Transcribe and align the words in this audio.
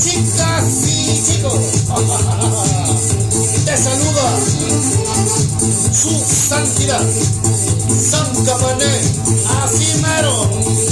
chicas 0.00 0.64
y 0.86 1.22
chicos. 1.22 1.60
Te 3.66 3.76
saluda 3.76 4.40
su 5.92 6.10
santidad, 6.48 7.06
San 8.10 8.44
Capané, 8.44 9.00
así 9.62 10.00
mero. 10.00 10.89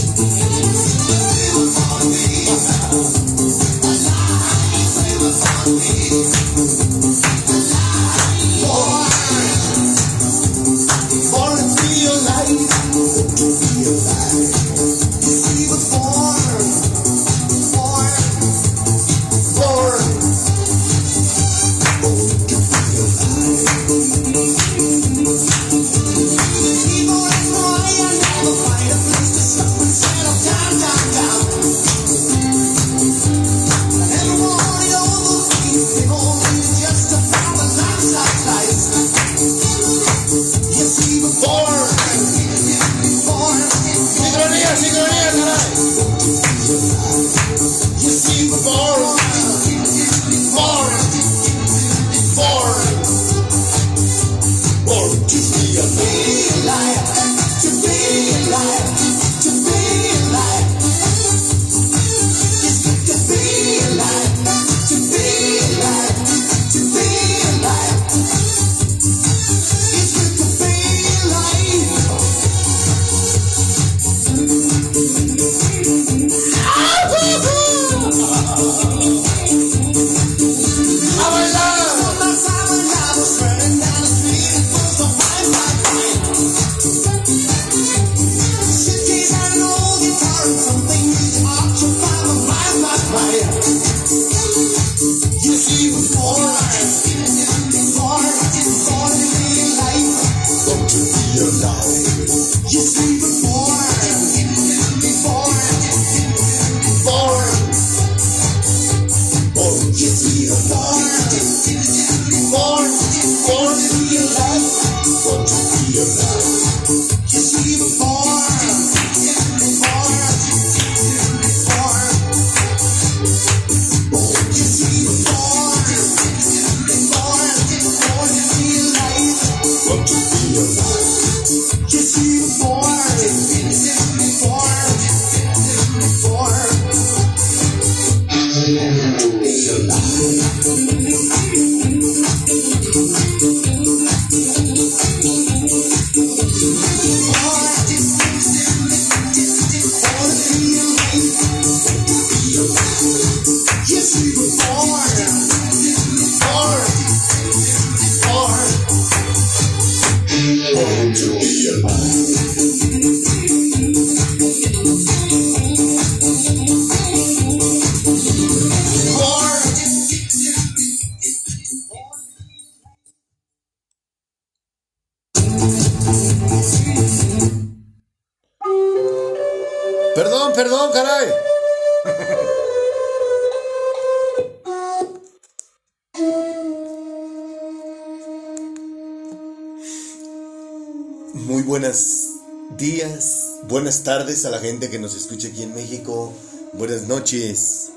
A 194.44 194.50
la 194.50 194.60
gente 194.60 194.90
que 194.90 194.98
nos 194.98 195.16
escucha 195.16 195.48
aquí 195.48 195.62
en 195.62 195.74
México. 195.74 196.34
Buenas 196.74 197.08
noches. 197.08 197.92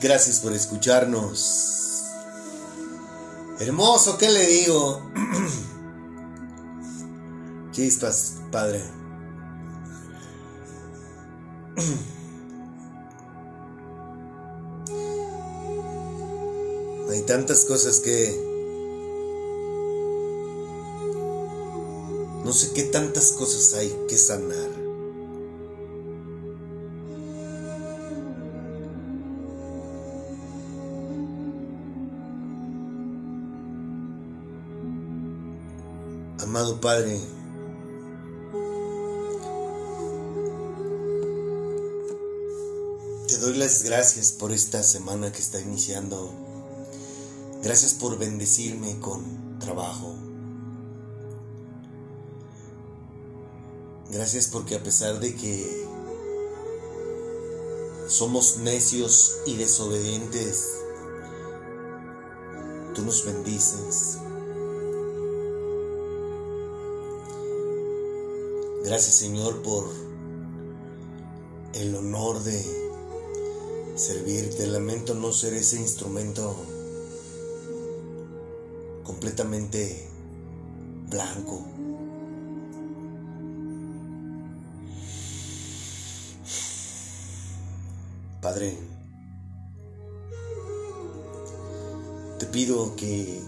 Gracias 0.00 0.40
por 0.40 0.52
escucharnos. 0.52 2.04
Hermoso, 3.60 4.18
¿qué 4.18 4.30
le 4.30 4.46
digo? 4.46 5.02
Chispas, 7.72 8.36
padre. 8.50 8.82
Hay 17.10 17.22
tantas 17.22 17.64
cosas 17.64 18.00
que... 18.00 18.50
No 22.44 22.52
sé 22.52 22.72
qué 22.72 22.82
tantas 22.84 23.32
cosas 23.32 23.74
hay 23.74 23.92
que 24.08 24.16
sanar. 24.18 24.81
Padre, 36.80 37.20
te 43.28 43.38
doy 43.38 43.56
las 43.56 43.82
gracias 43.84 44.32
por 44.32 44.52
esta 44.52 44.82
semana 44.82 45.32
que 45.32 45.38
está 45.38 45.60
iniciando. 45.60 46.32
Gracias 47.62 47.94
por 47.94 48.18
bendecirme 48.18 48.98
con 49.00 49.58
trabajo. 49.58 50.14
Gracias 54.10 54.48
porque 54.48 54.74
a 54.74 54.82
pesar 54.82 55.20
de 55.20 55.34
que 55.34 55.86
somos 58.08 58.58
necios 58.58 59.38
y 59.46 59.56
desobedientes, 59.56 60.68
tú 62.94 63.02
nos 63.02 63.24
bendices. 63.24 64.18
Gracias 68.92 69.14
Señor 69.14 69.62
por 69.62 69.90
el 71.72 71.96
honor 71.96 72.42
de 72.42 72.62
servirte. 73.96 74.66
Lamento 74.66 75.14
no 75.14 75.32
ser 75.32 75.54
ese 75.54 75.80
instrumento 75.80 76.54
completamente 79.02 80.06
blanco. 81.08 81.64
Padre, 88.42 88.76
te 92.38 92.44
pido 92.44 92.94
que 92.94 93.40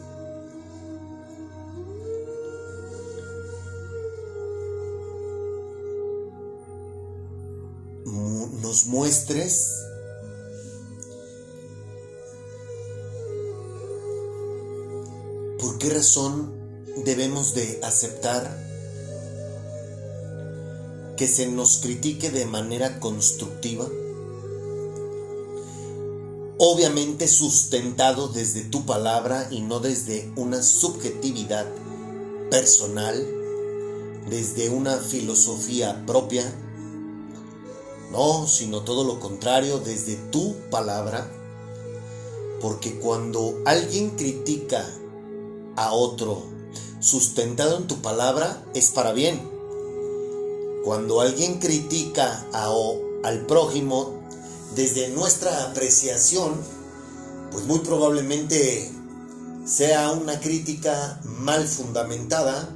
muestres 8.82 9.84
por 15.60 15.78
qué 15.78 15.90
razón 15.90 16.52
debemos 17.04 17.54
de 17.54 17.80
aceptar 17.82 18.64
que 21.16 21.26
se 21.28 21.46
nos 21.46 21.78
critique 21.78 22.30
de 22.30 22.44
manera 22.44 22.98
constructiva, 23.00 23.86
obviamente 26.58 27.28
sustentado 27.28 28.28
desde 28.28 28.62
tu 28.64 28.84
palabra 28.84 29.48
y 29.50 29.60
no 29.60 29.80
desde 29.80 30.32
una 30.36 30.62
subjetividad 30.62 31.66
personal, 32.50 33.26
desde 34.28 34.70
una 34.70 34.96
filosofía 34.96 36.04
propia, 36.06 36.44
no, 38.14 38.46
sino 38.46 38.82
todo 38.82 39.02
lo 39.02 39.18
contrario, 39.18 39.78
desde 39.78 40.14
tu 40.30 40.54
palabra, 40.70 41.28
porque 42.60 43.00
cuando 43.00 43.60
alguien 43.64 44.10
critica 44.10 44.88
a 45.74 45.92
otro 45.92 46.44
sustentado 47.00 47.76
en 47.76 47.88
tu 47.88 47.96
palabra, 48.02 48.64
es 48.72 48.90
para 48.90 49.12
bien. 49.12 49.42
Cuando 50.84 51.20
alguien 51.20 51.58
critica 51.58 52.46
a, 52.52 52.72
al 53.24 53.46
prójimo 53.46 54.22
desde 54.76 55.08
nuestra 55.08 55.64
apreciación, 55.64 56.54
pues 57.50 57.64
muy 57.64 57.80
probablemente 57.80 58.92
sea 59.66 60.12
una 60.12 60.38
crítica 60.38 61.20
mal 61.24 61.66
fundamentada, 61.66 62.70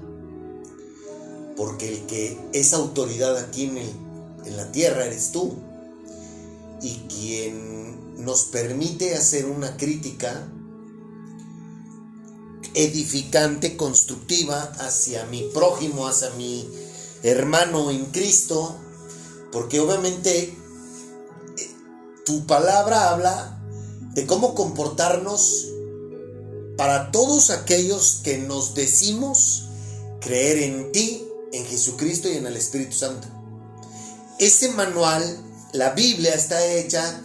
porque 1.57 1.89
el 1.89 2.07
que 2.07 2.39
es 2.53 2.75
autoridad 2.75 3.37
aquí 3.37 3.65
en, 3.65 4.08
en 4.45 4.57
la 4.57 4.71
tierra 4.73 5.05
eres 5.05 5.33
tú, 5.33 5.57
y 6.83 6.95
quien 7.09 8.25
nos 8.25 8.45
permite 8.45 9.15
hacer 9.15 9.47
una 9.47 9.77
crítica 9.77 10.49
edificante, 12.75 13.77
constructiva 13.77 14.63
hacia 14.79 15.25
mi 15.27 15.43
prójimo, 15.53 16.07
hacia 16.07 16.31
mi 16.31 16.69
hermano 17.23 17.91
en 17.91 18.07
Cristo, 18.07 18.77
porque 19.51 19.81
obviamente 19.81 20.39
eh, 20.39 20.55
tu 22.25 22.47
palabra 22.47 23.11
habla 23.11 23.61
de 24.15 24.27
cómo 24.27 24.55
comportarnos 24.55 25.67
para 26.77 27.11
todos 27.11 27.51
aquellos 27.51 28.21
que 28.23 28.39
nos 28.39 28.75
decimos 28.75 29.65
creer 30.21 30.59
en 30.59 30.93
ti, 30.93 31.25
en 31.53 31.65
Jesucristo 31.65 32.29
y 32.29 32.37
en 32.37 32.47
el 32.47 32.57
Espíritu 32.57 32.93
Santo. 32.97 33.27
Ese 34.39 34.71
manual, 34.73 35.23
la 35.73 35.91
Biblia 35.91 36.35
está 36.35 36.65
hecha, 36.65 37.21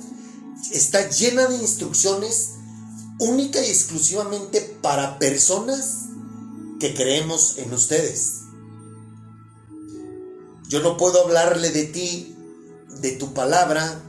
está 0.72 1.10
llena 1.10 1.46
de 1.46 1.58
instrucciones 1.58 2.54
única 3.20 3.64
y 3.64 3.70
exclusivamente 3.70 4.62
para 4.82 5.20
personas 5.20 6.06
que 6.80 6.94
creemos 6.94 7.58
en 7.60 7.74
ustedes. 7.74 8.42
Yo 10.68 10.82
no 10.82 10.98
puedo 10.98 11.24
hablarle 11.24 11.70
de 11.70 11.86
ti, 11.86 12.36
de 13.02 13.12
tu 13.12 13.34
palabra, 13.34 14.02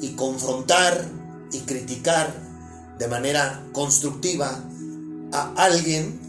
y 0.00 0.10
confrontar 0.10 1.10
y 1.52 1.60
criticar 1.60 2.32
de 2.98 3.08
manera 3.08 3.66
constructiva 3.72 4.62
a 5.32 5.52
alguien 5.56 6.20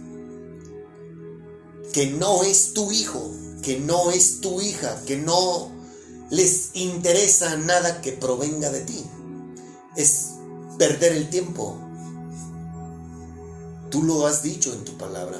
que 1.93 2.07
no 2.07 2.43
es 2.43 2.73
tu 2.73 2.91
hijo, 2.91 3.31
que 3.61 3.79
no 3.79 4.11
es 4.11 4.41
tu 4.41 4.61
hija, 4.61 5.01
que 5.05 5.17
no 5.17 5.76
les 6.29 6.71
interesa 6.73 7.55
nada 7.57 8.01
que 8.01 8.11
provenga 8.11 8.69
de 8.69 8.81
ti. 8.81 9.05
Es 9.95 10.35
perder 10.77 11.13
el 11.13 11.29
tiempo. 11.29 11.77
Tú 13.89 14.03
lo 14.03 14.27
has 14.27 14.43
dicho 14.43 14.73
en 14.73 14.83
tu 14.83 14.97
palabra. 14.97 15.39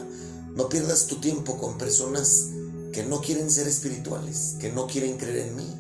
No 0.56 0.70
pierdas 0.70 1.08
tu 1.08 1.18
tiempo 1.18 1.58
con 1.58 1.78
personas 1.78 2.48
que 2.94 3.04
no 3.04 3.22
quieren 3.22 3.52
ser 3.52 3.68
espirituales, 3.68 4.56
que 4.60 4.72
no 4.72 4.88
quieren 4.88 5.18
creer 5.18 5.48
en 5.48 5.56
mí. 5.56 5.76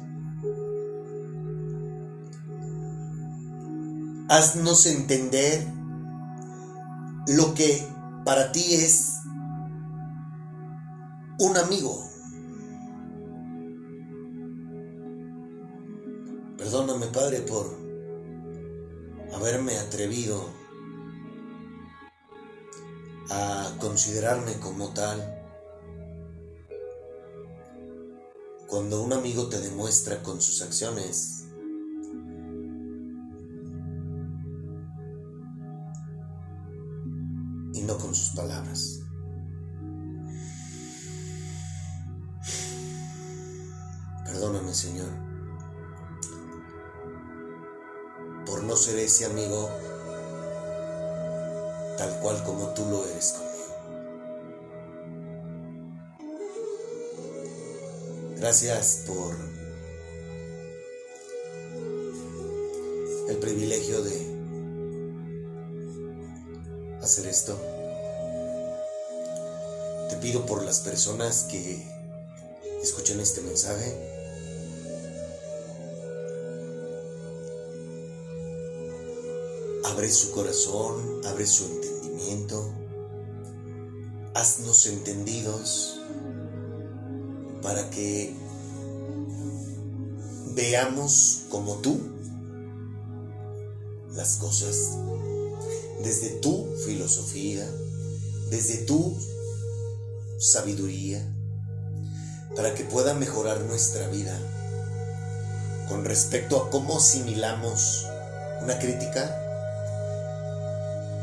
Haznos 4.29 4.85
entender 4.85 5.65
lo 7.27 7.53
que 7.53 7.87
para 8.25 8.51
ti 8.51 8.75
es 8.75 9.13
un 11.39 11.57
amigo. 11.57 12.07
Haberme 19.67 19.79
atrevido 19.79 20.49
a 23.29 23.75
considerarme 23.79 24.53
como 24.59 24.93
tal 24.93 25.33
Cuando 28.67 29.01
un 29.01 29.13
amigo 29.13 29.47
te 29.47 29.61
demuestra 29.61 30.21
con 30.21 30.41
sus 30.41 30.61
acciones 30.61 31.45
y 37.73 37.81
no 37.83 37.97
con 37.97 38.13
sus 38.13 38.35
palabras. 38.35 38.99
Perdóname, 44.25 44.73
Señor, 44.73 45.36
por 48.47 48.63
no 48.63 48.75
ser 48.75 48.97
ese 48.99 49.25
amigo 49.25 49.69
tal 51.97 52.19
cual 52.21 52.43
como 52.43 52.69
tú 52.73 52.85
lo 52.85 53.05
eres 53.05 53.35
Gracias 58.37 59.03
por 59.07 59.35
el 63.29 63.37
privilegio 63.37 64.01
de 64.03 64.37
hacer 67.01 67.25
esto. 67.25 67.59
Te 70.09 70.17
pido 70.17 70.45
por 70.45 70.63
las 70.63 70.81
personas 70.81 71.47
que 71.49 71.83
escuchen 72.81 73.19
este 73.19 73.41
mensaje. 73.41 74.16
Abre 79.97 80.11
su 80.11 80.31
corazón, 80.31 81.21
abre 81.25 81.47
su 81.47 81.65
entendimiento. 81.65 82.71
Haznos 84.35 84.85
entendidos 84.85 85.99
para 87.63 87.89
que 87.89 88.35
veamos 90.53 91.45
como 91.49 91.77
tú 91.77 91.99
las 94.13 94.35
cosas 94.35 94.99
desde 96.03 96.29
tu 96.41 96.67
filosofía, 96.85 97.67
desde 98.51 98.85
tu 98.85 99.17
sabiduría, 100.37 101.27
para 102.55 102.75
que 102.75 102.83
pueda 102.83 103.15
mejorar 103.15 103.61
nuestra 103.61 104.07
vida 104.09 104.37
con 105.89 106.05
respecto 106.05 106.61
a 106.61 106.69
cómo 106.69 106.97
asimilamos 106.97 108.05
una 108.61 108.77
crítica 108.77 109.45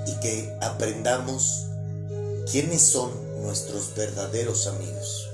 y 0.07 0.21
que 0.21 0.57
aprendamos 0.61 1.67
quiénes 2.51 2.83
son 2.83 3.11
nuestros 3.43 3.95
verdaderos 3.95 4.67
amigos. 4.67 5.29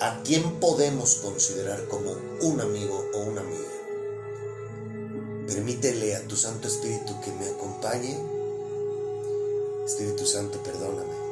¿A 0.00 0.22
quién 0.22 0.60
podemos 0.60 1.16
considerar 1.16 1.86
como 1.88 2.12
un 2.42 2.60
amigo 2.60 3.04
o 3.14 3.18
una 3.18 3.40
amiga? 3.40 3.78
Permítele 5.48 6.14
a 6.14 6.22
tu 6.28 6.36
Santo 6.36 6.68
Espíritu 6.68 7.20
que 7.20 7.32
me 7.32 7.48
acompañe. 7.48 8.16
Espíritu 9.86 10.26
Santo, 10.26 10.62
perdóname. 10.62 11.27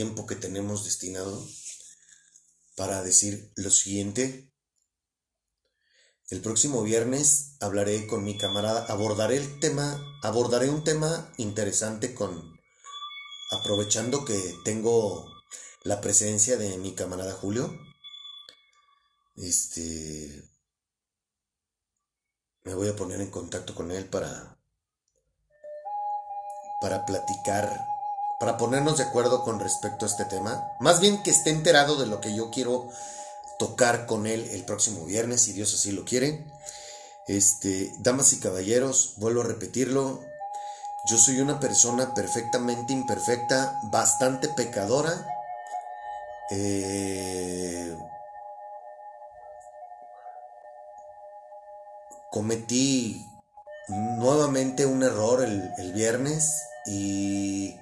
Tiempo 0.00 0.24
que 0.26 0.34
tenemos 0.34 0.84
destinado 0.84 1.46
para 2.74 3.02
decir 3.02 3.52
lo 3.56 3.68
siguiente. 3.68 4.50
El 6.30 6.40
próximo 6.40 6.82
viernes 6.82 7.58
hablaré 7.60 8.06
con 8.06 8.24
mi 8.24 8.38
camarada, 8.38 8.86
abordaré 8.86 9.36
el 9.36 9.60
tema, 9.60 10.02
abordaré 10.22 10.70
un 10.70 10.84
tema 10.84 11.30
interesante 11.36 12.14
con 12.14 12.58
aprovechando 13.50 14.24
que 14.24 14.40
tengo 14.64 15.30
la 15.82 16.00
presencia 16.00 16.56
de 16.56 16.78
mi 16.78 16.94
camarada 16.94 17.34
Julio. 17.34 17.70
Este 19.36 20.48
me 22.62 22.72
voy 22.72 22.88
a 22.88 22.96
poner 22.96 23.20
en 23.20 23.30
contacto 23.30 23.74
con 23.74 23.90
él 23.90 24.06
para 24.06 24.58
para 26.80 27.04
platicar, 27.04 27.68
para 28.40 28.56
ponernos 28.56 28.96
de 28.96 29.04
acuerdo 29.04 29.44
con 29.44 29.60
respecto 29.60 30.06
a 30.06 30.08
este 30.08 30.24
tema. 30.24 30.72
Más 30.80 30.98
bien 30.98 31.22
que 31.22 31.30
esté 31.30 31.50
enterado 31.50 31.96
de 31.96 32.06
lo 32.06 32.22
que 32.22 32.34
yo 32.34 32.50
quiero 32.50 32.88
tocar 33.58 34.06
con 34.06 34.26
él 34.26 34.48
el 34.52 34.64
próximo 34.64 35.04
viernes, 35.04 35.42
si 35.42 35.52
Dios 35.52 35.74
así 35.74 35.92
lo 35.92 36.06
quiere. 36.06 36.46
Este, 37.28 37.92
damas 37.98 38.32
y 38.32 38.40
caballeros, 38.40 39.12
vuelvo 39.18 39.42
a 39.42 39.44
repetirlo. 39.44 40.22
Yo 41.06 41.18
soy 41.18 41.38
una 41.40 41.60
persona 41.60 42.14
perfectamente 42.14 42.94
imperfecta, 42.94 43.78
bastante 43.92 44.48
pecadora. 44.48 45.26
Eh, 46.50 47.94
cometí 52.30 53.22
nuevamente 53.88 54.86
un 54.86 55.02
error 55.02 55.42
el, 55.42 55.70
el 55.76 55.92
viernes 55.92 56.62
y 56.86 57.78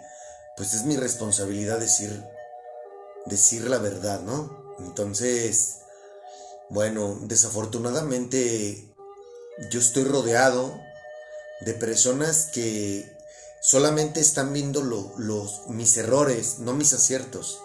pues 0.58 0.74
es 0.74 0.84
mi 0.84 0.96
responsabilidad 0.96 1.78
decir, 1.78 2.22
decir 3.26 3.70
la 3.70 3.78
verdad, 3.78 4.20
¿no? 4.20 4.74
Entonces, 4.80 5.76
bueno, 6.68 7.16
desafortunadamente 7.22 8.92
yo 9.70 9.78
estoy 9.78 10.02
rodeado 10.02 10.78
de 11.60 11.74
personas 11.74 12.46
que 12.52 13.08
solamente 13.62 14.18
están 14.18 14.52
viendo 14.52 14.82
los, 14.82 15.68
mis 15.68 15.96
errores, 15.96 16.58
no 16.58 16.74
mis 16.74 16.92
aciertos. 16.92 17.60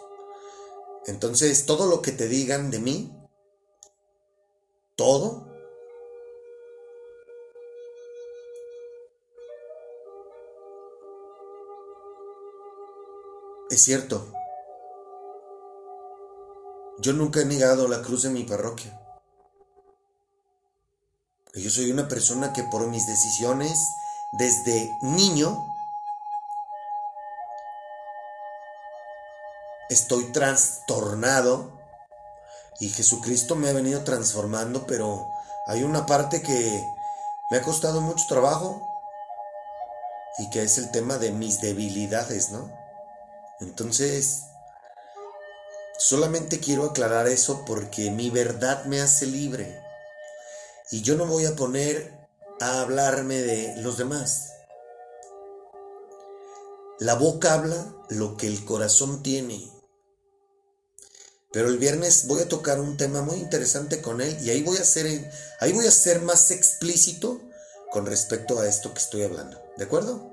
Entonces, 1.07 1.65
todo 1.65 1.87
lo 1.87 2.03
que 2.03 2.11
te 2.11 2.27
digan 2.27 2.69
de 2.69 2.79
mí, 2.79 3.11
todo, 4.95 5.52
Es 13.73 13.81
cierto. 13.81 14.31
Yo 16.99 17.11
nunca 17.13 17.39
he 17.39 17.45
negado 17.45 17.87
la 17.87 18.03
cruz 18.03 18.23
en 18.25 18.33
mi 18.33 18.43
parroquia. 18.43 19.01
Yo 21.55 21.71
soy 21.71 21.89
una 21.89 22.07
persona 22.07 22.53
que 22.53 22.61
por 22.65 22.87
mis 22.87 23.07
decisiones 23.07 23.83
desde 24.33 24.95
niño 25.01 25.57
estoy 29.89 30.31
trastornado 30.31 31.71
y 32.79 32.89
Jesucristo 32.89 33.55
me 33.55 33.69
ha 33.69 33.73
venido 33.73 34.03
transformando, 34.03 34.85
pero 34.85 35.31
hay 35.65 35.81
una 35.81 36.05
parte 36.05 36.43
que 36.43 36.87
me 37.49 37.57
ha 37.57 37.63
costado 37.63 38.01
mucho 38.01 38.27
trabajo 38.27 38.87
y 40.37 40.51
que 40.51 40.61
es 40.61 40.77
el 40.77 40.91
tema 40.91 41.17
de 41.17 41.31
mis 41.31 41.59
debilidades, 41.59 42.51
¿no? 42.51 42.82
Entonces, 43.63 44.43
solamente 45.97 46.59
quiero 46.59 46.85
aclarar 46.85 47.27
eso 47.27 47.63
porque 47.65 48.11
mi 48.11 48.29
verdad 48.29 48.85
me 48.85 49.01
hace 49.01 49.25
libre. 49.25 49.81
Y 50.91 51.01
yo 51.01 51.15
no 51.15 51.25
voy 51.25 51.45
a 51.45 51.55
poner 51.55 52.27
a 52.59 52.81
hablarme 52.81 53.41
de 53.41 53.81
los 53.81 53.97
demás. 53.97 54.49
La 56.99 57.15
boca 57.15 57.53
habla 57.53 57.93
lo 58.09 58.37
que 58.37 58.47
el 58.47 58.63
corazón 58.63 59.23
tiene. 59.23 59.71
Pero 61.51 61.67
el 61.67 61.77
viernes 61.77 62.27
voy 62.27 62.41
a 62.41 62.49
tocar 62.49 62.79
un 62.79 62.97
tema 62.97 63.21
muy 63.21 63.37
interesante 63.37 64.01
con 64.01 64.21
él 64.21 64.37
y 64.41 64.49
ahí 64.49 64.63
voy 64.63 64.77
a 64.77 64.83
ser 64.83 65.31
ahí 65.59 65.71
voy 65.71 65.85
a 65.85 65.91
ser 65.91 66.21
más 66.21 66.49
explícito 66.49 67.41
con 67.91 68.05
respecto 68.05 68.59
a 68.59 68.67
esto 68.67 68.93
que 68.93 68.99
estoy 68.99 69.23
hablando. 69.23 69.61
¿De 69.77 69.83
acuerdo? 69.83 70.31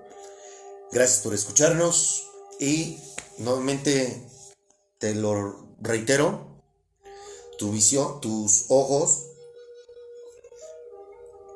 Gracias 0.92 1.20
por 1.20 1.34
escucharnos 1.34 2.26
y 2.58 2.98
Nuevamente 3.40 4.22
te 4.98 5.14
lo 5.14 5.74
reitero, 5.80 6.46
tu 7.58 7.72
visión, 7.72 8.20
tus 8.20 8.66
ojos, 8.68 9.28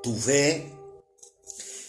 tu 0.03 0.17
fe 0.17 0.73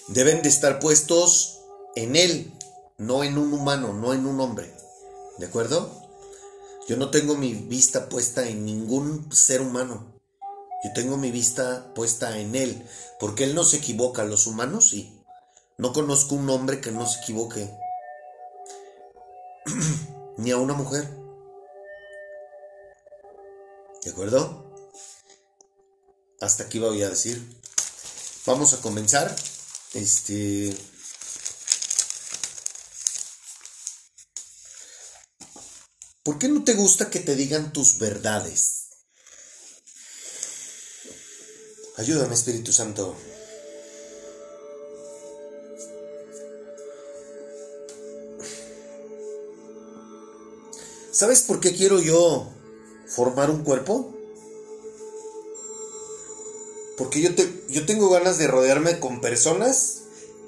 deben 0.10 0.42
de 0.42 0.50
estar 0.50 0.80
puestos 0.80 1.62
en 1.96 2.18
Él, 2.18 2.52
no 2.98 3.24
en 3.24 3.38
un 3.38 3.54
humano, 3.54 3.94
no 3.94 4.14
en 4.14 4.26
un 4.26 4.42
hombre. 4.42 4.70
¿De 5.38 5.46
acuerdo? 5.46 5.90
Yo 6.90 6.98
no 6.98 7.10
tengo 7.10 7.38
mi 7.38 7.54
vista 7.54 8.10
puesta 8.10 8.50
en 8.50 8.66
ningún 8.66 9.34
ser 9.34 9.62
humano. 9.62 10.20
Yo 10.84 10.92
tengo 10.94 11.16
mi 11.16 11.32
vista 11.32 11.94
puesta 11.96 12.38
en 12.38 12.56
Él, 12.56 12.86
porque 13.18 13.46
Él 13.46 13.56
no 13.56 13.64
se 13.64 13.78
equivoca, 13.78 14.26
los 14.26 14.46
humanos 14.46 14.90
sí. 14.90 15.18
No 15.78 15.94
conozco 15.94 16.36
un 16.36 16.50
hombre 16.50 16.82
que 16.82 16.92
no 16.92 17.08
se 17.08 17.22
equivoque. 17.22 17.85
ni 20.38 20.52
a 20.52 20.58
una 20.58 20.74
mujer. 20.74 21.10
¿De 24.04 24.12
acuerdo? 24.12 24.66
Hasta 26.40 26.64
aquí 26.64 26.80
voy 26.80 27.02
a 27.02 27.10
decir. 27.10 27.42
Vamos 28.46 28.74
a 28.74 28.82
comenzar. 28.82 29.36
Este. 29.94 30.76
¿Por 36.24 36.38
qué 36.38 36.48
no 36.48 36.64
te 36.64 36.74
gusta 36.74 37.10
que 37.10 37.20
te 37.20 37.36
digan 37.36 37.74
tus 37.74 37.98
verdades? 37.98 38.90
Ayúdame, 41.98 42.34
Espíritu 42.34 42.74
Santo. 42.74 43.16
¿Sabes 51.16 51.42
por 51.44 51.62
qué 51.62 51.74
quiero 51.74 52.02
yo 52.02 52.52
formar 53.08 53.50
un 53.50 53.64
cuerpo? 53.64 54.14
Porque 56.98 57.22
yo, 57.22 57.30
yo 57.70 57.86
tengo 57.86 58.10
ganas 58.10 58.38
de 58.38 58.48
rodearme 58.48 59.00
con 59.00 59.22
personas 59.22 60.00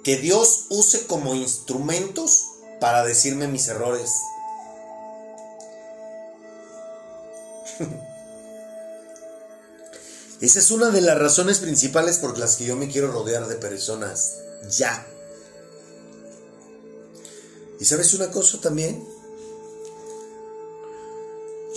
que 0.04 0.18
Dios 0.18 0.66
use 0.68 1.08
como 1.08 1.36
instrumentos 1.36 2.48
para 2.82 3.06
decirme 3.06 3.48
mis 3.48 3.70
errores. 3.70 4.12
Esa 10.42 10.60
es 10.60 10.70
una 10.70 10.90
de 10.90 11.00
las 11.00 11.18
razones 11.18 11.60
principales 11.60 12.18
por 12.18 12.38
las 12.38 12.58
que 12.58 12.66
yo 12.66 12.76
me 12.76 12.90
quiero 12.90 13.10
rodear 13.14 13.48
de 13.48 13.56
personas. 13.56 14.34
Ya. 14.78 15.08
¿Y 17.80 17.86
sabes 17.86 18.14
una 18.14 18.32
cosa 18.32 18.60
también? 18.60 19.16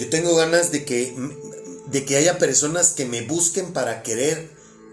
Yo 0.01 0.09
tengo 0.09 0.35
ganas 0.35 0.73
de 0.73 0.87
que, 0.87 1.15
de 1.89 2.07
que 2.07 2.17
haya 2.17 2.39
personas 2.39 2.93
que 2.93 3.05
me 3.05 3.21
busquen 3.21 3.75
para 3.75 4.03
querer 4.03 4.49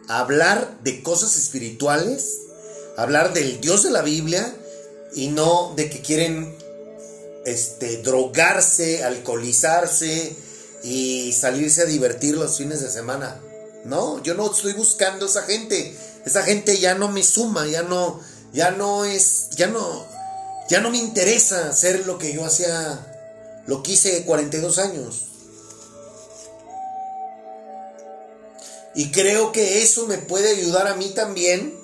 hablar 0.10 0.80
de 0.84 1.02
cosas 1.02 1.38
espirituales, 1.38 2.40
hablar 2.98 3.34
del 3.34 3.62
Dios 3.62 3.84
de 3.84 3.92
la 3.92 4.02
Biblia 4.02 4.54
y 5.16 5.30
no 5.30 5.74
de 5.78 5.90
que 5.90 6.02
quieren 6.02 6.54
este, 7.46 8.02
drogarse, 8.02 9.06
alcoholizarse 9.06 10.36
y 10.84 11.32
salirse 11.32 11.84
a 11.84 11.86
divertir 11.86 12.36
los 12.36 12.58
fines 12.58 12.82
de 12.82 12.90
semana. 12.90 13.40
No, 13.86 14.22
yo 14.24 14.34
no 14.34 14.52
estoy 14.52 14.74
buscando 14.74 15.28
esa 15.28 15.44
gente. 15.44 15.96
Esa 16.26 16.44
gente 16.44 16.80
ya 16.80 16.96
no 16.96 17.08
me 17.08 17.24
suma, 17.24 17.66
ya 17.66 17.82
no, 17.82 18.20
ya 18.52 18.72
no 18.72 19.06
es, 19.06 19.52
ya 19.52 19.68
no, 19.68 20.06
ya 20.70 20.82
no 20.82 20.90
me 20.90 20.98
interesa 20.98 21.70
hacer 21.70 22.06
lo 22.06 22.18
que 22.18 22.34
yo 22.34 22.44
hacía 22.44 23.14
lo 23.68 23.84
quise 23.84 24.24
42 24.26 24.80
años. 24.80 25.24
Y 28.96 29.12
creo 29.12 29.52
que 29.52 29.84
eso 29.84 30.08
me 30.08 30.18
puede 30.18 30.50
ayudar 30.50 30.88
a 30.88 30.96
mí 30.96 31.10
también 31.10 31.78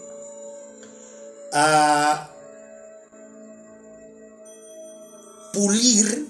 a 1.52 2.32
pulir 5.54 6.28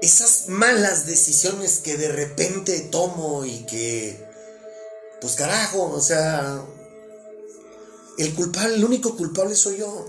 esas 0.00 0.48
malas 0.48 1.06
decisiones 1.06 1.78
que 1.78 1.96
de 1.96 2.12
repente 2.12 2.78
tomo 2.90 3.44
y 3.44 3.66
que, 3.66 4.24
pues 5.20 5.34
carajo, 5.34 5.90
o 5.90 6.00
sea, 6.00 6.64
el 8.16 8.34
culpable, 8.34 8.76
el 8.76 8.84
único 8.84 9.16
culpable 9.16 9.56
soy 9.56 9.78
yo, 9.78 10.06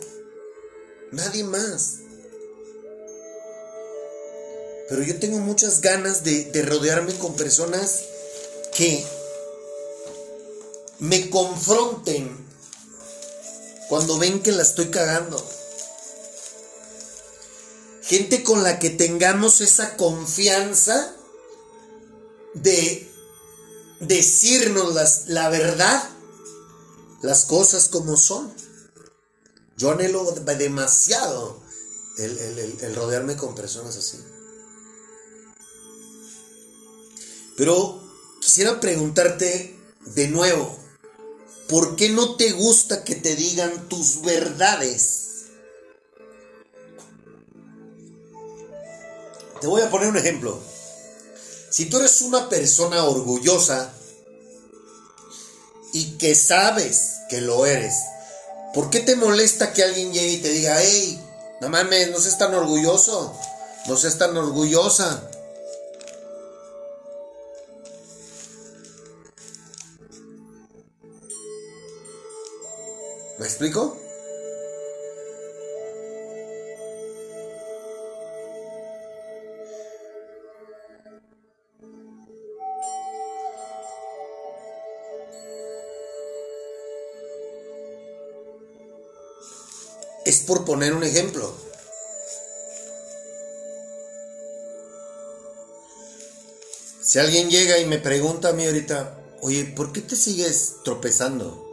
nadie 1.12 1.44
más. 1.44 2.02
Pero 4.92 5.04
yo 5.04 5.18
tengo 5.20 5.40
muchas 5.40 5.80
ganas 5.80 6.26
de, 6.26 6.52
de 6.52 6.64
rodearme 6.64 7.16
con 7.16 7.34
personas 7.38 8.02
que 8.76 9.08
me 11.00 11.30
confronten 11.30 12.46
cuando 13.88 14.20
ven 14.20 14.44
que 14.44 14.52
la 14.52 14.64
estoy 14.64 14.90
cagando. 14.90 15.42
Gente 18.02 18.44
con 18.44 18.64
la 18.64 18.80
que 18.80 18.90
tengamos 18.90 19.62
esa 19.62 19.96
confianza 19.96 21.16
de 22.54 23.10
decirnos 24.02 25.24
la 25.28 25.48
verdad, 25.48 26.04
las 27.22 27.46
cosas 27.46 27.88
como 27.88 28.18
son. 28.18 28.54
Yo 29.78 29.92
anhelo 29.92 30.30
demasiado 30.34 31.62
el 32.18 32.94
rodearme 32.94 33.38
con 33.38 33.56
personas 33.56 33.96
así. 33.96 34.18
Pero 37.58 38.02
quisiera 38.42 38.80
preguntarte 38.80 39.76
de 40.06 40.28
nuevo, 40.28 40.78
¿por 41.68 41.96
qué 41.96 42.10
no 42.10 42.36
te 42.36 42.52
gusta 42.52 43.04
que 43.04 43.16
te 43.16 43.36
digan 43.36 43.88
tus 43.88 44.22
verdades? 44.22 45.22
Te 49.60 49.68
voy 49.68 49.82
a 49.82 49.92
poner 49.92 50.10
un 50.10 50.18
ejemplo. 50.18 50.60
Si 51.70 51.86
tú 51.86 52.00
eres 52.00 52.22
una 52.22 52.50
persona 52.50 53.06
orgullosa 53.06 53.94
y 55.94 56.18
que 56.18 56.36
sabes 56.36 57.22
que 57.30 57.42
lo 57.42 57.66
eres, 57.66 57.94
¿por 58.74 58.90
qué 58.90 59.00
te 59.02 59.16
molesta 59.16 59.72
que 59.72 59.84
alguien 59.84 60.12
llegue 60.12 60.34
y 60.34 60.42
te 60.42 60.50
diga, 60.50 60.82
hey, 60.82 61.22
no 61.62 61.70
mames, 61.70 62.12
no 62.12 62.20
seas 62.20 62.38
tan 62.38 62.54
orgulloso, 62.56 63.38
no 63.88 63.96
seas 63.96 64.18
tan 64.18 64.36
orgullosa? 64.36 65.31
¿Me 73.42 73.48
explico? 73.48 73.98
Es 90.24 90.42
por 90.42 90.64
poner 90.64 90.94
un 90.94 91.04
ejemplo. 91.04 91.52
Si 97.02 97.18
alguien 97.18 97.50
llega 97.50 97.80
y 97.80 97.86
me 97.86 97.98
pregunta 97.98 98.50
a 98.50 98.54
mí 98.54 98.68
ahorita, 98.68 99.18
oye, 99.42 99.66
¿por 99.66 99.92
qué 99.92 100.02
te 100.02 100.16
sigues 100.16 100.76
tropezando? 100.84 101.71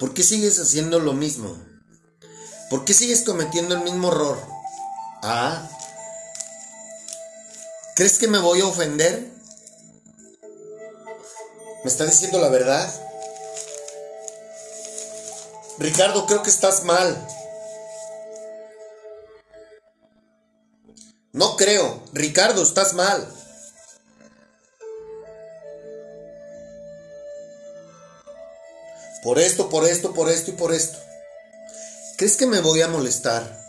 ¿Por 0.00 0.14
qué 0.14 0.22
sigues 0.22 0.58
haciendo 0.58 0.98
lo 0.98 1.12
mismo? 1.12 1.54
¿Por 2.70 2.86
qué 2.86 2.94
sigues 2.94 3.22
cometiendo 3.22 3.74
el 3.74 3.82
mismo 3.82 4.08
error? 4.08 4.38
Ah. 5.22 5.68
¿Crees 7.96 8.18
que 8.18 8.26
me 8.26 8.38
voy 8.38 8.62
a 8.62 8.66
ofender? 8.66 9.30
¿Me 11.84 11.90
está 11.90 12.06
diciendo 12.06 12.38
la 12.40 12.48
verdad? 12.48 12.90
Ricardo, 15.76 16.24
creo 16.24 16.42
que 16.42 16.50
estás 16.50 16.84
mal. 16.84 17.28
No 21.32 21.56
creo. 21.56 22.02
Ricardo, 22.14 22.62
estás 22.62 22.94
mal. 22.94 23.28
Por 29.22 29.38
esto, 29.38 29.68
por 29.68 29.84
esto, 29.86 30.14
por 30.14 30.30
esto 30.30 30.50
y 30.50 30.54
por 30.54 30.72
esto. 30.72 30.98
¿Crees 32.16 32.36
que 32.36 32.46
me 32.46 32.60
voy 32.60 32.80
a 32.80 32.88
molestar? 32.88 33.60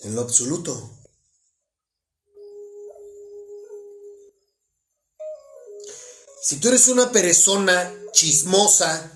En 0.00 0.14
lo 0.14 0.22
absoluto. 0.22 0.90
Si 6.40 6.56
tú 6.60 6.68
eres 6.68 6.88
una 6.88 7.12
persona 7.12 7.92
chismosa, 8.12 9.12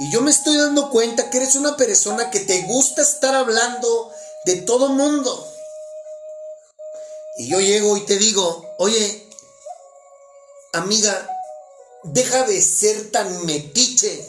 y 0.00 0.10
yo 0.10 0.22
me 0.22 0.30
estoy 0.30 0.56
dando 0.56 0.88
cuenta 0.88 1.28
que 1.28 1.36
eres 1.36 1.56
una 1.56 1.76
persona 1.76 2.30
que 2.30 2.40
te 2.40 2.62
gusta 2.62 3.02
estar 3.02 3.34
hablando 3.34 4.10
de 4.46 4.56
todo 4.56 4.88
mundo. 4.88 5.46
Y 7.36 7.48
yo 7.48 7.60
llego 7.60 7.98
y 7.98 8.06
te 8.06 8.16
digo, 8.16 8.66
oye, 8.78 9.28
amiga, 10.72 11.28
deja 12.02 12.44
de 12.44 12.62
ser 12.62 13.10
tan 13.10 13.44
metiche. 13.44 14.26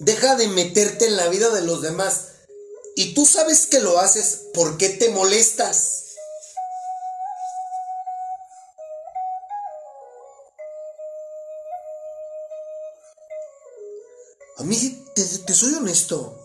Deja 0.00 0.34
de 0.34 0.48
meterte 0.48 1.06
en 1.06 1.16
la 1.16 1.28
vida 1.28 1.50
de 1.50 1.62
los 1.62 1.80
demás. 1.80 2.22
Y 2.96 3.14
tú 3.14 3.24
sabes 3.24 3.68
que 3.68 3.78
lo 3.78 4.00
haces, 4.00 4.40
¿por 4.52 4.76
qué 4.76 4.88
te 4.88 5.10
molestas? 5.10 6.09
A 14.60 14.62
mí, 14.62 14.76
te, 15.14 15.54
soy 15.54 15.72
honesto. 15.72 16.38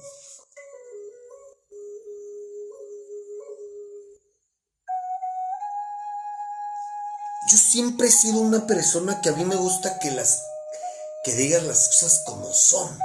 Yo 7.51 7.57
siempre 7.57 8.07
he 8.07 8.11
sido 8.11 8.39
una 8.39 8.65
persona 8.67 9.19
que 9.19 9.27
a 9.27 9.33
mí 9.33 9.43
me 9.43 9.57
gusta 9.57 9.99
que 9.99 10.11
las 10.11 10.41
que 11.25 11.33
digas 11.33 11.63
las 11.63 11.89
cosas 11.89 12.23
como 12.25 12.53
son. 12.53 12.97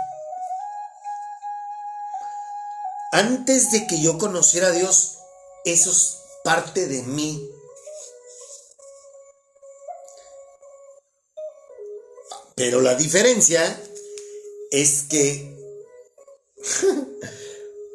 Antes 3.11 3.73
de 3.73 3.88
que 3.88 4.01
yo 4.01 4.16
conociera 4.16 4.68
a 4.68 4.73
Dios, 4.73 5.18
eso 5.64 5.90
es 5.90 6.18
parte 6.44 6.87
de 6.87 7.03
mí. 7.03 7.51
Pero 12.55 12.81
la 12.81 12.94
diferencia 12.94 13.77
es 14.71 15.03
que 15.09 15.59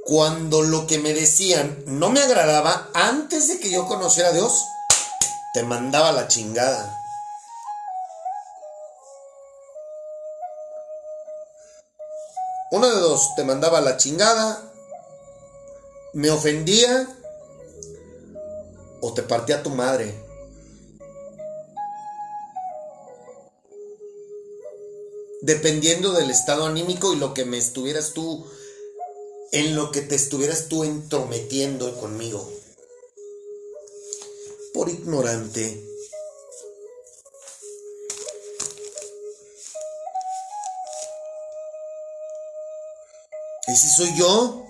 cuando 0.05 0.61
lo 0.61 0.85
que 0.87 0.99
me 0.99 1.13
decían 1.13 1.83
no 1.87 2.09
me 2.09 2.21
agradaba, 2.21 2.89
antes 2.93 3.47
de 3.47 3.59
que 3.59 3.71
yo 3.71 3.87
conociera 3.87 4.29
a 4.29 4.33
Dios, 4.33 4.63
te 5.53 5.63
mandaba 5.63 6.11
la 6.11 6.27
chingada. 6.27 7.01
Uno 12.71 12.89
de 12.89 12.99
dos, 12.99 13.35
te 13.35 13.43
mandaba 13.43 13.79
la 13.79 13.95
chingada, 13.95 14.61
me 16.13 16.29
ofendía 16.29 17.07
o 19.01 19.13
te 19.13 19.21
partía 19.21 19.63
tu 19.63 19.69
madre. 19.69 20.24
Dependiendo 25.45 26.11
del 26.13 26.31
estado 26.31 26.65
anímico 26.65 27.13
y 27.13 27.17
lo 27.17 27.35
que 27.35 27.45
me 27.45 27.59
estuvieras 27.59 28.13
tú, 28.13 28.47
en 29.51 29.75
lo 29.75 29.91
que 29.91 30.01
te 30.01 30.15
estuvieras 30.15 30.69
tú 30.69 30.83
entrometiendo 30.83 31.95
conmigo. 31.99 32.51
Por 34.73 34.89
ignorante. 34.89 35.83
¿Ese 43.67 43.89
soy 43.95 44.17
yo? 44.17 44.65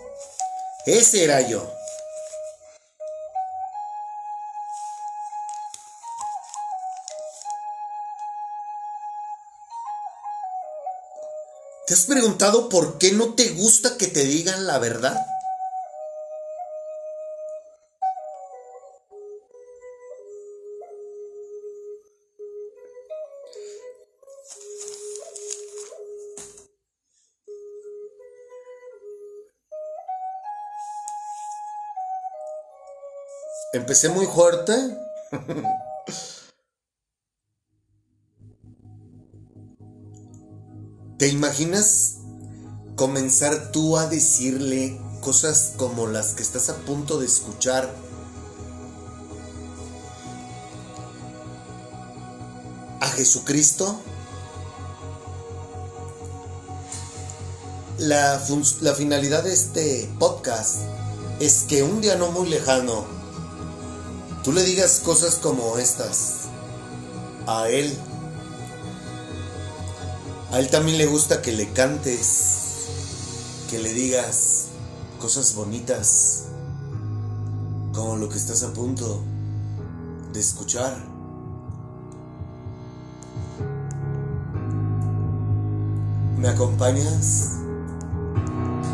Ese 0.86 1.24
era 1.24 1.48
yo. 1.48 1.72
Preguntado 12.06 12.70
por 12.70 12.98
qué 12.98 13.12
no 13.12 13.34
te 13.34 13.50
gusta 13.50 13.98
que 13.98 14.08
te 14.08 14.24
digan 14.24 14.66
la 14.66 14.80
verdad? 14.80 15.26
Empecé 33.74 34.08
muy 34.10 34.26
fuerte. 34.26 34.74
¿Te 41.26 41.32
imaginas 41.32 42.18
comenzar 42.96 43.72
tú 43.72 43.98
a 43.98 44.06
decirle 44.06 45.02
cosas 45.22 45.74
como 45.76 46.06
las 46.06 46.36
que 46.36 46.44
estás 46.44 46.70
a 46.70 46.76
punto 46.76 47.18
de 47.18 47.26
escuchar? 47.26 47.92
A 53.02 53.08
Jesucristo. 53.08 54.00
La, 57.98 58.40
la 58.82 58.94
finalidad 58.94 59.46
de 59.46 59.54
este 59.54 60.08
podcast 60.20 60.76
es 61.40 61.64
que 61.64 61.82
un 61.82 62.02
día 62.02 62.18
no 62.18 62.30
muy 62.30 62.50
lejano 62.50 63.04
tú 64.44 64.54
le 64.54 64.64
digas 64.64 65.02
cosas 65.04 65.38
como 65.38 65.80
estas 65.80 66.42
a 67.48 67.68
Él. 67.68 67.98
A 70.56 70.60
Él 70.60 70.70
también 70.70 70.98
le 70.98 71.06
gusta 71.06 71.42
que 71.42 71.52
le 71.52 71.74
cantes, 71.74 72.86
que 73.70 73.78
le 73.78 73.94
digas 73.94 74.68
cosas 75.20 75.54
bonitas, 75.54 76.46
como 77.94 78.16
lo 78.16 78.30
que 78.30 78.38
estás 78.38 78.64
a 78.64 78.72
punto 78.72 79.22
de 80.32 80.40
escuchar. 80.40 80.96
¿Me 86.38 86.48
acompañas? 86.48 87.50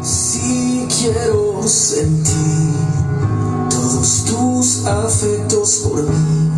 Si 0.02 0.88
quiero 1.00 1.62
sentir 1.68 2.74
todos 3.70 4.26
tus 4.26 4.88
afectos 4.88 5.82
por 5.84 6.02
mí. 6.02 6.52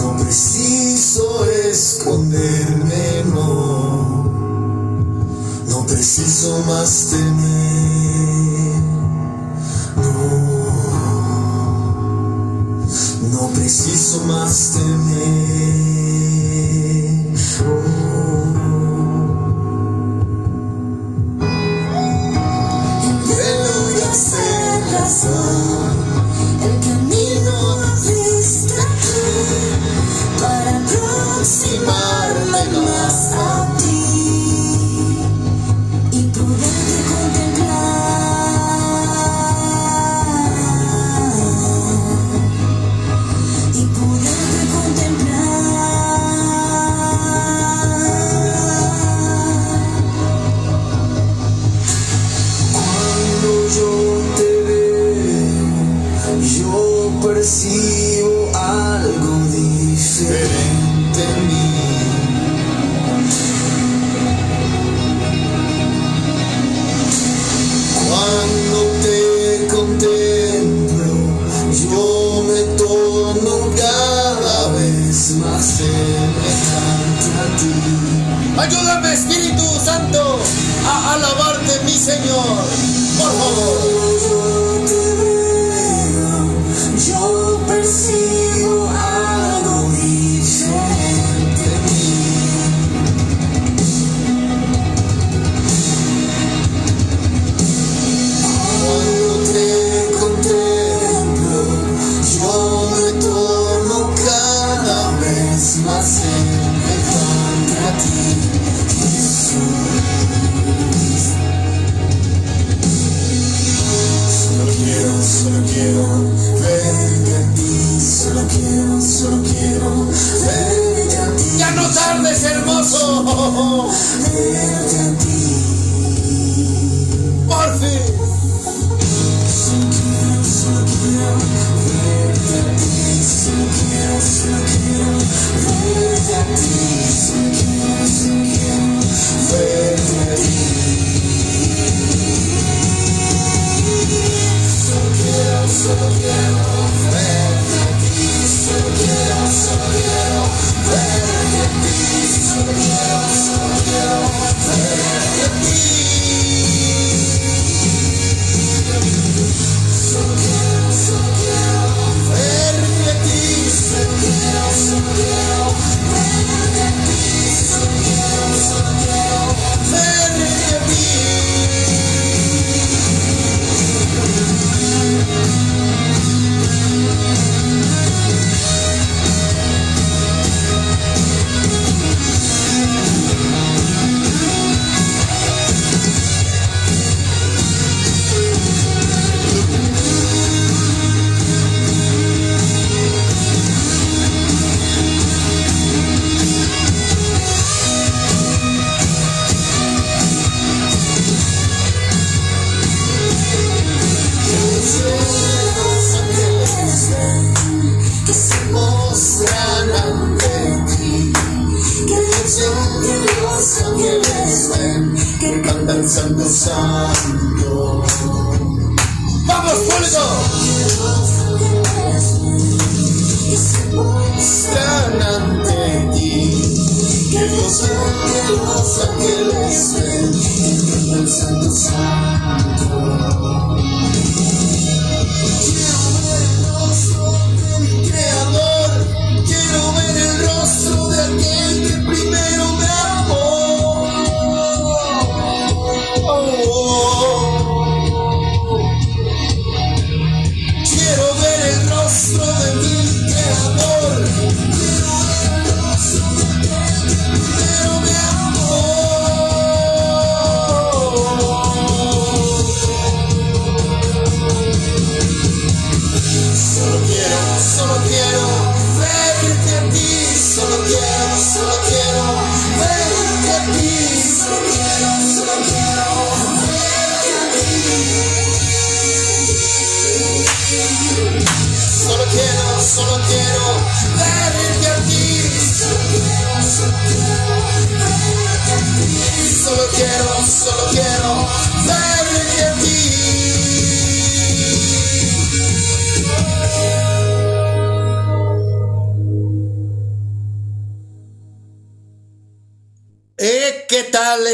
No 0.00 0.16
preciso 0.16 1.44
esconderme, 1.44 2.77
No 6.08 6.14
preciso 6.14 6.64
más 6.66 7.10
temer. 7.10 8.80
No. 9.96 10.08
No 13.30 13.48
preciso 13.50 14.24
más 14.24 14.70
temer. 14.72 15.37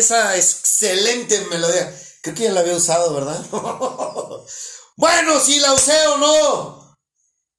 Esa 0.05 0.37
excelente 0.37 1.41
melodía? 1.51 1.93
Creo 2.23 2.35
que 2.35 2.45
ya 2.45 2.53
la 2.53 2.61
había 2.61 2.77
usado, 2.77 3.15
¿verdad? 3.15 3.45
bueno, 4.97 5.41
si 5.41 5.59
la 5.61 5.73
usé 5.73 6.07
o 6.09 6.19
no. 6.19 6.97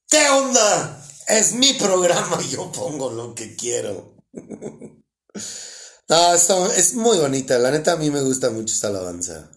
¿Qué 0.07 0.29
onda? 0.29 1.05
Es 1.27 1.53
mi 1.53 1.73
programa, 1.73 2.39
yo 2.41 2.71
pongo 2.71 3.11
lo 3.11 3.33
que 3.33 3.55
quiero. 3.55 4.15
no, 6.09 6.33
es 6.33 6.93
muy 6.93 7.17
bonita, 7.17 7.57
la 7.57 7.71
neta 7.71 7.93
a 7.93 7.97
mí 7.97 8.11
me 8.11 8.21
gusta 8.21 8.49
mucho 8.51 8.73
esta 8.73 8.87
alabanza. 8.87 9.51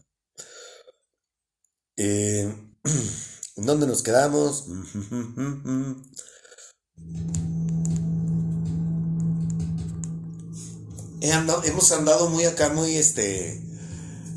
Eh, 1.97 2.51
¿Dónde 3.57 3.87
nos 3.87 4.03
quedamos? 4.03 4.65
Hemos 11.21 11.93
andado 11.93 12.31
muy 12.31 12.45
acá, 12.45 12.71
muy 12.71 12.97
este. 12.97 13.61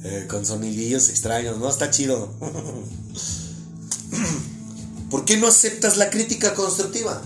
eh, 0.03 0.25
con 0.29 0.45
sonidillos 0.45 1.09
extraños, 1.09 1.57
¿no? 1.59 1.69
Está 1.69 1.91
chido. 1.91 2.33
¿Por 5.11 5.25
qué 5.25 5.37
no 5.37 5.47
aceptas 5.47 5.97
la 5.97 6.09
crítica 6.09 6.55
constructiva? 6.55 7.21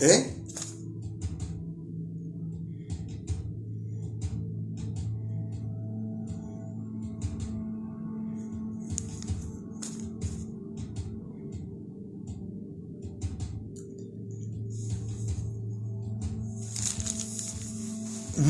¿Eh? 0.00 0.39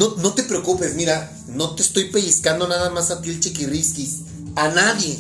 No, 0.00 0.14
no 0.16 0.32
te 0.32 0.44
preocupes, 0.44 0.94
mira, 0.94 1.30
no 1.48 1.74
te 1.74 1.82
estoy 1.82 2.04
pellizcando 2.04 2.66
nada 2.66 2.88
más 2.88 3.10
a 3.10 3.20
ti 3.20 3.28
el 3.28 3.38
chiquirrisquis. 3.38 4.20
A 4.56 4.68
nadie, 4.68 5.18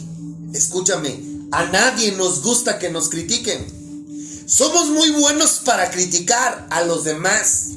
escúchame, 0.54 1.22
a 1.52 1.66
nadie 1.66 2.12
nos 2.12 2.42
gusta 2.42 2.78
que 2.78 2.88
nos 2.88 3.10
critiquen. 3.10 3.62
Somos 4.46 4.88
muy 4.88 5.10
buenos 5.10 5.60
para 5.66 5.90
criticar 5.90 6.66
a 6.70 6.82
los 6.84 7.04
demás. 7.04 7.72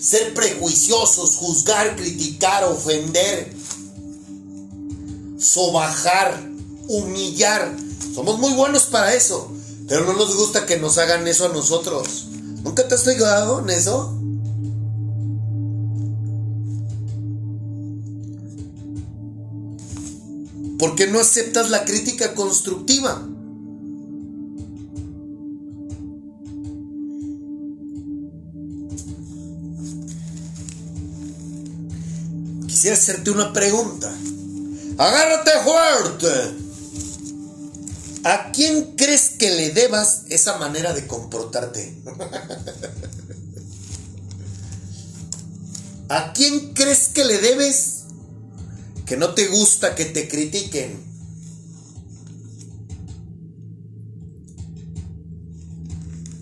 Ser 0.00 0.34
prejuiciosos, 0.34 1.36
juzgar, 1.36 1.94
criticar, 1.94 2.64
ofender, 2.64 3.54
sobajar, 5.38 6.50
humillar. 6.88 7.76
Somos 8.12 8.40
muy 8.40 8.54
buenos 8.54 8.86
para 8.86 9.14
eso. 9.14 9.52
Pero 9.86 10.04
no 10.04 10.14
nos 10.14 10.34
gusta 10.34 10.66
que 10.66 10.78
nos 10.78 10.98
hagan 10.98 11.28
eso 11.28 11.46
a 11.46 11.50
nosotros. 11.50 12.26
¿Nunca 12.64 12.88
te 12.88 12.96
has 12.96 13.04
fijado 13.04 13.60
en 13.60 13.70
eso? 13.70 14.18
¿Por 20.78 20.94
qué 20.94 21.08
no 21.08 21.18
aceptas 21.18 21.70
la 21.70 21.84
crítica 21.84 22.34
constructiva? 22.34 23.20
Quisiera 32.68 32.96
hacerte 32.96 33.32
una 33.32 33.52
pregunta. 33.52 34.08
Agárrate 34.98 35.50
fuerte. 35.64 36.28
¿A 38.22 38.52
quién 38.52 38.94
crees 38.96 39.30
que 39.30 39.50
le 39.50 39.70
debas 39.70 40.22
esa 40.28 40.58
manera 40.58 40.92
de 40.92 41.08
comportarte? 41.08 42.00
¿A 46.08 46.32
quién 46.32 46.72
crees 46.74 47.08
que 47.08 47.24
le 47.24 47.38
debes 47.38 47.97
que 49.08 49.16
no 49.16 49.32
te 49.32 49.48
gusta 49.48 49.94
que 49.94 50.04
te 50.04 50.28
critiquen? 50.28 51.02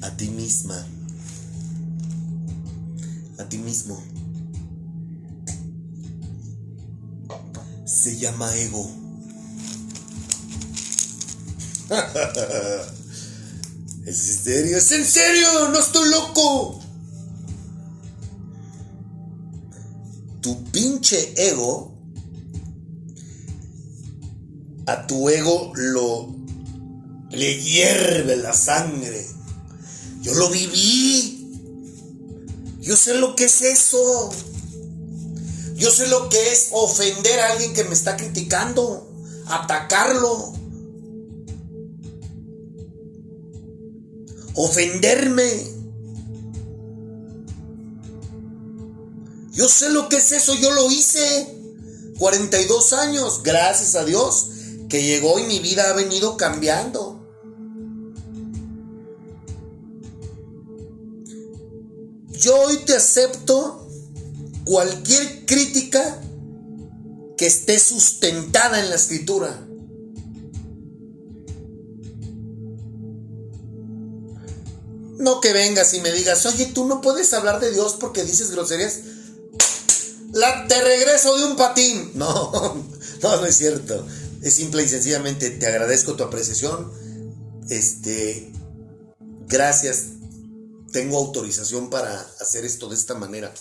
A 0.03 0.11
ti 0.17 0.29
misma. 0.31 0.85
A 3.39 3.49
ti 3.49 3.59
mismo. 3.59 4.03
Se 7.85 8.19
llama 8.19 8.53
ego. 8.57 8.91
¿Es 14.07 14.29
en 14.29 14.45
serio? 14.45 14.79
¿Es 14.79 14.91
en 14.91 15.05
serio? 15.05 15.69
¡No 15.69 15.79
estoy 15.79 16.11
loco! 16.11 16.81
Tu 20.41 20.65
pinche 20.73 21.33
ego 21.37 21.96
a 24.87 25.07
tu 25.07 25.29
ego 25.29 25.73
lo 25.75 26.35
le 27.31 27.61
hierve 27.61 28.37
la 28.37 28.53
sangre. 28.53 29.27
Yo 30.23 30.35
lo 30.35 30.49
viví. 30.49 31.33
Yo 32.81 32.97
sé 32.97 33.15
lo 33.15 33.35
que 33.35 33.45
es 33.45 33.63
eso. 33.63 34.31
Yo 35.75 35.91
sé 35.91 36.07
lo 36.09 36.29
que 36.29 36.53
es 36.53 36.69
ofender 36.73 37.39
a 37.41 37.53
alguien 37.53 37.75
que 37.75 37.85
me 37.85 37.93
está 37.93 38.17
criticando, 38.17 39.13
atacarlo, 39.47 40.55
ofenderme. 44.55 45.77
Yo 49.53 49.69
sé 49.69 49.91
lo 49.91 50.09
que 50.09 50.17
es 50.17 50.33
eso, 50.33 50.55
yo 50.55 50.73
lo 50.73 50.91
hice. 50.91 51.53
42 52.19 52.95
años, 52.95 53.43
gracias 53.43 53.95
a 53.97 54.05
Dios, 54.05 54.49
que 54.89 55.03
llegó 55.03 55.39
y 55.39 55.45
mi 55.45 55.59
vida 55.59 55.91
ha 55.91 55.93
venido 55.95 56.37
cambiando. 56.37 57.17
Yo 62.29 62.57
hoy 62.61 62.77
te 62.85 62.95
acepto 62.95 63.89
cualquier 64.65 65.47
crítica 65.47 66.21
que 67.37 67.47
esté 67.47 67.79
sustentada 67.79 68.81
en 68.81 68.91
la 68.91 68.97
escritura. 68.97 69.67
No 75.19 75.41
que 75.41 75.53
vengas 75.53 75.95
y 75.95 76.01
me 76.01 76.13
digas, 76.13 76.45
oye, 76.47 76.67
tú 76.67 76.85
no 76.85 77.01
puedes 77.01 77.33
hablar 77.33 77.59
de 77.59 77.73
Dios 77.73 77.97
porque 77.99 78.23
dices 78.23 78.51
groserías. 78.51 79.01
La, 80.33 80.67
te 80.69 80.81
regreso 80.83 81.37
de 81.39 81.45
un 81.45 81.57
patín. 81.57 82.13
No, 82.17 82.87
no, 83.23 83.41
no 83.41 83.47
es 83.47 83.57
cierto. 83.57 84.07
Es 84.43 84.55
simple 84.55 84.85
y 84.85 84.89
sencillamente 84.89 85.51
te 85.51 85.67
agradezco 85.67 86.15
tu 86.15 86.25
apreciación. 86.25 86.93
Este, 87.69 88.53
gracias. 89.49 90.05
Tengo 90.93 91.19
autorización 91.19 91.91
para 91.91 92.21
hacer 92.41 92.65
esto 92.65 92.89
de 92.89 92.95
esta 92.95 93.15
manera. 93.15 93.53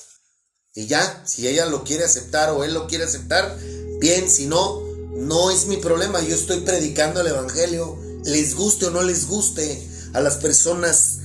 Y 0.74 0.88
ya, 0.88 1.24
si 1.26 1.48
ella 1.48 1.66
lo 1.66 1.84
quiere 1.84 2.04
aceptar 2.04 2.52
o 2.52 2.64
él 2.64 2.74
lo 2.74 2.88
quiere 2.88 3.06
aceptar, 3.06 3.58
bien, 4.00 4.30
si 4.30 4.46
no, 4.46 4.82
no 5.16 5.50
es 5.50 5.68
mi 5.68 5.78
problema. 5.78 6.22
Yo 6.22 6.36
estoy 6.36 6.62
predicando 6.62 7.22
el 7.22 7.28
Evangelio, 7.28 7.98
les 8.26 8.56
guste 8.56 8.88
o 8.88 8.92
no 8.92 9.02
les 9.02 9.28
guste 9.28 9.88
a 10.14 10.20
las 10.20 10.36
personas 10.36 11.20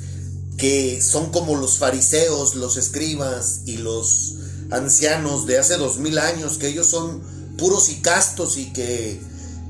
que 0.57 1.01
son 1.03 1.33
como 1.33 1.57
los 1.57 1.79
fariseos, 1.79 2.55
los 2.55 2.77
escribas 2.77 3.63
y 3.67 3.79
los 3.79 4.35
ancianos 4.71 5.47
de 5.47 5.59
hace 5.59 5.77
dos 5.77 5.99
mil 5.99 6.19
años, 6.19 6.59
que 6.59 6.69
ellos 6.69 6.87
son 6.87 7.23
puros 7.57 7.89
y 7.89 8.03
castos 8.03 8.57
y 8.57 8.73
que 8.73 9.21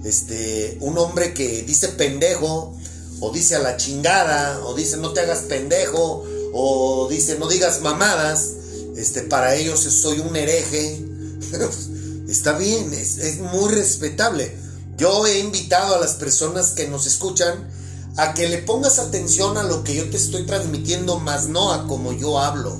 este, 0.05 0.79
un 0.81 0.99
hombre 0.99 1.35
que 1.35 1.63
dice 1.63 1.89
pendejo, 1.89 2.77
o 3.21 3.31
dice 3.33 3.57
a 3.57 3.59
la 3.59 3.77
chingada, 3.77 4.61
o 4.65 4.75
dice 4.75 4.97
no 4.97 5.13
te 5.13 5.21
hagas 5.21 5.41
pendejo, 5.41 6.25
o 6.53 7.09
dice 7.11 7.39
no 7.39 7.49
digas 7.49 7.83
mamadas, 7.83 8.51
este, 8.97 9.23
para 9.23 9.55
ellos 9.57 9.81
soy 9.81 10.21
un 10.21 10.35
hereje. 10.37 11.05
Está 12.29 12.57
bien, 12.57 12.93
es, 12.95 13.19
es 13.19 13.39
muy 13.39 13.73
respetable. 13.73 14.57
Yo 14.97 15.27
he 15.27 15.41
invitado 15.41 15.95
a 15.95 15.99
las 15.99 16.15
personas 16.15 16.71
que 16.71 16.87
nos 16.87 17.07
escuchan 17.07 17.69
a 18.17 18.35
que 18.35 18.49
le 18.49 18.59
pongas 18.59 18.99
atención 18.99 19.57
a 19.57 19.63
lo 19.63 19.83
que 19.83 19.95
yo 19.95 20.11
te 20.11 20.17
estoy 20.17 20.45
transmitiendo, 20.45 21.19
más 21.19 21.49
no 21.49 21.73
a 21.73 21.87
como 21.87 22.13
yo 22.13 22.39
hablo. 22.39 22.77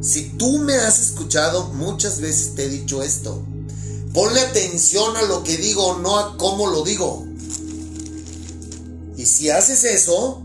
Si 0.00 0.30
tú 0.36 0.58
me 0.58 0.74
has 0.74 1.00
escuchado, 1.00 1.68
muchas 1.68 2.20
veces 2.20 2.54
te 2.54 2.64
he 2.64 2.68
dicho 2.68 3.02
esto. 3.02 3.42
Ponle 4.14 4.40
atención 4.40 5.16
a 5.16 5.22
lo 5.22 5.42
que 5.42 5.56
digo, 5.56 5.98
no 5.98 6.16
a 6.16 6.38
cómo 6.38 6.68
lo 6.68 6.84
digo. 6.84 7.26
Y 9.16 9.26
si 9.26 9.50
haces 9.50 9.82
eso, 9.82 10.40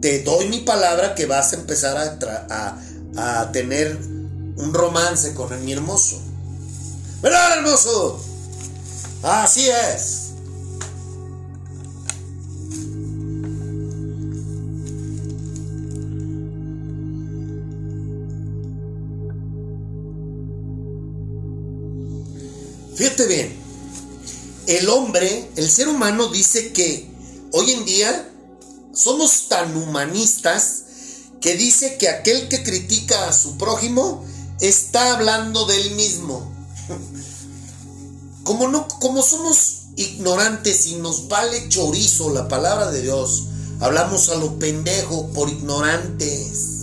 te 0.00 0.22
doy 0.22 0.48
mi 0.48 0.60
palabra 0.60 1.14
que 1.14 1.26
vas 1.26 1.52
a 1.52 1.56
empezar 1.56 1.96
a, 1.98 3.52
tener 3.52 3.96
un 4.56 4.72
romance 4.72 5.34
con 5.34 5.62
mi 5.62 5.72
hermoso. 5.72 6.18
¿Verdad, 7.20 7.58
hermoso? 7.58 8.18
Así 9.22 9.68
es. 9.68 10.25
Fíjate 23.06 23.28
bien, 23.28 23.56
el 24.66 24.88
hombre, 24.88 25.48
el 25.54 25.70
ser 25.70 25.86
humano 25.86 26.26
dice 26.26 26.72
que 26.72 27.08
hoy 27.52 27.70
en 27.70 27.84
día 27.84 28.32
somos 28.92 29.46
tan 29.48 29.76
humanistas 29.76 30.82
que 31.40 31.56
dice 31.56 31.98
que 31.98 32.08
aquel 32.08 32.48
que 32.48 32.64
critica 32.64 33.28
a 33.28 33.32
su 33.32 33.56
prójimo 33.58 34.24
está 34.60 35.14
hablando 35.14 35.66
del 35.66 35.92
mismo. 35.92 36.50
Como, 38.42 38.66
no, 38.66 38.88
como 38.88 39.22
somos 39.22 39.82
ignorantes 39.94 40.86
y 40.86 40.96
nos 40.96 41.28
vale 41.28 41.68
chorizo 41.68 42.30
la 42.30 42.48
palabra 42.48 42.90
de 42.90 43.02
Dios, 43.02 43.44
hablamos 43.78 44.30
a 44.30 44.34
lo 44.34 44.58
pendejo 44.58 45.28
por 45.28 45.48
ignorantes. 45.48 46.75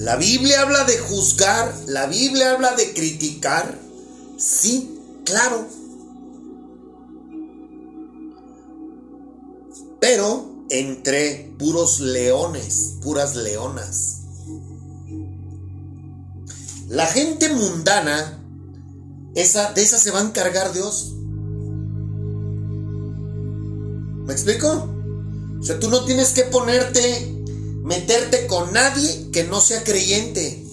La 0.00 0.16
Biblia 0.16 0.62
habla 0.62 0.84
de 0.84 0.96
juzgar, 0.96 1.74
la 1.86 2.06
Biblia 2.06 2.52
habla 2.52 2.74
de 2.74 2.94
criticar. 2.94 3.78
Sí, 4.38 4.98
claro. 5.26 5.68
Pero 10.00 10.64
entre 10.70 11.52
puros 11.58 12.00
leones, 12.00 12.94
puras 13.02 13.36
leonas. 13.36 14.20
La 16.88 17.04
gente 17.04 17.50
mundana, 17.52 18.42
esa, 19.34 19.74
de 19.74 19.82
esa 19.82 19.98
se 19.98 20.10
va 20.12 20.20
a 20.20 20.24
encargar 20.24 20.72
Dios. 20.72 21.12
¿Me 24.24 24.32
explico? 24.32 24.88
O 25.60 25.62
sea, 25.62 25.78
tú 25.78 25.90
no 25.90 26.06
tienes 26.06 26.30
que 26.30 26.44
ponerte 26.44 27.39
meterte 27.90 28.46
con 28.46 28.72
nadie 28.72 29.30
que 29.32 29.42
no 29.44 29.60
sea 29.60 29.82
creyente. 29.82 30.64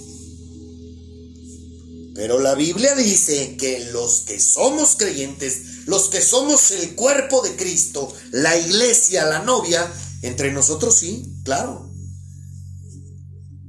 Pero 2.13 2.39
la 2.39 2.53
Biblia 2.53 2.93
dice 2.95 3.57
que 3.57 3.85
los 3.91 4.21
que 4.21 4.39
somos 4.39 4.95
creyentes, 4.95 5.87
los 5.87 6.09
que 6.09 6.21
somos 6.21 6.69
el 6.71 6.95
cuerpo 6.95 7.41
de 7.41 7.55
Cristo, 7.55 8.13
la 8.31 8.55
iglesia, 8.55 9.25
la 9.25 9.39
novia, 9.39 9.91
entre 10.21 10.51
nosotros 10.51 10.93
sí, 10.93 11.25
claro. 11.43 11.91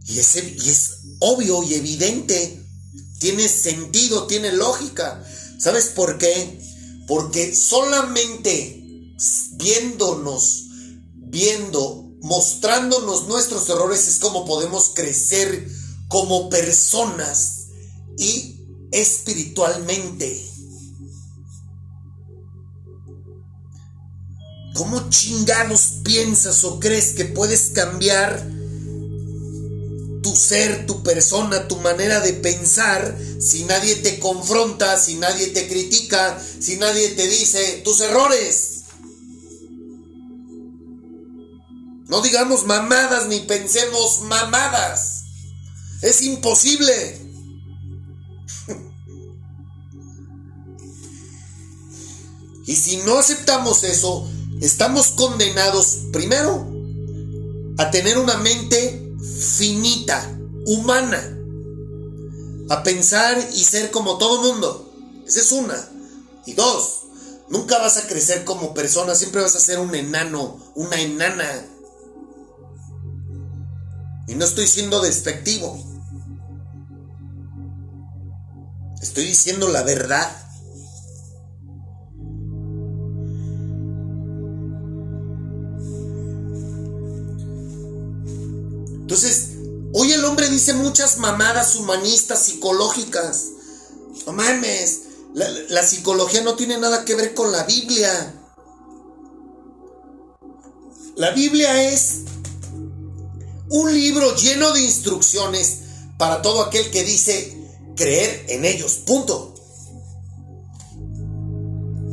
Y 0.07 0.19
es, 0.19 0.37
es 0.37 0.91
obvio 1.19 1.63
y 1.63 1.75
evidente, 1.75 2.63
tiene 3.19 3.49
sentido, 3.49 4.27
tiene 4.27 4.53
lógica. 4.53 5.25
¿Sabes 5.59 5.87
por 5.87 6.19
qué? 6.19 6.61
Porque 7.07 7.55
solamente 7.55 9.15
viéndonos, 9.57 10.67
viendo 11.15 12.08
mostrándonos 12.21 13.27
nuestros 13.29 13.69
errores 13.69 14.09
es 14.09 14.19
como 14.19 14.45
podemos 14.45 14.93
crecer 14.95 15.69
como 16.09 16.49
personas 16.49 17.67
y 18.17 18.61
espiritualmente. 18.93 20.45
¿Cómo 24.75 25.09
chingados 25.11 26.01
piensas 26.05 26.63
o 26.65 26.79
crees 26.79 27.11
que 27.11 27.25
puedes 27.25 27.71
cambiar 27.71 28.49
tu 30.23 30.37
ser, 30.37 30.87
tu 30.87 31.03
persona, 31.03 31.69
tu 31.69 31.77
manera 31.77 32.21
de 32.21 32.33
pensar 32.35 33.19
si 33.41 33.65
nadie 33.65 33.97
te 33.97 34.19
confronta, 34.19 34.99
si 34.99 35.15
nadie 35.17 35.49
te 35.49 35.69
critica, 35.69 36.41
si 36.61 36.77
nadie 36.77 37.11
te 37.11 37.27
dice 37.27 37.83
tus 37.85 38.01
errores? 38.01 38.78
No 42.09 42.23
digamos 42.23 42.64
mamadas 42.64 43.29
ni 43.29 43.40
pensemos 43.40 44.23
mamadas. 44.23 45.25
Es 46.01 46.23
imposible. 46.23 47.21
y 52.66 52.75
si 52.75 52.97
no 52.99 53.18
aceptamos 53.18 53.85
eso, 53.85 54.29
estamos 54.61 55.09
condenados 55.09 55.99
primero 56.12 56.66
a 57.79 57.90
tener 57.90 58.18
una 58.18 58.38
mente 58.38 59.12
finita, 59.40 60.35
humana. 60.66 61.37
A 62.70 62.83
pensar 62.83 63.51
y 63.55 63.64
ser 63.64 63.91
como 63.91 64.18
todo 64.18 64.43
mundo. 64.43 64.93
Esa 65.26 65.41
es 65.41 65.53
una. 65.53 65.89
Y 66.47 66.55
dos, 66.55 67.03
nunca 67.51 67.78
vas 67.78 67.99
a 67.99 68.07
crecer 68.07 68.45
como 68.45 68.72
persona, 68.72 69.14
siempre 69.14 69.43
vas 69.43 69.55
a 69.57 69.61
ser 69.61 69.78
un 69.78 69.95
enano, 69.95 70.59
una 70.74 71.01
enana. 71.01 71.66
Y 74.29 74.35
no 74.35 74.45
estoy 74.45 74.66
siendo 74.66 75.01
despectivo. 75.01 75.83
Estoy 79.01 79.24
diciendo 79.24 79.68
la 79.68 79.83
verdad. 79.83 80.31
Entonces, 89.01 89.53
hoy 89.95 90.12
el 90.12 90.22
hombre 90.26 90.51
dice 90.51 90.74
muchas 90.74 91.16
mamadas 91.16 91.74
humanistas, 91.76 92.43
psicológicas. 92.43 93.47
No 94.26 94.35
mames, 94.35 95.01
la, 95.33 95.49
la, 95.70 95.83
psicología 95.83 96.43
no 96.43 96.55
tiene 96.55 96.79
nada 96.79 97.07
que 97.07 97.14
ver 97.14 97.33
con 97.33 97.51
la 97.51 97.64
Biblia. 97.64 98.35
La 101.16 101.31
Biblia 101.31 101.91
es 101.91 102.24
un 103.71 103.93
libro 103.93 104.35
lleno 104.37 104.73
de 104.73 104.83
instrucciones 104.83 105.79
para 106.16 106.43
todo 106.43 106.62
aquel 106.62 106.91
que 106.91 107.05
dice 107.05 107.57
creer 107.97 108.47
en 108.49 108.64
ellos. 108.64 108.95
Punto. 109.07 109.55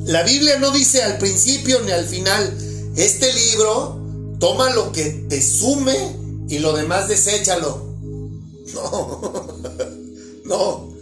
La 0.05 0.23
Biblia 0.23 0.59
no 0.59 0.71
dice 0.71 1.01
al 1.01 1.17
principio 1.17 1.81
ni 1.81 1.91
al 1.91 2.05
final, 2.05 2.93
este 2.95 3.33
libro 3.33 4.01
toma 4.39 4.69
lo 4.71 4.91
que 4.91 5.05
te 5.27 5.41
sume 5.41 6.15
y 6.47 6.59
lo 6.59 6.73
demás 6.73 7.07
deséchalo. 7.07 7.85
No, 8.75 9.21
no. 10.45 10.93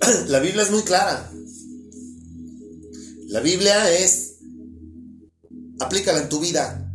La 0.28 0.38
Biblia 0.38 0.62
es 0.62 0.70
muy 0.70 0.82
clara. 0.82 1.32
La 3.26 3.40
Biblia 3.40 3.90
es, 3.90 4.34
aplícala 5.80 6.20
en 6.20 6.28
tu 6.28 6.38
vida 6.38 6.92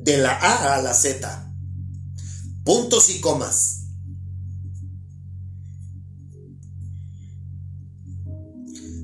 de 0.00 0.18
la 0.18 0.32
A 0.32 0.74
a 0.74 0.82
la 0.82 0.94
Z. 0.94 1.43
Puntos 2.64 3.10
y 3.10 3.20
comas. 3.20 3.80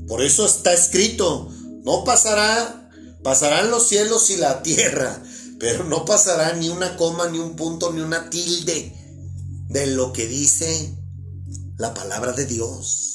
Por 0.09 0.23
eso 0.23 0.45
está 0.45 0.73
escrito, 0.73 1.49
no 1.85 2.03
pasará, 2.05 2.91
pasarán 3.23 3.71
los 3.71 3.87
cielos 3.87 4.31
y 4.31 4.39
la 4.39 4.63
tierra, 4.63 5.23
pero 5.61 5.85
no 5.85 6.05
pasará 6.05 6.55
ni 6.55 6.69
una 6.69 6.97
coma, 6.97 7.29
ni 7.29 7.39
un 7.39 7.55
punto, 7.55 7.93
ni 7.93 8.01
una 8.01 8.29
tilde 8.29 8.93
de 9.69 9.87
lo 9.87 10.13
que 10.13 10.27
dice 10.27 10.97
la 11.77 11.95
palabra 11.95 12.33
de 12.33 12.47
Dios. 12.47 13.10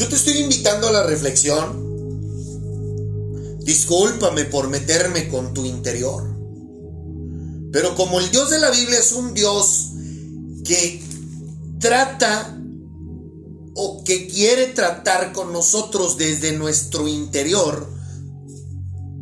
Yo 0.00 0.08
te 0.08 0.16
estoy 0.16 0.38
invitando 0.38 0.88
a 0.88 0.92
la 0.92 1.02
reflexión. 1.02 1.90
Discúlpame 3.58 4.46
por 4.46 4.70
meterme 4.70 5.28
con 5.28 5.52
tu 5.52 5.66
interior. 5.66 6.24
Pero 7.70 7.94
como 7.96 8.18
el 8.18 8.30
Dios 8.30 8.48
de 8.48 8.60
la 8.60 8.70
Biblia 8.70 8.98
es 8.98 9.12
un 9.12 9.34
Dios 9.34 9.90
que 10.64 11.02
trata 11.80 12.58
o 13.74 14.02
que 14.02 14.26
quiere 14.26 14.68
tratar 14.68 15.34
con 15.34 15.52
nosotros 15.52 16.16
desde 16.16 16.52
nuestro 16.52 17.06
interior, 17.06 17.86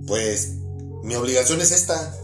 pues 0.06 0.58
mi 1.02 1.16
obligación 1.16 1.60
es 1.60 1.72
esta. 1.72 2.16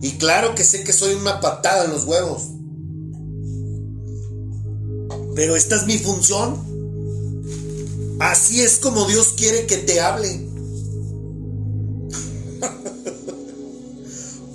Y 0.00 0.12
claro 0.12 0.54
que 0.54 0.64
sé 0.64 0.82
que 0.82 0.94
soy 0.94 1.12
una 1.12 1.40
patada 1.42 1.84
en 1.84 1.90
los 1.90 2.04
huevos. 2.04 2.44
Pero 5.34 5.56
esta 5.56 5.76
es 5.76 5.84
mi 5.84 5.98
función. 5.98 6.67
Así 8.20 8.62
es 8.62 8.78
como 8.78 9.06
Dios 9.06 9.34
quiere 9.36 9.66
que 9.66 9.76
te 9.76 10.00
hable. 10.00 10.48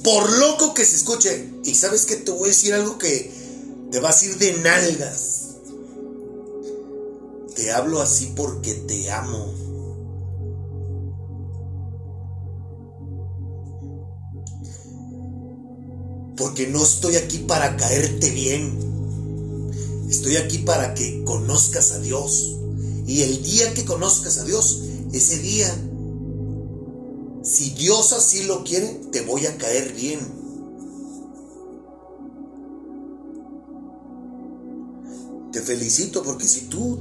Por 0.03 0.37
loco 0.37 0.73
que 0.73 0.83
se 0.83 0.97
escuche. 0.97 1.49
Y 1.63 1.75
sabes 1.75 2.05
que 2.05 2.17
te 2.17 2.31
voy 2.31 2.43
a 2.43 2.47
decir 2.47 2.73
algo 2.73 2.97
que 2.97 3.31
te 3.91 3.99
vas 3.99 4.21
a 4.21 4.25
ir 4.25 4.37
de 4.37 4.57
nalgas. 4.59 5.39
Te 7.55 7.71
hablo 7.71 8.01
así 8.01 8.33
porque 8.35 8.73
te 8.73 9.09
amo. 9.11 9.53
Porque 16.35 16.67
no 16.67 16.83
estoy 16.83 17.15
aquí 17.15 17.39
para 17.39 17.77
caerte 17.77 18.29
bien. 18.31 18.77
Estoy 20.09 20.35
aquí 20.35 20.57
para 20.59 20.93
que 20.93 21.23
conozcas 21.23 21.91
a 21.91 21.99
Dios. 21.99 22.57
Y 23.05 23.21
el 23.21 23.43
día 23.43 23.73
que 23.73 23.85
conozcas 23.85 24.37
a 24.37 24.43
Dios, 24.43 24.81
ese 25.11 25.39
día, 25.39 25.73
si 27.43 27.71
Dios 27.71 28.13
así 28.13 28.43
lo 28.43 28.63
quiere, 28.63 29.01
te 29.11 29.21
voy 29.21 29.45
a 29.45 29.57
caer 29.57 29.93
bien. 29.93 30.19
Te 35.51 35.61
felicito 35.61 36.23
porque 36.23 36.47
si 36.47 36.61
tú 36.61 36.97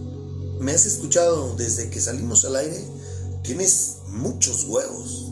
me 0.60 0.72
has 0.72 0.84
escuchado 0.84 1.54
desde 1.56 1.88
que 1.90 2.00
salimos 2.00 2.44
al 2.44 2.56
aire, 2.56 2.84
tienes 3.42 3.98
muchos 4.08 4.64
huevos. 4.64 5.28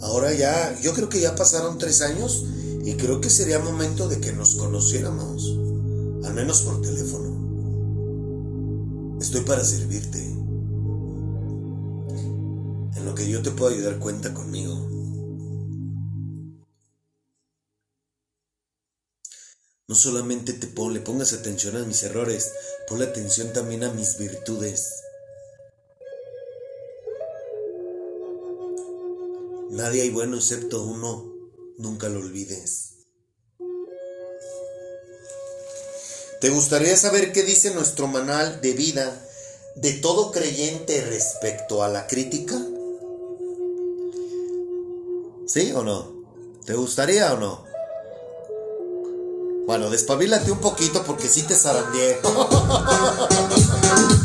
Ahora 0.00 0.32
ya, 0.32 0.78
yo 0.80 0.94
creo 0.94 1.08
que 1.08 1.20
ya 1.20 1.34
pasaron 1.34 1.78
tres 1.78 2.00
años 2.00 2.44
y 2.84 2.94
creo 2.94 3.20
que 3.20 3.30
sería 3.30 3.58
momento 3.58 4.08
de 4.08 4.20
que 4.20 4.32
nos 4.32 4.56
conociéramos, 4.56 5.46
al 6.24 6.34
menos 6.34 6.62
por 6.62 6.80
teléfono. 6.80 7.31
Estoy 9.32 9.46
para 9.46 9.64
servirte. 9.64 10.18
En 12.98 13.06
lo 13.06 13.14
que 13.14 13.26
yo 13.26 13.40
te 13.40 13.50
puedo 13.50 13.72
ayudar, 13.72 13.98
cuenta 13.98 14.34
conmigo. 14.34 14.74
No 19.88 19.94
solamente 19.94 20.52
te 20.52 20.66
le 20.90 21.00
pongas 21.00 21.32
atención 21.32 21.78
a 21.78 21.84
mis 21.86 22.02
errores, 22.02 22.52
ponle 22.86 23.06
atención 23.06 23.54
también 23.54 23.84
a 23.84 23.92
mis 23.94 24.18
virtudes. 24.18 25.02
Nadie 29.70 30.02
hay 30.02 30.10
bueno 30.10 30.36
excepto 30.36 30.84
uno, 30.84 31.32
nunca 31.78 32.10
lo 32.10 32.18
olvides. 32.18 32.91
¿Te 36.42 36.50
gustaría 36.50 36.96
saber 36.96 37.30
qué 37.30 37.44
dice 37.44 37.72
nuestro 37.72 38.08
manual 38.08 38.60
de 38.60 38.72
vida 38.72 39.16
de 39.76 39.92
todo 39.92 40.32
creyente 40.32 41.00
respecto 41.08 41.84
a 41.84 41.88
la 41.88 42.08
crítica? 42.08 42.60
¿Sí 45.46 45.70
o 45.72 45.84
no? 45.84 46.12
¿Te 46.66 46.74
gustaría 46.74 47.32
o 47.32 47.36
no? 47.38 47.64
Bueno, 49.68 49.88
despabilate 49.88 50.50
un 50.50 50.58
poquito 50.58 51.04
porque 51.04 51.28
sí 51.28 51.44
te 51.44 51.54
zarandeé. 51.54 52.18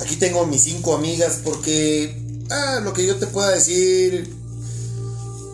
Aquí 0.00 0.16
tengo 0.16 0.46
mis 0.46 0.62
cinco 0.62 0.94
amigas 0.94 1.40
porque 1.44 2.20
ah, 2.50 2.80
lo 2.82 2.92
que 2.92 3.06
yo 3.06 3.16
te 3.16 3.26
pueda 3.26 3.50
decir, 3.50 4.32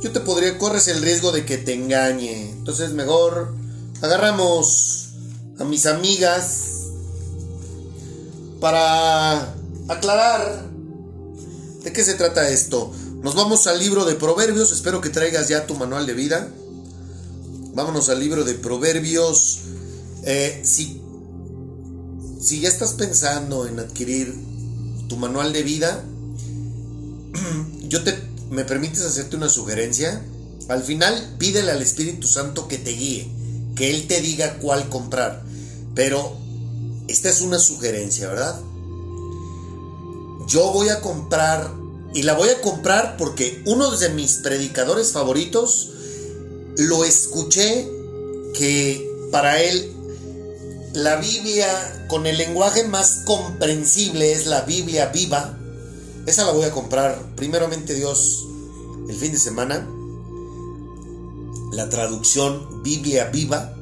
yo 0.03 0.13
te 0.13 0.21
podría 0.21 0.57
corres 0.59 0.89
el 0.89 1.03
riesgo 1.03 1.33
de 1.33 1.45
que 1.45 1.59
te 1.59 1.75
engañe. 1.75 2.51
Entonces 2.51 2.93
mejor 2.93 3.55
agarramos 4.03 5.09
a 5.59 5.65
mis 5.65 5.87
amigas 5.87 6.87
para 8.61 9.55
aclarar 9.89 10.67
de 11.83 11.93
qué 11.93 12.05
se 12.05 12.15
trata 12.15 12.49
esto. 12.49 12.93
Nos 13.23 13.35
vamos 13.35 13.67
al 13.67 13.79
libro 13.79 14.05
de 14.05 14.15
Proverbios. 14.15 14.73
Espero 14.73 15.01
que 15.01 15.11
traigas 15.11 15.49
ya 15.49 15.67
tu 15.67 15.75
manual 15.75 16.07
de 16.07 16.15
vida. 16.15 16.49
Vámonos 17.75 18.09
al 18.09 18.21
libro 18.21 18.45
de 18.45 18.55
Proverbios. 18.55 19.61
Eh, 20.25 20.61
si, 20.65 21.01
si 22.41 22.61
ya 22.61 22.69
estás 22.69 22.95
pensando 22.95 23.67
en 23.67 23.79
adquirir 23.79 24.35
tu 25.09 25.17
manual 25.17 25.53
de 25.53 25.63
vida, 25.63 26.05
yo 27.89 28.03
te 28.05 28.31
me 28.51 28.65
permites 28.65 29.03
hacerte 29.03 29.37
una 29.37 29.49
sugerencia. 29.49 30.25
Al 30.69 30.83
final, 30.83 31.37
pídele 31.39 31.71
al 31.71 31.83
Espíritu 31.83 32.27
Santo 32.27 32.69
que 32.69 32.79
te 32.79 32.91
guíe, 32.91 33.31
que 33.77 33.91
Él 33.91 34.07
te 34.07 34.21
diga 34.21 34.59
cuál 34.59 34.89
comprar. 34.89 35.45
Pero 35.95 36.37
esta 37.09 37.29
es 37.29 37.41
una 37.41 37.59
sugerencia, 37.59 38.29
¿verdad? 38.29 38.61
Yo 40.49 40.73
voy 40.73 40.89
a 40.89 41.01
comprar, 41.01 41.73
y 42.13 42.23
la 42.23 42.35
voy 42.35 42.49
a 42.49 42.61
comprar 42.61 43.17
porque 43.17 43.63
uno 43.67 43.91
de 43.97 44.09
mis 44.11 44.35
predicadores 44.35 45.13
favoritos 45.13 45.91
lo 46.77 47.05
escuché 47.05 47.89
que 48.55 49.09
para 49.31 49.61
él 49.61 49.93
la 50.93 51.17
Biblia 51.17 52.07
con 52.09 52.27
el 52.27 52.37
lenguaje 52.37 52.85
más 52.85 53.23
comprensible 53.25 54.33
es 54.33 54.47
la 54.47 54.63
Biblia 54.63 55.07
viva. 55.07 55.57
Esa 56.27 56.45
la 56.45 56.53
voy 56.53 56.65
a 56.65 56.73
comprar, 56.73 57.17
primeramente 57.37 57.95
Dios, 57.95 58.47
el 59.09 59.15
fin 59.15 59.33
de 59.33 59.39
semana. 59.39 59.89
La 61.73 61.89
traducción 61.89 62.83
Biblia 62.83 63.27
viva. 63.27 63.75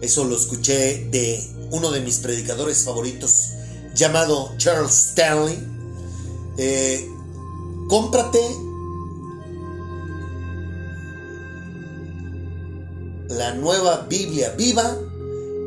Eso 0.00 0.24
lo 0.24 0.36
escuché 0.36 1.08
de 1.10 1.42
uno 1.70 1.90
de 1.90 2.00
mis 2.00 2.18
predicadores 2.18 2.84
favoritos, 2.84 3.50
llamado 3.94 4.52
Charles 4.58 5.08
Stanley. 5.10 5.58
Eh, 6.56 7.08
cómprate 7.88 8.40
la 13.28 13.54
nueva 13.54 14.06
Biblia 14.08 14.50
viva, 14.56 14.96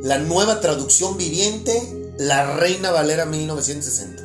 la 0.06 0.20
nueva 0.20 0.62
traducción 0.62 1.18
viviente, 1.18 2.14
la 2.20 2.58
Reina 2.58 2.92
Valera 2.92 3.26
1960. 3.26 4.24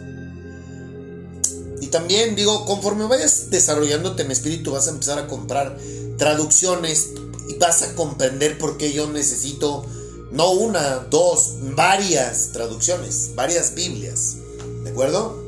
Y 1.80 1.86
también 1.86 2.36
digo, 2.36 2.66
conforme 2.66 3.06
vayas 3.06 3.48
desarrollándote 3.48 4.24
en 4.24 4.30
espíritu, 4.30 4.72
vas 4.72 4.88
a 4.88 4.90
empezar 4.90 5.18
a 5.18 5.26
comprar 5.26 5.78
traducciones 6.18 7.12
y 7.48 7.54
vas 7.54 7.80
a 7.80 7.94
comprender 7.94 8.58
por 8.58 8.76
qué 8.76 8.92
yo 8.92 9.08
necesito 9.08 9.86
no 10.30 10.50
una, 10.50 10.96
dos, 11.10 11.54
varias 11.74 12.52
traducciones, 12.52 13.30
varias 13.34 13.74
Biblias. 13.74 14.36
¿De 14.84 14.90
acuerdo? 14.90 15.42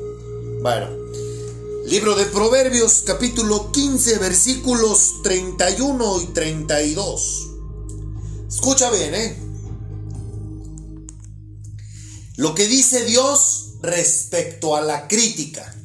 Bueno, 0.63 0.89
libro 1.85 2.15
de 2.15 2.25
Proverbios 2.25 3.03
capítulo 3.05 3.71
15 3.71 4.17
versículos 4.17 5.21
31 5.21 6.21
y 6.21 6.25
32. 6.33 7.49
Escucha 8.47 8.89
bien, 8.89 9.13
¿eh? 9.13 9.52
Lo 12.35 12.55
que 12.55 12.67
dice 12.67 13.05
Dios 13.05 13.73
respecto 13.81 14.75
a 14.75 14.81
la 14.81 15.07
crítica. 15.07 15.75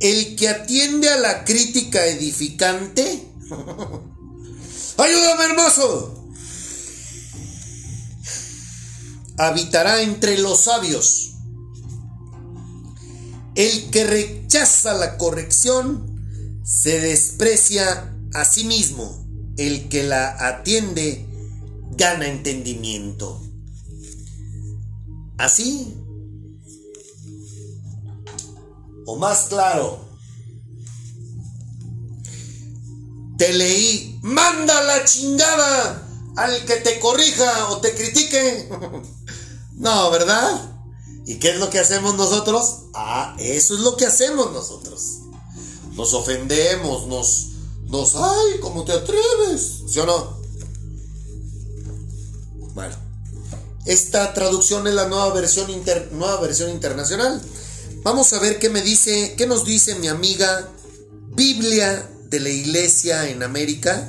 El 0.00 0.34
que 0.34 0.48
atiende 0.48 1.08
a 1.10 1.16
la 1.18 1.44
crítica 1.44 2.04
edificante. 2.06 3.28
Ayúdame, 4.98 5.44
hermoso. 5.44 6.28
Habitará 9.38 10.02
entre 10.02 10.38
los 10.38 10.62
sabios. 10.62 11.34
El 13.54 13.90
que 13.90 14.04
rechaza 14.04 14.94
la 14.94 15.18
corrección 15.18 16.60
se 16.64 16.98
desprecia 16.98 18.12
a 18.34 18.44
sí 18.44 18.64
mismo. 18.64 19.24
El 19.56 19.88
que 19.88 20.02
la 20.02 20.48
atiende 20.48 21.31
gana 22.02 22.26
entendimiento. 22.26 23.40
Así, 25.38 25.94
o 29.06 29.14
más 29.16 29.46
claro, 29.48 30.00
te 33.38 33.52
leí, 33.52 34.18
manda 34.20 34.82
la 34.82 35.04
chingada 35.04 36.08
al 36.34 36.64
que 36.64 36.76
te 36.78 36.98
corrija 36.98 37.68
o 37.70 37.80
te 37.80 37.94
critique. 37.94 38.68
no, 39.74 40.10
¿verdad? 40.10 40.72
¿Y 41.24 41.36
qué 41.36 41.50
es 41.50 41.60
lo 41.60 41.70
que 41.70 41.78
hacemos 41.78 42.16
nosotros? 42.16 42.86
Ah, 42.94 43.36
eso 43.38 43.74
es 43.74 43.80
lo 43.80 43.96
que 43.96 44.06
hacemos 44.06 44.50
nosotros. 44.50 45.18
Nos 45.92 46.14
ofendemos, 46.14 47.06
nos, 47.06 47.46
nos, 47.84 48.16
ay, 48.16 48.58
¿cómo 48.60 48.82
te 48.84 48.90
atreves? 48.90 49.84
¿Sí 49.86 50.00
o 50.00 50.06
no? 50.06 50.41
Esta 53.84 54.32
traducción 54.34 54.86
es 54.86 54.94
la 54.94 55.08
nueva 55.08 55.32
versión, 55.32 55.70
inter- 55.70 56.10
nueva 56.12 56.40
versión 56.40 56.70
internacional. 56.70 57.42
Vamos 58.02 58.32
a 58.32 58.38
ver 58.40 58.58
qué 58.58 58.68
me 58.68 58.82
dice, 58.82 59.34
qué 59.36 59.46
nos 59.46 59.64
dice 59.64 59.94
mi 59.96 60.08
amiga 60.08 60.68
Biblia 61.34 62.08
de 62.28 62.40
la 62.40 62.48
Iglesia 62.48 63.28
en 63.28 63.42
América. 63.42 64.08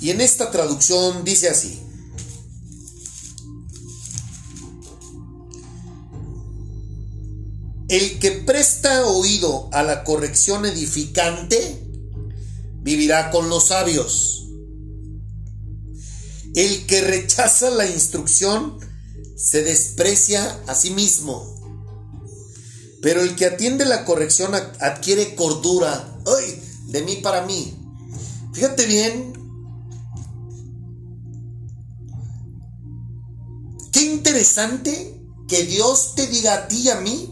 Y 0.00 0.10
en 0.10 0.20
esta 0.20 0.50
traducción 0.50 1.22
dice 1.24 1.48
así. 1.48 1.80
El 7.88 8.18
que 8.18 8.32
presta 8.32 9.06
oído 9.06 9.68
a 9.72 9.82
la 9.82 10.02
corrección 10.02 10.64
edificante 10.64 11.91
vivirá 12.82 13.30
con 13.30 13.48
los 13.48 13.68
sabios. 13.68 14.48
El 16.54 16.86
que 16.86 17.00
rechaza 17.00 17.70
la 17.70 17.86
instrucción 17.86 18.78
se 19.36 19.62
desprecia 19.62 20.60
a 20.66 20.74
sí 20.74 20.90
mismo. 20.90 21.48
Pero 23.00 23.22
el 23.22 23.34
que 23.34 23.46
atiende 23.46 23.84
la 23.84 24.04
corrección 24.04 24.54
ad- 24.54 24.76
adquiere 24.80 25.34
cordura. 25.34 26.20
¡Ay! 26.26 26.62
De 26.88 27.02
mí 27.02 27.16
para 27.16 27.46
mí. 27.46 27.74
Fíjate 28.52 28.86
bien. 28.86 29.32
Qué 33.92 34.02
interesante 34.02 35.20
que 35.48 35.64
Dios 35.64 36.14
te 36.14 36.26
diga 36.26 36.54
a 36.54 36.68
ti 36.68 36.82
y 36.82 36.88
a 36.90 37.00
mí 37.00 37.30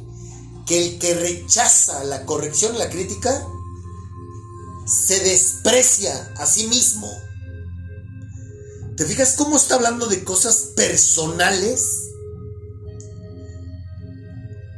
que 0.66 0.86
el 0.86 0.98
que 0.98 1.14
rechaza 1.14 2.05
la 2.05 2.24
corrección 2.26 2.78
la 2.78 2.88
crítica 2.90 3.46
se 4.91 5.20
desprecia 5.20 6.32
a 6.36 6.47
sí 6.47 6.66
mismo. 6.66 7.09
¿Te 8.97 9.05
fijas 9.05 9.34
cómo 9.36 9.57
está 9.57 9.76
hablando 9.76 10.07
de 10.07 10.24
cosas 10.24 10.72
personales? 10.74 12.11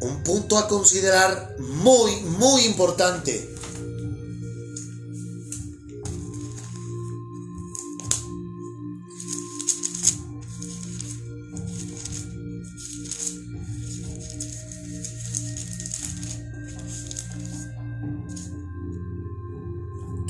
Un 0.03 0.23
punto 0.23 0.59
a 0.59 0.69
considerar 0.69 1.57
muy, 1.59 2.17
muy 2.23 2.63
importante. 2.67 3.52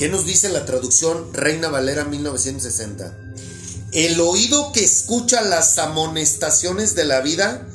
¿Qué 0.03 0.09
nos 0.09 0.27
dice 0.27 0.49
la 0.49 0.67
traducción 0.67 1.33
Reina 1.33 1.69
Valera 1.69 2.05
1960? 2.05 3.17
El 3.93 4.21
oído 4.21 4.73
que 4.73 4.83
escucha 4.83 5.43
las 5.43 5.79
amonestaciones 5.79 6.97
de 6.97 7.05
la 7.05 7.21
vida 7.21 7.69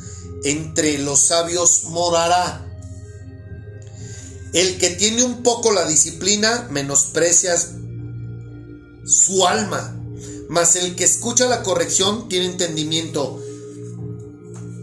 entre 0.43 0.97
los 0.97 1.21
sabios 1.21 1.85
morará. 1.85 2.69
El 4.51 4.77
que 4.77 4.89
tiene 4.89 5.23
un 5.23 5.41
poco 5.41 5.71
la 5.71 5.87
disciplina 5.87 6.67
menosprecia 6.69 7.55
su 9.05 9.47
alma. 9.47 9.97
Mas 10.49 10.75
el 10.75 10.97
que 10.97 11.05
escucha 11.05 11.47
la 11.47 11.63
corrección 11.63 12.27
tiene 12.27 12.47
entendimiento. 12.47 13.41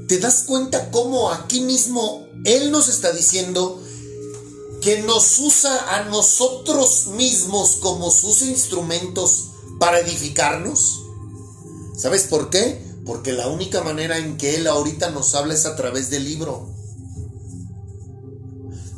¿Te 0.08 0.18
das 0.18 0.44
cuenta 0.46 0.90
cómo 0.90 1.30
aquí 1.30 1.60
mismo 1.60 2.26
Él 2.46 2.70
nos 2.70 2.88
está 2.88 3.12
diciendo 3.12 3.83
que 4.84 5.02
nos 5.02 5.38
usa 5.38 5.96
a 5.96 6.04
nosotros 6.04 7.06
mismos 7.16 7.78
como 7.80 8.10
sus 8.10 8.42
instrumentos 8.42 9.46
para 9.80 10.00
edificarnos? 10.00 11.00
¿Sabes 11.96 12.24
por 12.24 12.50
qué? 12.50 12.84
Porque 13.06 13.32
la 13.32 13.48
única 13.48 13.82
manera 13.82 14.18
en 14.18 14.36
que 14.36 14.56
Él 14.56 14.66
ahorita 14.66 15.08
nos 15.10 15.34
habla 15.34 15.54
es 15.54 15.64
a 15.64 15.74
través 15.74 16.10
del 16.10 16.24
libro. 16.24 16.68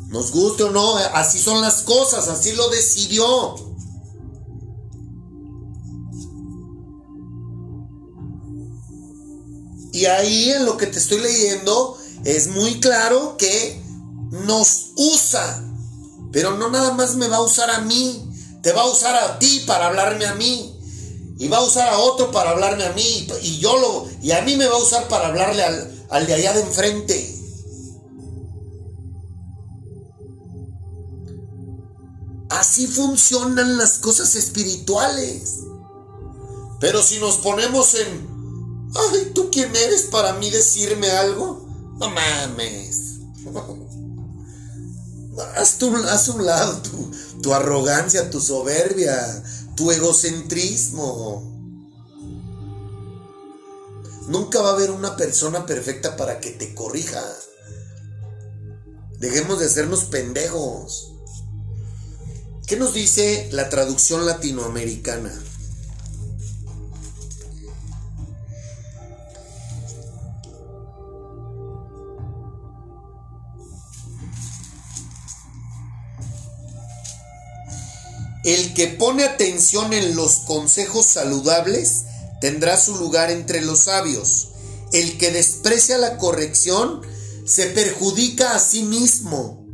Nos 0.09 0.31
guste 0.31 0.63
o 0.63 0.71
no, 0.71 0.97
así 0.97 1.39
son 1.39 1.61
las 1.61 1.83
cosas, 1.83 2.27
así 2.27 2.51
lo 2.51 2.67
decidió. 2.67 3.55
Y 9.93 10.05
ahí 10.05 10.51
en 10.51 10.65
lo 10.65 10.75
que 10.75 10.87
te 10.87 10.99
estoy 10.99 11.21
leyendo 11.21 11.97
es 12.25 12.49
muy 12.49 12.81
claro 12.81 13.37
que 13.37 13.81
nos 14.31 14.91
usa. 14.97 15.63
Pero 16.37 16.55
no 16.55 16.69
nada 16.69 16.93
más 16.93 17.15
me 17.15 17.27
va 17.27 17.37
a 17.37 17.41
usar 17.41 17.71
a 17.71 17.81
mí, 17.81 18.29
te 18.61 18.71
va 18.71 18.83
a 18.83 18.91
usar 18.91 19.15
a 19.15 19.39
ti 19.39 19.63
para 19.65 19.87
hablarme 19.87 20.27
a 20.27 20.35
mí. 20.35 20.71
Y 21.39 21.47
va 21.47 21.57
a 21.57 21.63
usar 21.63 21.89
a 21.89 21.97
otro 21.97 22.29
para 22.29 22.51
hablarme 22.51 22.85
a 22.85 22.91
mí. 22.91 23.27
Y 23.41 23.57
yo 23.57 23.75
lo. 23.79 24.07
Y 24.21 24.33
a 24.33 24.43
mí 24.43 24.55
me 24.55 24.67
va 24.67 24.75
a 24.75 24.83
usar 24.83 25.07
para 25.07 25.29
hablarle 25.29 25.63
al, 25.63 26.05
al 26.11 26.27
de 26.27 26.35
allá 26.35 26.53
de 26.53 26.61
enfrente. 26.61 27.39
Así 32.51 32.85
funcionan 32.85 33.79
las 33.79 33.93
cosas 33.93 34.35
espirituales. 34.35 35.61
Pero 36.79 37.01
si 37.01 37.17
nos 37.17 37.37
ponemos 37.37 37.95
en. 37.95 38.91
Ay, 38.93 39.31
¿tú 39.33 39.49
quién 39.51 39.75
eres 39.75 40.03
para 40.03 40.33
mí 40.33 40.51
decirme 40.51 41.09
algo? 41.09 41.67
No 41.99 42.11
mames. 42.11 43.21
Haz, 45.55 45.77
tu, 45.77 45.95
haz 45.95 46.27
un 46.29 46.45
lado 46.45 46.81
tu, 46.81 47.11
tu 47.41 47.53
arrogancia, 47.53 48.29
tu 48.29 48.41
soberbia, 48.41 49.43
tu 49.75 49.91
egocentrismo. 49.91 51.53
Nunca 54.27 54.61
va 54.61 54.69
a 54.69 54.73
haber 54.73 54.91
una 54.91 55.15
persona 55.15 55.65
perfecta 55.65 56.17
para 56.17 56.39
que 56.39 56.51
te 56.51 56.73
corrija. 56.73 57.23
Dejemos 59.19 59.59
de 59.59 59.65
hacernos 59.65 60.05
pendejos. 60.05 61.13
¿Qué 62.67 62.75
nos 62.75 62.93
dice 62.93 63.47
la 63.51 63.69
traducción 63.69 64.25
latinoamericana? 64.25 65.31
El 78.47 78.73
que 78.73 78.87
pone 78.87 79.25
atención 79.25 79.91
en 79.91 80.15
los 80.15 80.37
consejos 80.37 81.05
saludables 81.05 82.05
tendrá 82.39 82.79
su 82.79 82.95
lugar 82.95 83.29
entre 83.29 83.59
los 83.59 83.79
sabios. 83.79 84.51
El 84.93 85.17
que 85.17 85.31
desprecia 85.31 85.97
la 85.97 86.17
corrección 86.17 87.01
se 87.45 87.65
perjudica 87.65 88.55
a 88.55 88.59
sí 88.59 88.83
mismo. 88.83 89.67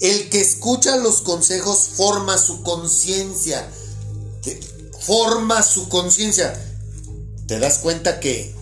El 0.00 0.30
que 0.30 0.40
escucha 0.40 0.96
los 0.96 1.20
consejos 1.20 1.88
forma 1.88 2.38
su 2.38 2.62
conciencia. 2.62 3.70
Forma 4.98 5.62
su 5.62 5.90
conciencia. 5.90 6.58
¿Te 7.46 7.58
das 7.58 7.80
cuenta 7.80 8.18
que 8.18 8.56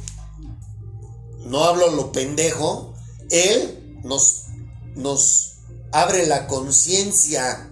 no 1.47 1.63
hablo 1.63 1.93
lo 1.93 2.11
pendejo? 2.11 2.93
Él 3.31 4.01
nos, 4.03 4.47
nos 4.97 5.59
abre 5.93 6.27
la 6.27 6.49
conciencia. 6.49 7.71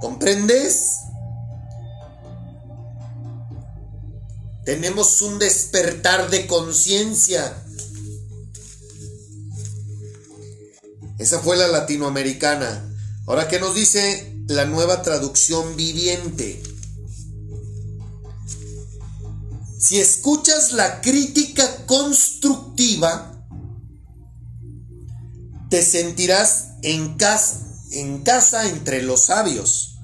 ¿Comprendes? 0.00 0.96
Tenemos 4.64 5.20
un 5.22 5.38
despertar 5.38 6.30
de 6.30 6.46
conciencia. 6.46 7.64
Esa 11.18 11.40
fue 11.40 11.56
la 11.56 11.68
latinoamericana. 11.68 12.86
Ahora, 13.26 13.48
¿qué 13.48 13.60
nos 13.60 13.74
dice 13.74 14.34
la 14.48 14.64
nueva 14.64 15.02
traducción 15.02 15.76
viviente? 15.76 16.62
Si 19.78 19.98
escuchas 19.98 20.72
la 20.72 21.00
crítica 21.00 21.86
constructiva, 21.86 23.46
te 25.68 25.82
sentirás 25.82 26.68
en 26.82 27.16
casa, 27.16 27.66
en 27.92 28.22
casa 28.22 28.68
entre 28.68 29.02
los 29.02 29.24
sabios. 29.24 29.98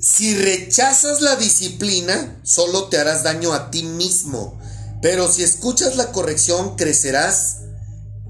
Si 0.00 0.34
rechazas 0.34 1.20
la 1.22 1.36
disciplina, 1.36 2.40
solo 2.42 2.88
te 2.88 2.98
harás 2.98 3.22
daño 3.22 3.54
a 3.54 3.70
ti 3.70 3.84
mismo. 3.84 4.58
Pero 5.00 5.32
si 5.32 5.42
escuchas 5.42 5.96
la 5.96 6.12
corrección, 6.12 6.76
crecerás, 6.76 7.60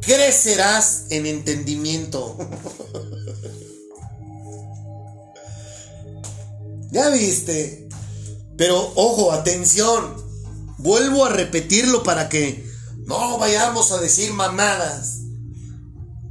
crecerás 0.01 1.07
en 1.11 1.27
entendimiento. 1.27 2.39
ya 6.93 7.09
viste. 7.11 7.89
Pero 8.57 8.93
ojo, 8.95 9.33
atención. 9.33 10.23
Vuelvo 10.79 11.25
a 11.25 11.31
repetirlo 11.31 12.05
para 12.05 12.29
que 12.29 12.65
no 13.07 13.39
vayamos 13.39 13.91
a 13.91 13.99
decir 13.99 14.33
mamadas. 14.33 15.24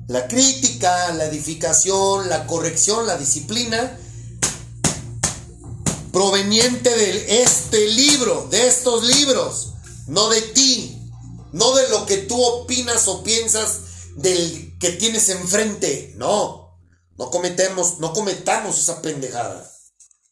La 0.08 0.28
crítica, 0.28 1.14
la 1.14 1.26
edificación, 1.26 2.30
la 2.30 2.46
corrección, 2.46 3.08
la 3.08 3.18
disciplina 3.18 3.98
proveniente 6.12 6.90
de 6.90 7.42
este 7.42 7.88
libro, 7.90 8.48
de 8.50 8.68
estos 8.68 9.04
libros, 9.04 9.74
no 10.08 10.30
de 10.30 10.42
ti, 10.42 11.10
no 11.52 11.74
de 11.76 11.90
lo 11.90 12.06
que 12.06 12.18
tú 12.18 12.42
opinas 12.42 13.08
o 13.08 13.24
piensas 13.24 13.80
del 14.16 14.78
que 14.80 14.92
tienes 14.92 15.30
enfrente. 15.30 16.14
No, 16.18 16.78
no 17.18 17.32
cometemos, 17.32 18.00
no 18.00 18.14
cometamos 18.14 18.78
esa 18.78 19.02
pendejada. 19.02 19.70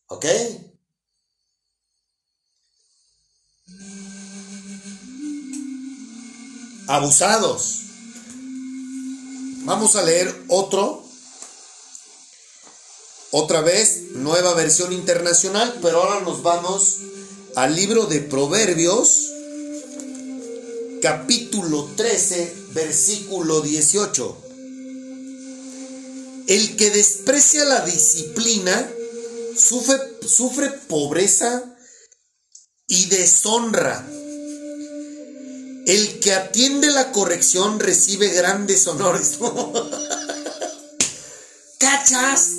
¿Ok? 0.07 0.25
Abusados. 6.87 7.90
Vamos 9.63 9.95
a 9.95 10.03
leer 10.03 10.33
otro 10.47 11.03
otra 13.33 13.61
vez, 13.61 14.11
nueva 14.15 14.53
versión 14.55 14.91
internacional, 14.91 15.79
pero 15.81 16.03
ahora 16.03 16.19
nos 16.19 16.43
vamos 16.43 16.97
al 17.55 17.73
libro 17.75 18.05
de 18.05 18.19
Proverbios, 18.19 19.29
capítulo 21.01 21.89
13, 21.95 22.53
versículo 22.73 23.61
18. 23.61 24.37
El 26.47 26.75
que 26.75 26.89
desprecia 26.89 27.63
la 27.63 27.85
disciplina 27.85 28.91
sufre, 29.57 29.97
sufre 30.27 30.69
pobreza 30.89 31.63
y 32.87 33.05
deshonra. 33.05 34.05
El 35.85 36.19
que 36.19 36.33
atiende 36.33 36.89
la 36.91 37.11
corrección 37.11 37.79
recibe 37.79 38.29
grandes 38.29 38.87
honores. 38.87 39.37
¿Cachas? 41.77 42.49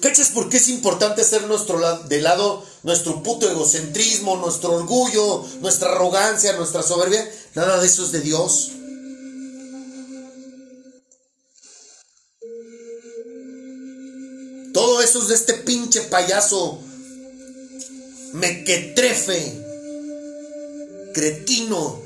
¿Cachas 0.00 0.28
por 0.28 0.48
qué 0.48 0.58
es 0.58 0.68
importante 0.68 1.24
ser 1.24 1.48
nuestro 1.48 1.80
de 2.04 2.20
lado 2.20 2.64
nuestro 2.82 3.22
puto 3.22 3.50
egocentrismo, 3.50 4.36
nuestro 4.36 4.74
orgullo, 4.74 5.44
nuestra 5.60 5.90
arrogancia, 5.90 6.52
nuestra 6.52 6.82
soberbia? 6.82 7.28
Nada 7.54 7.80
de 7.80 7.86
eso 7.86 8.04
es 8.04 8.12
de 8.12 8.20
Dios. 8.20 8.72
Todo 14.72 15.00
eso 15.00 15.22
es 15.22 15.28
de 15.28 15.34
este 15.34 15.54
pinche 15.54 16.02
payaso 16.02 16.78
mequetrefe, 18.34 19.65
cretino, 21.16 22.02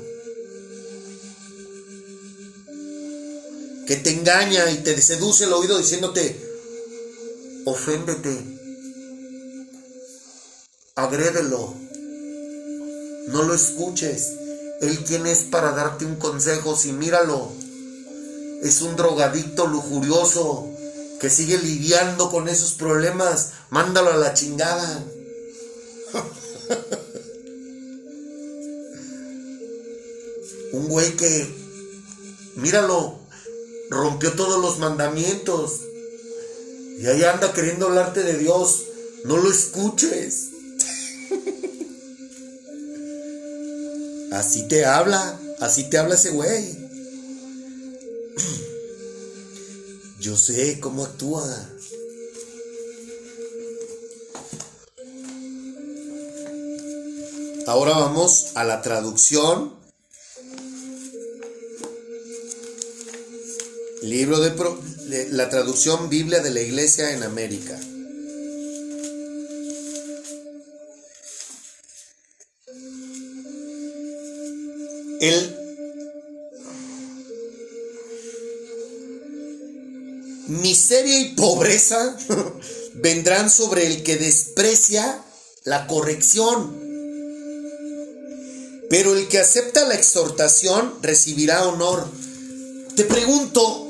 que 3.85 3.97
te 3.97 4.11
engaña 4.11 4.71
y 4.71 4.77
te 4.77 5.01
seduce 5.01 5.43
el 5.43 5.51
oído 5.51 5.77
diciéndote, 5.77 6.39
oféndete, 7.65 8.41
agrédelo, 10.95 11.75
no 13.27 13.43
lo 13.43 13.53
escuches. 13.53 14.31
Él 14.79 15.03
quién 15.05 15.27
es 15.27 15.39
para 15.39 15.73
darte 15.73 16.05
un 16.05 16.15
consejo 16.15 16.77
si 16.77 16.93
míralo. 16.93 17.51
es 18.63 18.81
un 18.81 18.95
drogadicto 18.95 19.67
lujurioso 19.67 20.69
que 21.19 21.29
sigue 21.29 21.57
lidiando 21.57 22.31
con 22.31 22.47
esos 22.47 22.75
problemas. 22.75 23.49
Mándalo 23.71 24.13
a 24.13 24.17
la 24.17 24.33
chingada. 24.33 25.03
Un 30.73 30.87
güey 30.87 31.15
que, 31.17 31.47
míralo, 32.55 33.19
rompió 33.89 34.33
todos 34.33 34.61
los 34.61 34.79
mandamientos. 34.79 35.81
Y 36.99 37.07
ahí 37.07 37.23
anda 37.23 37.53
queriendo 37.53 37.87
hablarte 37.87 38.23
de 38.23 38.37
Dios. 38.37 38.83
No 39.25 39.37
lo 39.37 39.51
escuches. 39.51 40.49
Así 44.31 44.67
te 44.67 44.85
habla, 44.85 45.39
así 45.59 45.89
te 45.89 45.97
habla 45.97 46.15
ese 46.15 46.29
güey. 46.29 46.77
Yo 50.19 50.37
sé 50.37 50.79
cómo 50.79 51.03
actúa. 51.03 51.43
Ahora 57.67 57.93
vamos 57.93 58.51
a 58.55 58.63
la 58.63 58.81
traducción. 58.81 59.80
Libro 64.01 64.39
de, 64.39 64.51
pro- 64.51 64.79
la 65.31 65.49
traducción 65.49 66.09
Biblia 66.09 66.39
de 66.41 66.49
la 66.51 66.61
Iglesia 66.61 67.11
en 67.13 67.23
América. 67.23 67.79
El 75.19 75.55
miseria 80.47 81.19
y 81.21 81.35
pobreza 81.35 82.17
vendrán 82.95 83.49
sobre 83.49 83.87
el 83.87 84.03
que 84.03 84.17
desprecia 84.17 85.23
la 85.63 85.87
corrección. 85.87 86.79
Pero 88.89 89.15
el 89.15 89.27
que 89.29 89.39
acepta 89.39 89.87
la 89.87 89.93
exhortación 89.95 90.95
recibirá 91.01 91.65
honor. 91.67 92.09
Te 92.95 93.05
pregunto, 93.05 93.89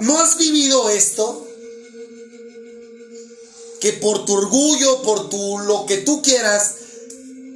¿no, 0.00 0.04
te 0.04 0.04
ha 0.04 0.04
pa- 0.04 0.04
¿no 0.04 0.20
has 0.20 0.38
vivido 0.38 0.88
esto? 0.90 1.44
Que 3.80 3.92
por 3.94 4.24
tu 4.24 4.34
orgullo, 4.34 5.02
por 5.02 5.28
tu 5.30 5.58
lo 5.58 5.86
que 5.86 5.98
tú 5.98 6.20
quieras, 6.22 6.74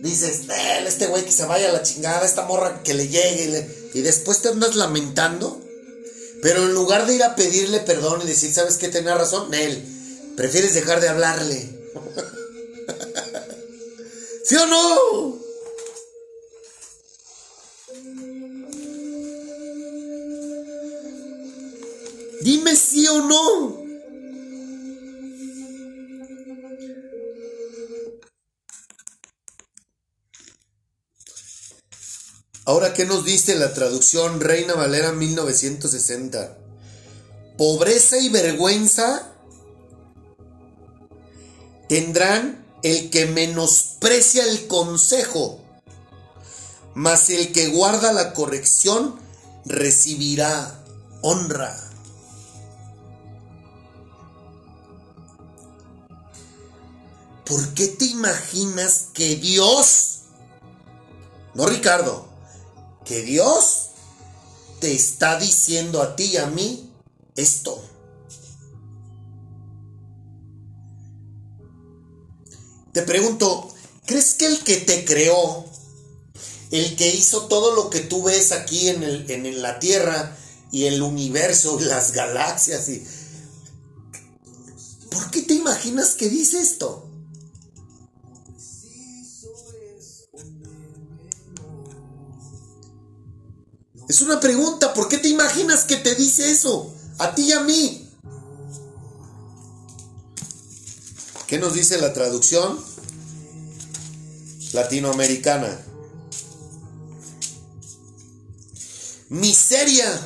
dices, 0.02 0.42
"Eh, 0.48 0.84
este 0.86 1.06
güey 1.06 1.24
que 1.24 1.32
se 1.32 1.44
vaya 1.46 1.68
a 1.68 1.72
la 1.72 1.82
chingada, 1.82 2.24
esta 2.24 2.46
morra 2.46 2.82
que 2.82 2.94
le 2.94 3.08
llegue, 3.08 3.44
y, 3.44 3.48
le- 3.48 3.68
y 3.94 4.00
después 4.02 4.40
te 4.40 4.48
andas 4.48 4.76
lamentando. 4.76 5.60
Pero 6.42 6.64
en 6.64 6.74
lugar 6.74 7.06
de 7.06 7.14
ir 7.14 7.22
a 7.22 7.36
pedirle 7.36 7.80
perdón 7.80 8.20
y 8.22 8.26
decir, 8.26 8.52
¿sabes 8.52 8.76
qué? 8.76 8.88
Tenía 8.88 9.14
razón, 9.14 9.50
Nel, 9.50 9.80
prefieres 10.36 10.74
dejar 10.74 11.00
de 11.00 11.08
hablarle. 11.08 11.68
¿Sí 14.44 14.56
o 14.56 14.66
no? 14.66 15.41
Dime 22.42 22.74
sí 22.74 23.06
o 23.06 23.20
no. 23.20 23.82
Ahora, 32.64 32.94
¿qué 32.94 33.04
nos 33.04 33.24
dice 33.24 33.54
la 33.54 33.74
traducción 33.74 34.40
Reina 34.40 34.74
Valera 34.74 35.12
1960? 35.12 36.58
Pobreza 37.58 38.18
y 38.18 38.28
vergüenza 38.28 39.32
tendrán 41.88 42.66
el 42.82 43.10
que 43.10 43.26
menosprecia 43.26 44.44
el 44.44 44.66
consejo, 44.66 45.60
mas 46.94 47.30
el 47.30 47.52
que 47.52 47.68
guarda 47.68 48.12
la 48.12 48.32
corrección 48.32 49.20
recibirá 49.64 50.84
honra. 51.20 51.91
¿Por 57.44 57.74
qué 57.74 57.88
te 57.88 58.04
imaginas 58.04 59.08
que 59.12 59.36
Dios, 59.36 60.20
no 61.54 61.66
Ricardo, 61.66 62.28
que 63.04 63.22
Dios 63.22 63.88
te 64.80 64.94
está 64.94 65.38
diciendo 65.38 66.02
a 66.02 66.14
ti 66.14 66.24
y 66.24 66.36
a 66.36 66.46
mí 66.46 66.92
esto? 67.34 67.82
Te 72.92 73.02
pregunto, 73.02 73.74
¿crees 74.06 74.34
que 74.34 74.46
el 74.46 74.60
que 74.60 74.76
te 74.76 75.04
creó, 75.04 75.64
el 76.70 76.94
que 76.94 77.08
hizo 77.14 77.46
todo 77.46 77.74
lo 77.74 77.90
que 77.90 78.00
tú 78.00 78.22
ves 78.22 78.52
aquí 78.52 78.88
en, 78.88 79.62
la 79.62 79.78
Tierra 79.78 80.36
y 80.70 80.84
el 80.84 81.02
universo, 81.02 81.80
las 81.80 82.12
galaxias 82.12 82.88
y... 82.88 83.04
¿Por 85.10 85.30
qué 85.30 85.42
te 85.42 85.54
imaginas 85.54 86.14
que 86.14 86.28
dice 86.28 86.60
esto? 86.60 87.11
Es 94.12 94.20
una 94.20 94.40
pregunta, 94.40 94.92
¿por 94.92 95.08
qué 95.08 95.16
te 95.16 95.28
imaginas 95.28 95.84
que 95.84 95.96
te 95.96 96.14
dice 96.14 96.50
eso? 96.50 96.94
A 97.16 97.34
ti 97.34 97.44
y 97.44 97.52
a 97.52 97.60
mí. 97.60 98.10
¿Qué 101.46 101.56
nos 101.56 101.72
dice 101.72 101.96
la 101.96 102.12
traducción 102.12 102.78
latinoamericana? 104.74 105.80
Miseria. 109.30 110.22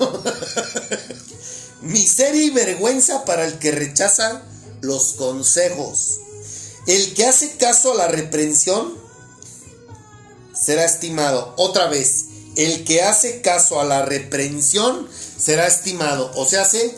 Miseria 1.83 2.43
y 2.43 2.51
vergüenza 2.51 3.25
para 3.25 3.47
el 3.47 3.57
que 3.61 3.71
rechaza 3.71 4.43
los 4.81 5.13
consejos. 5.13 6.19
El 6.89 7.15
que 7.15 7.25
hace 7.25 7.57
caso 7.57 7.93
a 7.93 7.95
la 7.95 8.09
reprensión 8.09 8.95
será 10.53 10.85
estimado. 10.85 11.55
Otra 11.57 11.87
vez, 11.87 12.31
el 12.57 12.85
que 12.85 13.03
hace 13.03 13.43
caso 13.43 13.81
a 13.81 13.85
la 13.85 14.05
reprensión 14.05 15.09
será 15.39 15.67
estimado. 15.67 16.33
O 16.35 16.47
sea, 16.47 16.63
hace 16.63 16.97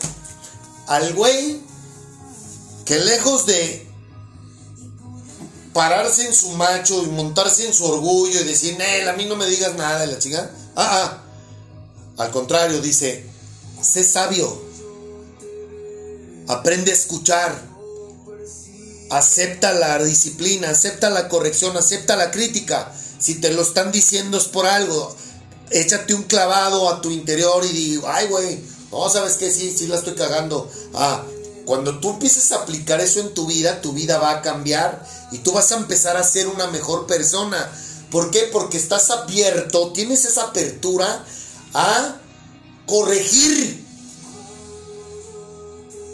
al 0.86 1.12
güey 1.14 1.60
que 2.84 2.98
lejos 2.98 3.44
de 3.46 3.86
pararse 5.72 6.26
en 6.26 6.34
su 6.34 6.50
macho 6.50 7.02
y 7.02 7.06
montarse 7.06 7.66
en 7.66 7.74
su 7.74 7.84
orgullo 7.84 8.40
y 8.40 8.44
decir, 8.44 8.76
Nel, 8.78 9.08
a 9.08 9.12
mí 9.12 9.26
no 9.26 9.36
me 9.36 9.46
digas 9.46 9.74
nada 9.74 10.06
la 10.06 10.18
chica. 10.18 10.50
Ah, 10.74 11.04
ah. 11.04 11.24
Al 12.18 12.30
contrario, 12.30 12.80
dice, 12.80 13.24
sé 13.80 14.02
sabio. 14.04 14.60
Aprende 16.48 16.90
a 16.90 16.94
escuchar. 16.94 17.68
Acepta 19.10 19.72
la 19.72 20.02
disciplina, 20.02 20.70
acepta 20.70 21.10
la 21.10 21.28
corrección, 21.28 21.76
acepta 21.76 22.16
la 22.16 22.30
crítica. 22.30 22.92
Si 23.18 23.36
te 23.36 23.52
lo 23.52 23.62
están 23.62 23.92
diciendo 23.92 24.38
es 24.38 24.44
por 24.44 24.66
algo. 24.66 25.16
Échate 25.70 26.14
un 26.14 26.22
clavado 26.22 26.88
a 26.88 27.00
tu 27.00 27.10
interior 27.10 27.64
y 27.64 27.72
digo, 27.72 28.08
ay, 28.08 28.26
güey, 28.28 28.60
no, 28.90 29.08
sabes 29.10 29.34
que 29.34 29.50
sí, 29.50 29.74
sí 29.76 29.86
la 29.86 29.96
estoy 29.96 30.14
cagando. 30.14 30.70
Ah, 30.94 31.22
cuando 31.66 31.98
tú 31.98 32.10
empieces 32.10 32.50
a 32.52 32.62
aplicar 32.62 33.00
eso 33.00 33.20
en 33.20 33.34
tu 33.34 33.46
vida, 33.46 33.82
tu 33.82 33.92
vida 33.92 34.18
va 34.18 34.30
a 34.30 34.42
cambiar 34.42 35.06
y 35.30 35.38
tú 35.38 35.52
vas 35.52 35.70
a 35.72 35.76
empezar 35.76 36.16
a 36.16 36.24
ser 36.24 36.48
una 36.48 36.66
mejor 36.68 37.06
persona. 37.06 37.70
¿Por 38.10 38.30
qué? 38.30 38.48
Porque 38.50 38.78
estás 38.78 39.10
abierto, 39.10 39.92
tienes 39.92 40.24
esa 40.24 40.44
apertura 40.44 41.24
a 41.74 42.16
corregir. 42.86 43.84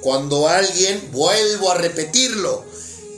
Cuando 0.03 0.49
alguien, 0.49 1.11
vuelvo 1.13 1.71
a 1.71 1.77
repetirlo, 1.77 2.65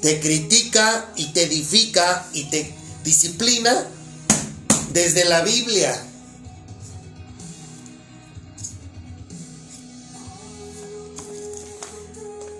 te 0.03 0.20
critica 0.20 1.11
y 1.16 1.32
te 1.32 1.45
edifica 1.45 2.28
y 2.34 2.45
te 2.51 2.74
disciplina 3.03 3.89
desde 4.93 5.24
la 5.24 5.41
Biblia. 5.41 6.01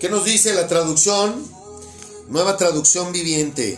¿Qué 0.07 0.13
nos 0.13 0.23
dice 0.23 0.53
la 0.53 0.69
traducción? 0.69 1.45
Nueva 2.29 2.55
traducción 2.55 3.11
viviente. 3.11 3.77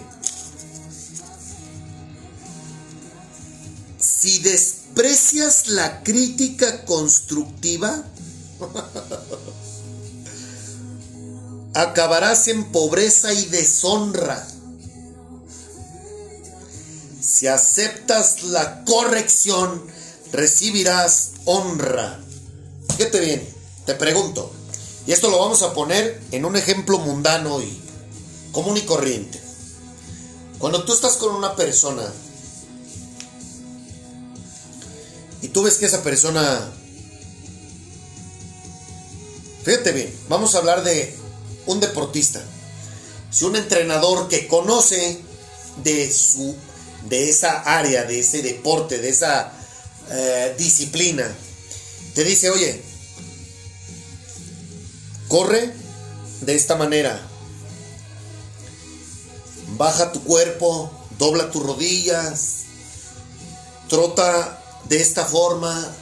Si 3.97 4.37
desprecias 4.37 5.69
la 5.69 6.03
crítica 6.03 6.85
constructiva, 6.85 8.03
acabarás 11.73 12.47
en 12.47 12.71
pobreza 12.71 13.33
y 13.33 13.45
deshonra. 13.45 14.47
Si 17.19 17.47
aceptas 17.47 18.43
la 18.43 18.85
corrección, 18.85 19.83
recibirás 20.31 21.31
honra. 21.45 22.19
Fíjate 22.97 23.19
bien, 23.19 23.49
te 23.87 23.95
pregunto, 23.95 24.58
y 25.09 25.11
esto 25.11 25.31
lo 25.31 25.39
vamos 25.39 25.63
a 25.63 25.73
poner 25.73 26.21
en 26.29 26.45
un 26.45 26.55
ejemplo 26.55 26.99
mundano 26.99 27.63
y 27.63 27.81
común 28.51 28.77
y 28.77 28.81
corriente. 28.81 29.41
Cuando 30.59 30.83
tú 30.85 30.93
estás 30.93 31.17
con 31.17 31.33
una 31.33 31.55
persona 31.55 32.03
y 35.41 35.47
tú 35.47 35.63
ves 35.63 35.77
que 35.79 35.87
esa 35.87 36.03
persona... 36.03 36.71
Fíjate 39.63 39.93
bien, 39.93 40.15
vamos 40.29 40.53
a 40.53 40.59
hablar 40.59 40.83
de 40.83 41.17
un 41.65 41.79
deportista. 41.79 42.43
Si 43.31 43.45
un 43.45 43.55
entrenador 43.55 44.27
que 44.27 44.47
conoce 44.47 45.19
de 45.83 46.13
su 46.13 46.55
de 47.09 47.29
esa 47.29 47.61
área, 47.61 48.03
de 48.03 48.19
ese 48.19 48.43
deporte, 48.43 48.99
de 48.99 49.09
esa 49.09 49.53
eh, 50.11 50.53
disciplina, 50.55 51.35
te 52.13 52.23
dice, 52.23 52.51
oye, 52.51 52.88
corre 55.29 55.71
de 56.41 56.55
esta 56.55 56.75
manera, 56.75 57.21
baja 59.77 60.11
tu 60.11 60.21
cuerpo, 60.23 60.91
dobla 61.17 61.51
tus 61.51 61.63
rodillas, 61.63 62.63
trota 63.87 64.61
de 64.89 64.99
esta 64.99 65.23
forma, 65.25 65.95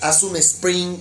haz 0.00 0.22
un 0.22 0.36
sprint 0.36 0.98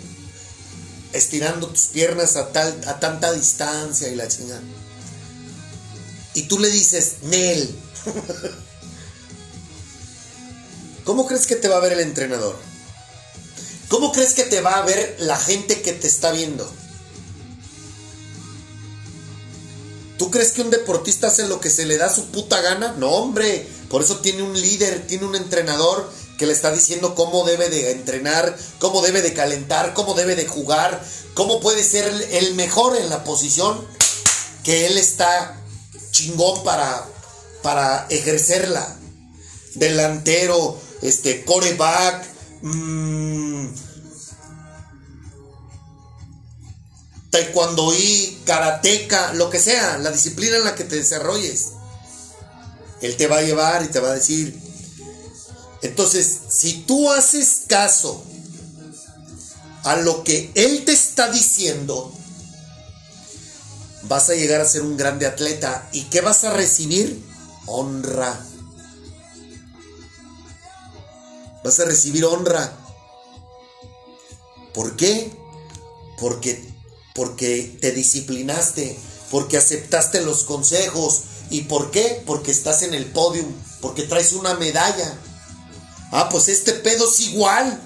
estirando 1.13 1.67
tus 1.67 1.87
piernas 1.87 2.35
a, 2.35 2.51
tal, 2.51 2.81
a 2.87 2.99
tanta 2.99 3.31
distancia 3.31 4.09
y 4.09 4.15
la 4.15 4.27
chingada. 4.27 4.61
Y 6.33 6.43
tú 6.43 6.59
le 6.59 6.69
dices, 6.69 7.17
Nel, 7.23 7.75
¿cómo 11.03 11.27
crees 11.27 11.45
que 11.45 11.57
te 11.57 11.67
va 11.67 11.77
a 11.77 11.81
ver 11.81 11.93
el 11.93 11.99
entrenador? 11.99 12.57
¿Cómo 13.89 14.13
crees 14.13 14.33
que 14.33 14.45
te 14.45 14.61
va 14.61 14.77
a 14.77 14.85
ver 14.85 15.17
la 15.19 15.37
gente 15.37 15.81
que 15.81 15.91
te 15.91 16.07
está 16.07 16.31
viendo? 16.31 16.80
¿Tú 20.21 20.29
crees 20.29 20.51
que 20.51 20.61
un 20.61 20.69
deportista 20.69 21.29
hace 21.29 21.47
lo 21.47 21.59
que 21.59 21.71
se 21.71 21.83
le 21.87 21.97
da 21.97 22.13
su 22.13 22.25
puta 22.25 22.61
gana? 22.61 22.93
No, 22.99 23.09
hombre. 23.09 23.67
Por 23.89 24.03
eso 24.03 24.19
tiene 24.19 24.43
un 24.43 24.53
líder, 24.53 25.07
tiene 25.07 25.25
un 25.25 25.35
entrenador 25.35 26.07
que 26.37 26.45
le 26.45 26.53
está 26.53 26.71
diciendo 26.71 27.15
cómo 27.15 27.43
debe 27.43 27.69
de 27.69 27.89
entrenar, 27.89 28.55
cómo 28.77 29.01
debe 29.01 29.23
de 29.23 29.33
calentar, 29.33 29.95
cómo 29.95 30.13
debe 30.13 30.35
de 30.35 30.45
jugar, 30.45 31.03
cómo 31.33 31.59
puede 31.59 31.83
ser 31.83 32.05
el 32.33 32.53
mejor 32.53 32.97
en 32.97 33.09
la 33.09 33.23
posición 33.23 33.83
que 34.63 34.85
él 34.85 34.99
está 34.99 35.59
chingón 36.11 36.63
para, 36.63 37.03
para 37.63 38.05
ejercerla. 38.11 38.95
Delantero, 39.73 40.79
este, 41.01 41.43
coreback, 41.45 42.27
mmm, 42.61 43.69
taekwondoí, 47.31 48.41
karateca, 48.45 49.33
lo 49.33 49.49
que 49.49 49.59
sea, 49.59 49.97
la 49.97 50.11
disciplina 50.11 50.57
en 50.57 50.65
la 50.65 50.75
que 50.75 50.83
te 50.83 50.97
desarrolles. 50.97 51.69
Él 53.01 53.17
te 53.17 53.27
va 53.27 53.37
a 53.37 53.41
llevar 53.41 53.83
y 53.83 53.87
te 53.87 53.99
va 53.99 54.09
a 54.09 54.15
decir. 54.15 54.59
Entonces, 55.81 56.39
si 56.49 56.83
tú 56.83 57.11
haces 57.11 57.63
caso 57.67 58.23
a 59.83 59.95
lo 59.95 60.23
que 60.23 60.51
él 60.53 60.85
te 60.85 60.91
está 60.91 61.31
diciendo, 61.31 62.13
vas 64.03 64.29
a 64.29 64.35
llegar 64.35 64.61
a 64.61 64.65
ser 64.65 64.83
un 64.83 64.97
grande 64.97 65.25
atleta. 65.25 65.89
¿Y 65.91 66.03
qué 66.03 66.21
vas 66.21 66.43
a 66.43 66.53
recibir? 66.53 67.23
Honra. 67.65 68.39
Vas 71.63 71.79
a 71.79 71.85
recibir 71.85 72.25
honra. 72.25 72.77
¿Por 74.73 74.95
qué? 74.95 75.31
Porque, 76.19 76.70
porque 77.13 77.77
te 77.81 77.91
disciplinaste, 77.91 78.97
porque 79.29 79.57
aceptaste 79.57 80.21
los 80.21 80.43
consejos. 80.43 81.21
¿Y 81.49 81.61
por 81.61 81.91
qué? 81.91 82.23
Porque 82.25 82.51
estás 82.51 82.81
en 82.81 82.93
el 82.93 83.05
podio, 83.05 83.43
porque 83.81 84.03
traes 84.03 84.33
una 84.33 84.55
medalla. 84.55 85.17
Ah, 86.11 86.29
pues 86.29 86.47
este 86.47 86.73
pedo 86.73 87.09
es 87.09 87.19
igual. 87.21 87.81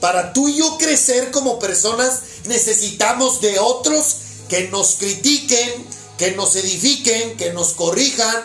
Para 0.00 0.32
tú 0.32 0.48
y 0.48 0.56
yo 0.56 0.78
crecer 0.78 1.30
como 1.30 1.58
personas 1.58 2.20
necesitamos 2.46 3.40
de 3.40 3.58
otros 3.58 4.16
que 4.48 4.68
nos 4.68 4.96
critiquen, 4.96 5.86
que 6.16 6.32
nos 6.32 6.56
edifiquen, 6.56 7.36
que 7.36 7.52
nos 7.52 7.72
corrijan, 7.74 8.36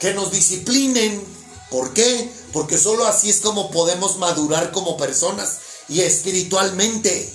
que 0.00 0.14
nos 0.14 0.32
disciplinen. 0.32 1.22
¿Por 1.70 1.92
qué? 1.92 2.30
Porque 2.52 2.78
solo 2.78 3.06
así 3.06 3.30
es 3.30 3.40
como 3.40 3.70
podemos 3.70 4.18
madurar 4.18 4.72
como 4.72 4.96
personas 4.96 5.58
y 5.88 6.00
espiritualmente. 6.00 7.32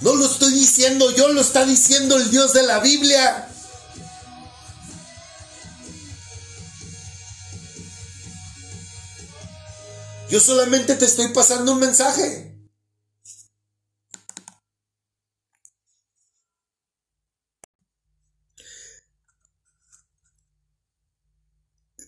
No 0.00 0.14
lo 0.14 0.26
estoy 0.26 0.52
diciendo 0.54 1.10
yo, 1.10 1.28
lo 1.28 1.40
está 1.40 1.64
diciendo 1.64 2.16
el 2.16 2.30
Dios 2.30 2.52
de 2.52 2.62
la 2.62 2.78
Biblia. 2.78 3.48
Yo 10.30 10.40
solamente 10.40 10.94
te 10.94 11.06
estoy 11.06 11.28
pasando 11.28 11.72
un 11.72 11.80
mensaje. 11.80 12.54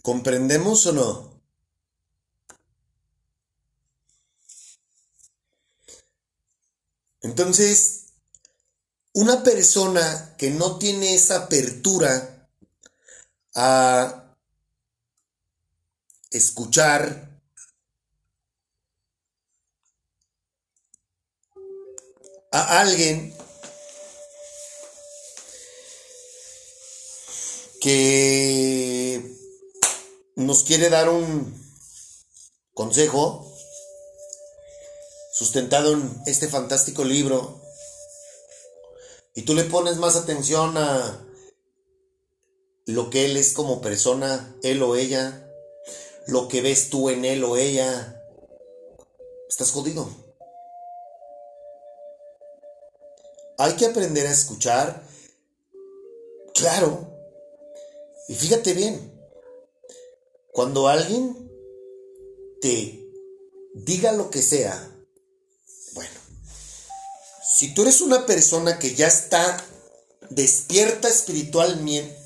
¿Comprendemos 0.03 0.87
o 0.87 0.93
no? 0.93 1.40
Entonces, 7.23 8.07
una 9.13 9.43
persona 9.43 10.35
que 10.39 10.51
no 10.51 10.79
tiene 10.79 11.15
esa 11.15 11.45
apertura 11.45 12.49
a 13.55 14.37
escuchar, 16.31 17.29
a 22.53 22.81
alguien 22.81 23.37
que 27.81 29.37
nos 30.37 30.65
quiere 30.65 30.91
dar 30.91 31.09
un 31.09 31.55
consejo 32.75 33.50
sustentado 35.41 35.93
en 35.93 36.23
este 36.27 36.49
fantástico 36.49 37.03
libro 37.03 37.63
y 39.35 39.41
tú 39.47 39.55
le 39.55 39.65
pones 39.65 39.97
más 39.97 40.15
atención 40.17 40.77
a 40.77 41.27
lo 42.85 43.09
que 43.09 43.25
él 43.25 43.39
es 43.39 43.55
como 43.55 43.81
persona, 43.81 44.55
él 44.63 44.83
o 44.83 44.97
ella, 44.97 45.51
lo 46.27 46.47
que 46.47 46.61
ves 46.61 46.91
tú 46.91 47.09
en 47.09 47.25
él 47.25 47.43
o 47.43 47.57
ella, 47.57 48.23
estás 49.49 49.73
jodido. 49.73 50.11
Hay 53.57 53.73
que 53.77 53.87
aprender 53.87 54.27
a 54.27 54.33
escuchar, 54.33 55.03
claro. 56.53 57.17
Y 58.29 58.35
fíjate 58.35 58.75
bien, 58.75 59.11
cuando 60.53 60.87
alguien 60.87 61.51
te 62.61 63.11
diga 63.73 64.13
lo 64.13 64.29
que 64.29 64.43
sea, 64.43 64.99
si 67.53 67.75
tú 67.75 67.83
eres 67.83 68.01
una 68.01 68.27
persona 68.27 68.79
que 68.79 68.95
ya 68.95 69.09
está 69.09 69.65
despierta 70.31 71.09
espiritualmente, 71.09 72.17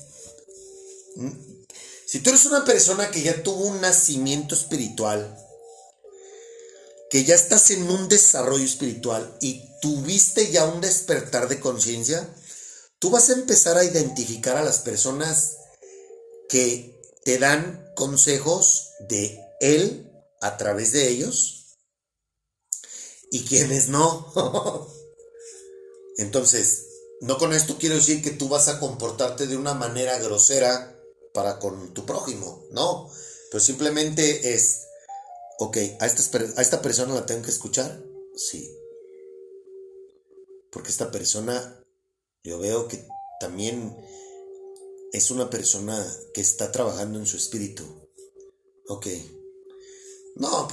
si 2.05 2.19
tú 2.19 2.29
eres 2.29 2.45
una 2.45 2.63
persona 2.63 3.09
que 3.09 3.23
ya 3.23 3.41
tuvo 3.41 3.65
un 3.65 3.81
nacimiento 3.81 4.53
espiritual, 4.53 5.35
que 7.09 7.23
ya 7.23 7.33
estás 7.33 7.71
en 7.71 7.89
un 7.89 8.07
desarrollo 8.07 8.63
espiritual 8.63 9.35
y 9.41 9.63
tuviste 9.81 10.51
ya 10.51 10.65
un 10.65 10.81
despertar 10.81 11.47
de 11.47 11.59
conciencia, 11.59 12.29
tú 12.99 13.09
vas 13.09 13.29
a 13.29 13.33
empezar 13.33 13.77
a 13.77 13.83
identificar 13.83 14.57
a 14.57 14.63
las 14.63 14.79
personas 14.79 15.57
que 16.49 17.01
te 17.23 17.39
dan 17.39 17.91
consejos 17.95 18.89
de 19.09 19.39
Él 19.59 20.11
a 20.41 20.57
través 20.57 20.91
de 20.91 21.09
ellos 21.09 21.77
y 23.31 23.43
quienes 23.43 23.87
no. 23.87 24.91
Entonces, 26.17 26.87
no 27.21 27.37
con 27.37 27.53
esto 27.53 27.77
quiero 27.79 27.95
decir 27.95 28.21
que 28.21 28.31
tú 28.31 28.49
vas 28.49 28.67
a 28.67 28.79
comportarte 28.79 29.47
de 29.47 29.57
una 29.57 29.73
manera 29.73 30.17
grosera 30.19 30.99
para 31.33 31.59
con 31.59 31.93
tu 31.93 32.05
prójimo, 32.05 32.65
no, 32.71 33.09
pero 33.51 33.63
simplemente 33.63 34.53
es, 34.53 34.87
ok, 35.59 35.77
¿a 35.99 36.05
esta, 36.05 36.37
a 36.57 36.61
esta 36.61 36.81
persona 36.81 37.15
la 37.15 37.25
tengo 37.25 37.41
que 37.41 37.51
escuchar? 37.51 38.01
Sí. 38.35 38.73
Porque 40.71 40.89
esta 40.89 41.11
persona, 41.11 41.83
yo 42.43 42.59
veo 42.59 42.87
que 42.87 43.05
también 43.39 43.95
es 45.13 45.31
una 45.31 45.49
persona 45.49 46.05
que 46.33 46.41
está 46.41 46.71
trabajando 46.71 47.19
en 47.19 47.25
su 47.25 47.37
espíritu. 47.37 47.83
Ok. 48.87 49.07
No, 50.35 50.67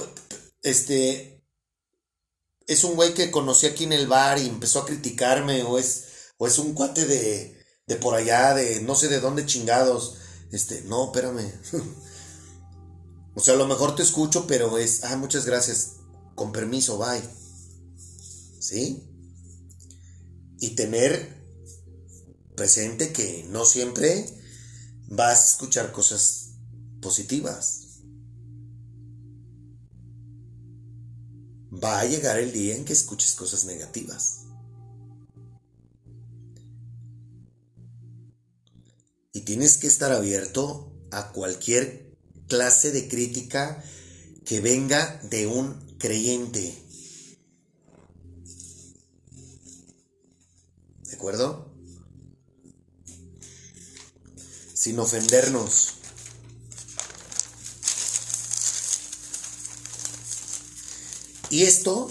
este. 0.61 1.32
Es 2.73 2.83
un 2.83 2.95
güey 2.95 3.13
que 3.13 3.29
conocí 3.29 3.67
aquí 3.67 3.83
en 3.83 3.93
el 3.93 4.07
bar 4.07 4.39
y 4.39 4.47
empezó 4.47 4.79
a 4.79 4.85
criticarme, 4.87 5.61
o 5.61 5.77
es, 5.77 6.05
o 6.37 6.47
es 6.47 6.57
un 6.57 6.73
cuate 6.73 7.05
de, 7.05 7.63
de 7.85 7.95
por 7.97 8.15
allá, 8.15 8.55
de 8.55 8.81
no 8.81 8.95
sé 8.95 9.09
de 9.09 9.19
dónde 9.19 9.45
chingados. 9.45 10.15
Este, 10.51 10.81
no, 10.81 11.05
espérame. 11.05 11.51
o 13.35 13.39
sea, 13.39 13.53
a 13.53 13.57
lo 13.57 13.67
mejor 13.67 13.95
te 13.95 14.01
escucho, 14.01 14.47
pero 14.47 14.79
es, 14.79 15.03
ah, 15.03 15.15
muchas 15.17 15.45
gracias. 15.45 15.97
Con 16.33 16.51
permiso, 16.51 16.97
bye. 16.97 17.21
¿Sí? 18.59 19.03
Y 20.59 20.71
tener 20.71 21.43
presente 22.55 23.13
que 23.13 23.45
no 23.49 23.65
siempre 23.65 24.25
vas 25.09 25.39
a 25.41 25.47
escuchar 25.51 25.91
cosas 25.91 26.53
positivas. 27.01 27.82
Va 31.81 31.99
a 31.99 32.05
llegar 32.05 32.39
el 32.39 32.51
día 32.51 32.75
en 32.75 32.85
que 32.85 32.93
escuches 32.93 33.33
cosas 33.33 33.65
negativas. 33.65 34.41
Y 39.31 39.41
tienes 39.41 39.77
que 39.77 39.87
estar 39.87 40.11
abierto 40.11 40.93
a 41.11 41.31
cualquier 41.31 42.15
clase 42.47 42.91
de 42.91 43.07
crítica 43.07 43.83
que 44.45 44.61
venga 44.61 45.19
de 45.23 45.47
un 45.47 45.97
creyente. 45.97 46.77
¿De 51.09 51.15
acuerdo? 51.15 51.73
Sin 54.73 54.99
ofendernos. 54.99 56.02
Y 61.53 61.65
esto, 61.65 62.09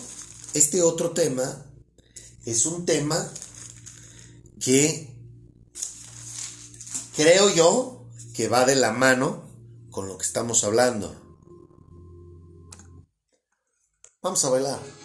este 0.55 0.83
otro 0.83 1.11
tema, 1.11 1.67
es 2.45 2.65
un 2.65 2.87
tema 2.87 3.29
que 4.61 5.13
creo 7.17 7.53
yo 7.53 8.07
que 8.35 8.47
va 8.47 8.65
de 8.65 8.77
la 8.77 8.93
mano 8.93 9.43
con 9.91 10.07
lo 10.07 10.17
que 10.17 10.25
estamos 10.25 10.63
hablando. 10.63 11.21
Vamos 14.23 14.45
a 14.45 14.51
bailar. 14.51 15.02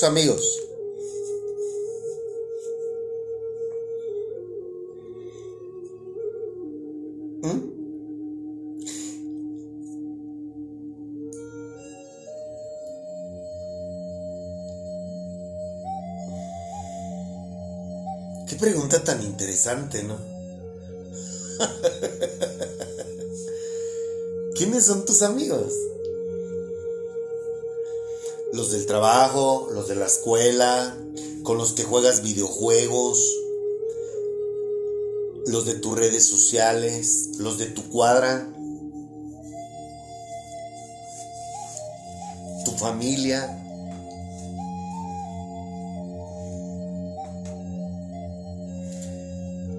tus 0.00 0.08
amigos? 0.08 0.40
¿Mm? 7.42 7.60
Qué 18.48 18.56
pregunta 18.56 19.04
tan 19.04 19.22
interesante, 19.22 20.02
¿no? 20.02 20.16
¿Quiénes 24.54 24.86
son 24.86 25.04
tus 25.04 25.20
amigos? 25.20 25.89
Los 28.52 28.72
del 28.72 28.86
trabajo, 28.86 29.68
los 29.72 29.88
de 29.88 29.94
la 29.94 30.06
escuela, 30.06 30.96
con 31.42 31.56
los 31.56 31.72
que 31.72 31.84
juegas 31.84 32.22
videojuegos, 32.22 33.18
los 35.46 35.64
de 35.66 35.74
tus 35.74 35.96
redes 35.96 36.26
sociales, 36.26 37.30
los 37.38 37.58
de 37.58 37.66
tu 37.66 37.88
cuadra, 37.88 38.48
tu 42.64 42.72
familia. 42.72 43.56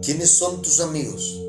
¿Quiénes 0.01 0.31
son 0.31 0.61
tus 0.61 0.79
amigos? 0.79 1.39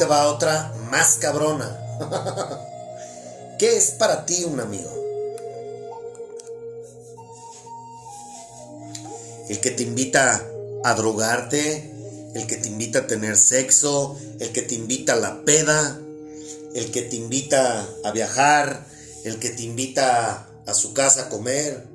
Te 0.00 0.06
va 0.06 0.28
otra 0.28 0.72
más 0.90 1.18
cabrona. 1.20 1.78
¿Qué 3.58 3.76
es 3.76 3.90
para 3.90 4.24
ti 4.24 4.44
un 4.44 4.58
amigo? 4.58 4.90
El 9.50 9.60
que 9.60 9.70
te 9.72 9.82
invita 9.82 10.42
a 10.84 10.94
drogarte, 10.94 11.92
el 12.34 12.46
que 12.46 12.56
te 12.56 12.68
invita 12.68 13.00
a 13.00 13.06
tener 13.06 13.36
sexo, 13.36 14.16
el 14.38 14.52
que 14.52 14.62
te 14.62 14.74
invita 14.74 15.12
a 15.12 15.16
la 15.16 15.44
peda, 15.44 16.00
el 16.74 16.90
que 16.90 17.02
te 17.02 17.16
invita 17.16 17.86
a 18.02 18.10
viajar, 18.10 18.86
el 19.24 19.38
que 19.38 19.50
te 19.50 19.64
invita 19.64 20.48
a 20.66 20.72
su 20.72 20.94
casa 20.94 21.24
a 21.24 21.28
comer, 21.28 21.86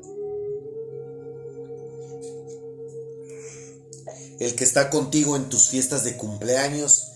el 4.40 4.54
que 4.54 4.64
está 4.64 4.92
contigo 4.92 5.36
en 5.36 5.50
tus 5.50 5.70
fiestas 5.70 6.04
de 6.04 6.18
cumpleaños. 6.18 7.14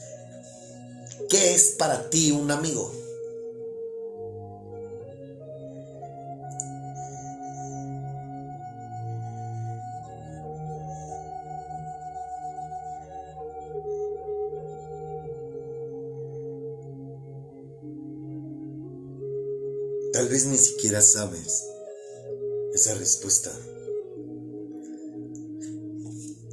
¿Qué 1.30 1.54
es 1.54 1.76
para 1.78 2.10
ti 2.10 2.32
un 2.32 2.50
amigo? 2.50 2.92
Tal 20.12 20.28
vez 20.30 20.48
ni 20.48 20.58
siquiera 20.58 21.02
sabes 21.02 21.64
esa 22.74 22.96
respuesta. 22.96 23.52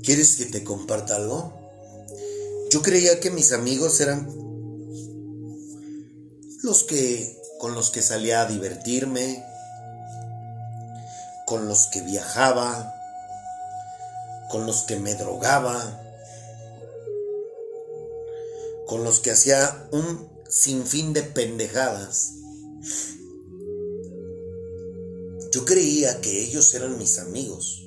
¿Quieres 0.03 0.37
que 0.37 0.45
te 0.45 0.63
comparta 0.63 1.17
algo? 1.17 1.55
Yo 2.71 2.83
creía 2.83 3.19
que 3.21 3.31
mis 3.31 3.53
amigos 3.53 4.01
eran 4.03 4.46
los 6.67 6.83
que 6.83 7.41
con 7.59 7.75
los 7.77 7.91
que 7.91 8.03
salía 8.03 8.43
a 8.43 8.47
divertirme, 8.47 9.47
con 11.47 11.69
los 11.69 11.87
que 11.87 12.03
viajaba, 12.03 12.93
con 14.51 14.67
los 14.67 14.83
que 14.83 14.97
me 14.97 15.15
drogaba, 15.15 16.03
con 18.89 19.05
los 19.05 19.21
que 19.21 19.31
hacía 19.31 19.89
un 19.93 20.29
sinfín 20.49 21.13
de 21.13 21.23
pendejadas. 21.23 22.33
Yo 25.53 25.65
creía 25.65 26.21
que 26.21 26.43
ellos 26.43 26.75
eran 26.75 26.99
mis 26.99 27.21
amigos. 27.21 27.86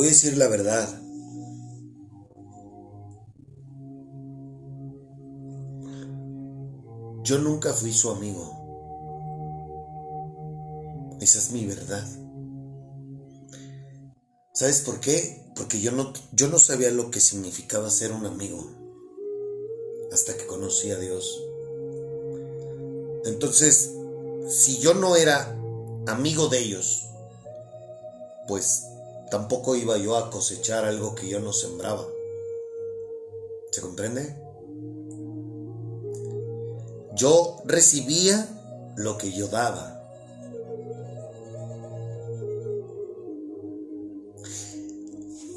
Voy 0.00 0.06
a 0.06 0.12
decir 0.12 0.34
la 0.38 0.48
verdad. 0.48 0.88
Yo 7.22 7.38
nunca 7.38 7.74
fui 7.74 7.92
su 7.92 8.08
amigo. 8.08 8.56
Esa 11.20 11.38
es 11.38 11.50
mi 11.52 11.66
verdad. 11.66 12.08
¿Sabes 14.54 14.80
por 14.80 15.00
qué? 15.00 15.44
Porque 15.54 15.82
yo 15.82 15.92
no, 15.92 16.14
yo 16.32 16.48
no 16.48 16.58
sabía 16.58 16.90
lo 16.90 17.10
que 17.10 17.20
significaba 17.20 17.90
ser 17.90 18.12
un 18.12 18.24
amigo 18.24 18.70
hasta 20.10 20.34
que 20.34 20.46
conocí 20.46 20.90
a 20.92 20.98
Dios. 20.98 21.42
Entonces, 23.26 23.90
si 24.48 24.78
yo 24.78 24.94
no 24.94 25.16
era 25.16 25.54
amigo 26.06 26.48
de 26.48 26.58
ellos, 26.58 27.06
pues 28.48 28.86
tampoco 29.30 29.76
iba 29.76 29.96
yo 29.96 30.16
a 30.16 30.30
cosechar 30.30 30.84
algo 30.84 31.14
que 31.14 31.28
yo 31.28 31.40
no 31.40 31.52
sembraba. 31.52 32.06
¿Se 33.70 33.80
comprende? 33.80 34.36
Yo 37.14 37.62
recibía 37.64 38.92
lo 38.96 39.16
que 39.18 39.32
yo 39.32 39.48
daba. 39.48 39.96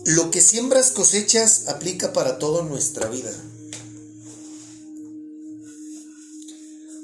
Lo 0.05 0.31
que 0.31 0.41
siembras 0.41 0.91
cosechas 0.91 1.69
aplica 1.69 2.13
para 2.13 2.37
toda 2.37 2.63
nuestra 2.63 3.07
vida. 3.07 3.31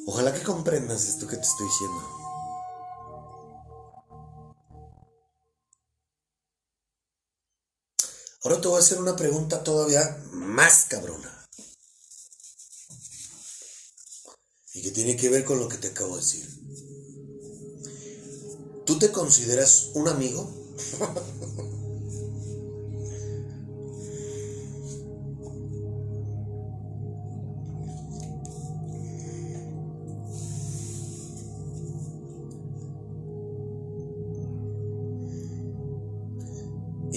Ojalá 0.06 0.34
que 0.34 0.44
comprendas 0.44 1.08
esto 1.08 1.28
que 1.28 1.38
te 1.38 1.44
estoy 1.44 1.68
diciendo. 1.68 2.19
Ahora 8.50 8.62
te 8.62 8.68
voy 8.68 8.78
a 8.78 8.80
hacer 8.80 9.00
una 9.00 9.16
pregunta 9.16 9.64
todavía 9.64 10.24
más 10.32 10.86
cabrona. 10.90 11.48
Y 14.74 14.82
que 14.82 14.90
tiene 14.90 15.16
que 15.16 15.30
ver 15.30 15.46
con 15.46 15.60
lo 15.60 15.70
que 15.70 15.78
te 15.78 15.90
acabo 15.90 16.16
de 16.16 16.24
decir. 16.24 16.50
¿Tú 18.88 18.98
te 18.98 19.12
consideras 19.12 19.92
un 19.94 20.08
amigo? 20.08 20.52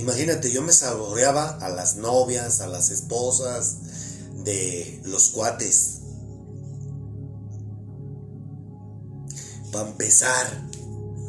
Imagínate, 0.03 0.51
yo 0.51 0.63
me 0.63 0.73
saboreaba 0.73 1.59
a 1.59 1.69
las 1.69 1.95
novias, 1.95 2.61
a 2.61 2.67
las 2.67 2.91
esposas 2.91 3.77
de 4.45 5.01
los 5.05 5.29
cuates. 5.29 5.99
Para 9.71 9.89
empezar, 9.89 10.69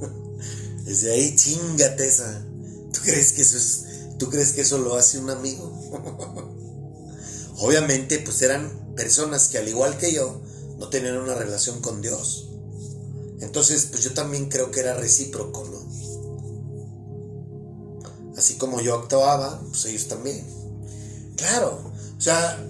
desde 0.85 1.11
ahí 1.11 1.35
chingate 1.35 2.07
esa. 2.07 2.43
¿Tú 2.91 2.99
crees 3.03 3.33
que 3.33 3.43
eso 3.43 3.57
es, 3.57 3.85
tú 4.17 4.31
crees 4.31 4.53
que 4.53 4.61
eso 4.61 4.79
lo 4.79 4.95
hace 4.95 5.19
un 5.19 5.29
amigo? 5.29 5.71
Obviamente, 7.59 8.17
pues 8.17 8.41
eran 8.41 8.95
personas 8.95 9.49
que 9.49 9.59
al 9.59 9.69
igual 9.69 9.99
que 9.99 10.13
yo 10.13 10.41
no 10.79 10.89
tenían 10.89 11.17
una 11.17 11.35
relación 11.35 11.79
con 11.79 12.01
Dios. 12.01 12.49
Entonces, 13.39 13.85
pues 13.91 14.03
yo 14.03 14.13
también 14.13 14.49
creo 14.49 14.71
que 14.71 14.79
era 14.79 14.95
recíproco, 14.95 15.63
¿no? 15.65 15.82
Así 18.43 18.55
como 18.55 18.81
yo 18.81 18.95
actuaba, 18.95 19.57
pues 19.69 19.85
ellos 19.85 20.09
también. 20.09 20.45
Claro, 21.37 21.93
o 22.17 22.21
sea, 22.21 22.61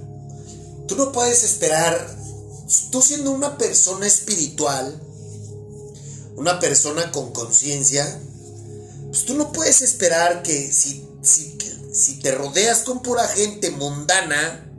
tú 0.88 0.96
no 0.96 1.12
puedes 1.12 1.44
esperar, 1.44 2.16
tú 2.92 3.02
siendo 3.02 3.32
una 3.32 3.58
persona 3.58 4.06
espiritual, 4.06 5.02
una 6.36 6.60
persona 6.60 7.12
con 7.12 7.34
conciencia, 7.34 8.22
pues 9.08 9.26
tú 9.26 9.34
no 9.34 9.52
puedes 9.52 9.82
esperar 9.82 10.44
que 10.44 10.72
si 10.72 11.08
si, 11.24 11.58
si 11.92 12.20
te 12.20 12.34
rodeas 12.34 12.84
con 12.84 13.02
pura 13.02 13.28
gente 13.28 13.72
mundana, 13.72 14.72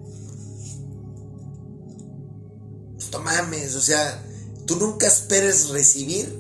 pues 2.95 3.11
no 3.11 3.19
mames, 3.19 3.75
o 3.75 3.81
sea, 3.81 4.25
tú 4.65 4.77
nunca 4.77 5.09
esperes 5.09 5.71
recibir 5.71 6.39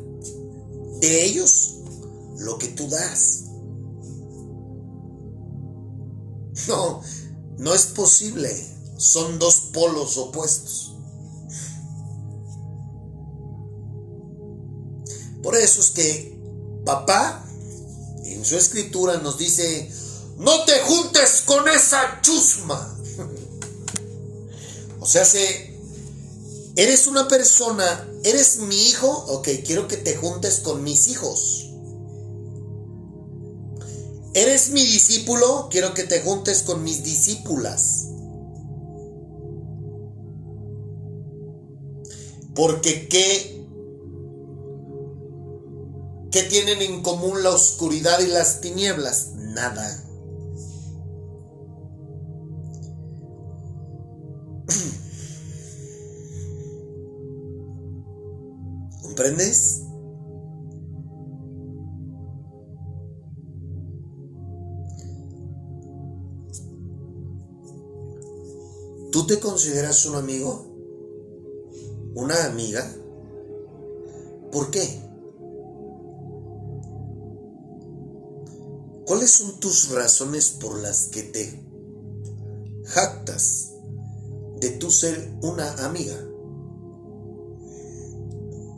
de 1.01 1.24
ellos 1.24 1.74
lo 2.39 2.56
que 2.56 2.68
tú 2.68 2.89
das. 2.89 3.40
No, 6.68 7.02
no 7.58 7.74
es 7.74 7.86
posible. 7.86 8.50
Son 8.96 9.38
dos 9.38 9.70
polos 9.72 10.16
opuestos. 10.16 10.94
Por 15.42 15.56
eso 15.56 15.80
es 15.80 15.90
que 15.90 16.38
papá 16.86 17.44
en 18.24 18.44
su 18.44 18.56
escritura 18.56 19.18
nos 19.18 19.36
dice, 19.36 19.90
no 20.38 20.64
te 20.64 20.80
juntes 20.80 21.42
con 21.44 21.68
esa 21.68 22.20
chusma. 22.22 22.98
o 25.00 25.06
sea, 25.06 25.24
se, 25.24 25.78
eres 26.76 27.06
una 27.06 27.28
persona, 27.28 28.08
eres 28.24 28.58
mi 28.58 28.88
hijo, 28.88 29.08
ok, 29.08 29.48
quiero 29.66 29.86
que 29.86 29.98
te 29.98 30.16
juntes 30.16 30.60
con 30.60 30.82
mis 30.82 31.08
hijos. 31.08 31.73
Eres 34.35 34.70
mi 34.73 34.82
discípulo, 34.82 35.69
quiero 35.70 35.94
que 35.94 36.02
te 36.02 36.20
juntes 36.20 36.65
con 36.65 36.82
mis 36.82 37.05
discípulas. 37.05 38.09
Porque 42.56 43.06
¿qué, 43.09 43.65
¿qué 46.32 46.43
tienen 46.43 46.82
en 46.82 47.02
común 47.02 47.44
la 47.44 47.51
oscuridad 47.51 48.19
y 48.19 48.27
las 48.27 48.61
tinieblas? 48.61 49.35
Nada. 49.36 50.05
¿Comprendes? 59.02 59.82
¿Tú 69.14 69.26
te 69.28 69.38
consideras 69.38 70.04
un 70.06 70.16
amigo? 70.16 70.66
¿Una 72.16 72.46
amiga? 72.46 72.84
¿Por 74.50 74.72
qué? 74.72 74.82
¿Cuáles 79.06 79.30
son 79.30 79.60
tus 79.60 79.90
razones 79.90 80.50
por 80.50 80.80
las 80.80 81.10
que 81.10 81.22
te 81.22 81.64
jactas 82.86 83.70
de 84.58 84.70
tu 84.70 84.90
ser 84.90 85.32
una 85.42 85.72
amiga? 85.84 86.16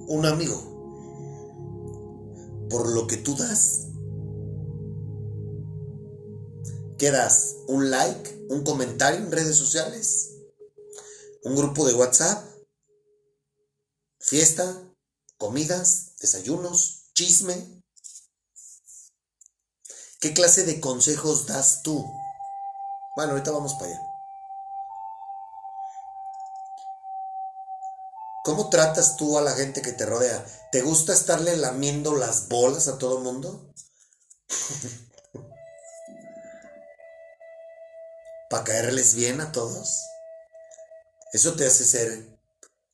Un 0.06 0.26
amigo. 0.26 0.60
Por 2.68 2.92
lo 2.92 3.06
que 3.06 3.16
tú 3.16 3.34
das. 3.36 3.85
¿Qué 6.98 7.10
das? 7.10 7.56
¿Un 7.66 7.90
like? 7.90 8.46
¿Un 8.48 8.64
comentario 8.64 9.20
en 9.20 9.30
redes 9.30 9.56
sociales? 9.56 10.30
¿Un 11.42 11.54
grupo 11.54 11.86
de 11.86 11.92
WhatsApp? 11.92 12.42
¿Fiesta? 14.18 14.82
¿Comidas? 15.36 16.16
¿Desayunos? 16.20 17.10
¿Chisme? 17.14 17.82
¿Qué 20.20 20.32
clase 20.32 20.64
de 20.64 20.80
consejos 20.80 21.46
das 21.46 21.82
tú? 21.82 22.02
Bueno, 23.14 23.32
ahorita 23.32 23.50
vamos 23.50 23.74
para 23.74 23.86
allá. 23.86 24.00
¿Cómo 28.42 28.70
tratas 28.70 29.16
tú 29.16 29.36
a 29.36 29.42
la 29.42 29.52
gente 29.52 29.82
que 29.82 29.92
te 29.92 30.06
rodea? 30.06 30.46
¿Te 30.72 30.80
gusta 30.80 31.12
estarle 31.12 31.58
lamiendo 31.58 32.14
las 32.14 32.48
bolas 32.48 32.88
a 32.88 32.96
todo 32.96 33.18
el 33.18 33.24
mundo? 33.24 33.70
¿Para 38.56 38.64
caerles 38.64 39.14
bien 39.14 39.42
a 39.42 39.52
todos? 39.52 40.08
¿Eso 41.34 41.56
te 41.56 41.66
hace 41.66 41.84
ser 41.84 42.26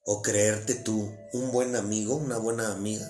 o 0.04 0.20
creerte 0.20 0.74
tú 0.74 1.16
un 1.34 1.52
buen 1.52 1.76
amigo, 1.76 2.16
una 2.16 2.36
buena 2.36 2.72
amiga? 2.72 3.06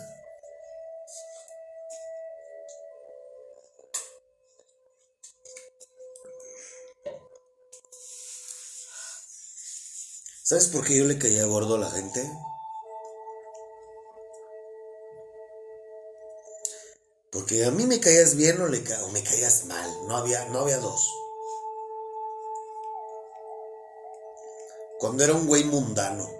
¿Sabes 10.43 10.67
por 10.67 10.85
qué 10.85 10.99
yo 10.99 11.07
le 11.07 11.17
caía 11.17 11.47
gordo 11.47 11.77
a 11.77 11.79
la 11.79 11.91
gente? 11.91 12.31
Porque 17.31 17.65
a 17.65 17.71
mí 17.71 17.87
me 17.87 17.99
caías 17.99 18.37
bien 18.37 18.61
o, 18.61 18.67
o 18.67 19.09
me 19.09 19.25
caías 19.25 19.65
mal. 19.65 19.91
No 20.07 20.19
había, 20.19 20.45
no 20.51 20.59
había 20.59 20.77
dos. 20.77 21.22
Cuando 25.03 25.25
era 25.25 25.33
un 25.33 25.49
güey 25.49 25.65
mundano. 25.65 26.31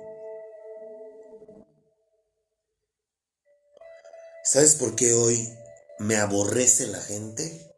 ¿Sabes 4.45 4.77
por 4.77 4.95
qué 4.95 5.15
hoy 5.15 5.53
me 5.99 6.15
aborrece 6.15 6.87
la 6.87 7.01
gente? 7.01 7.75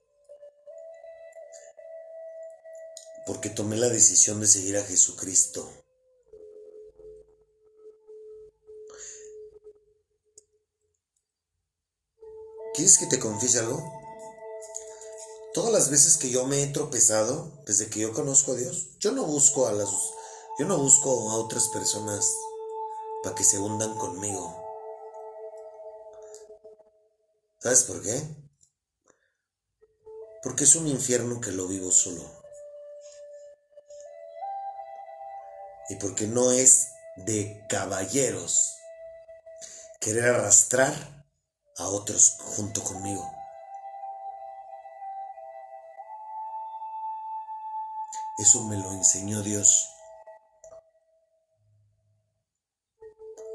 Porque 3.24 3.48
tomé 3.48 3.78
la 3.78 3.88
decisión 3.88 4.40
de 4.40 4.46
seguir 4.46 4.76
a 4.76 4.84
Jesucristo. 4.84 5.72
¿Quieres 12.74 12.98
que 12.98 13.06
te 13.06 13.18
confiese 13.18 13.60
algo? 13.60 13.82
Todas 15.54 15.72
las 15.72 15.88
veces 15.88 16.18
que 16.18 16.28
yo 16.28 16.44
me 16.46 16.62
he 16.62 16.66
tropezado, 16.66 17.62
desde 17.64 17.88
que 17.88 18.00
yo 18.00 18.12
conozco 18.12 18.52
a 18.52 18.56
Dios, 18.56 18.98
yo 18.98 19.12
no 19.12 19.24
busco 19.24 19.66
a 19.66 19.72
las 19.72 19.88
yo 20.58 20.66
no 20.66 20.78
busco 20.78 21.30
a 21.30 21.34
otras 21.34 21.68
personas 21.68 22.32
para 23.22 23.34
que 23.34 23.42
se 23.42 23.58
hundan 23.58 23.96
conmigo. 23.96 24.62
¿Sabes 27.58 27.84
por 27.84 28.02
qué? 28.02 28.22
Porque 30.42 30.64
es 30.64 30.76
un 30.76 30.86
infierno 30.86 31.40
que 31.40 31.50
lo 31.50 31.66
vivo 31.66 31.90
solo. 31.90 32.22
Y 35.88 35.96
porque 35.96 36.26
no 36.26 36.52
es 36.52 36.88
de 37.16 37.66
caballeros 37.68 38.74
querer 40.00 40.26
arrastrar 40.26 40.94
a 41.78 41.88
otros 41.88 42.36
junto 42.40 42.84
conmigo. 42.84 43.28
Eso 48.38 48.62
me 48.64 48.76
lo 48.76 48.92
enseñó 48.92 49.42
Dios. 49.42 49.93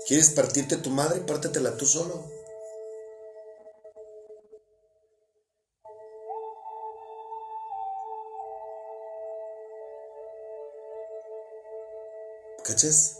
¿Quieres 0.09 0.31
partirte 0.31 0.75
tu 0.77 0.89
madre? 0.89 1.19
Pártetela 1.21 1.77
tú 1.77 1.85
solo. 1.85 2.25
¿Cachas? 12.63 13.19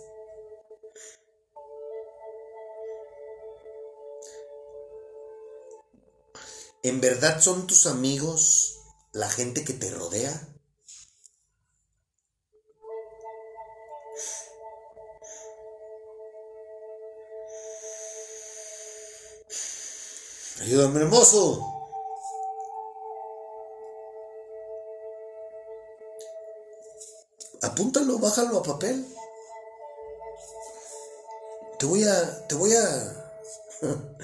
¿En 6.81 7.01
verdad 7.01 7.39
son 7.39 7.67
tus 7.67 7.85
amigos 7.85 8.79
la 9.13 9.29
gente 9.29 9.63
que 9.63 9.73
te 9.73 9.91
rodea? 9.91 10.58
Ayúdame, 20.61 20.99
hermoso. 21.01 21.65
Apúntalo, 27.61 28.19
bájalo 28.19 28.59
a 28.59 28.63
papel. 28.63 29.05
Te 31.77 31.85
voy 31.85 32.03
a. 32.03 32.47
Te 32.47 32.55
voy 32.55 32.73
a. 32.73 33.31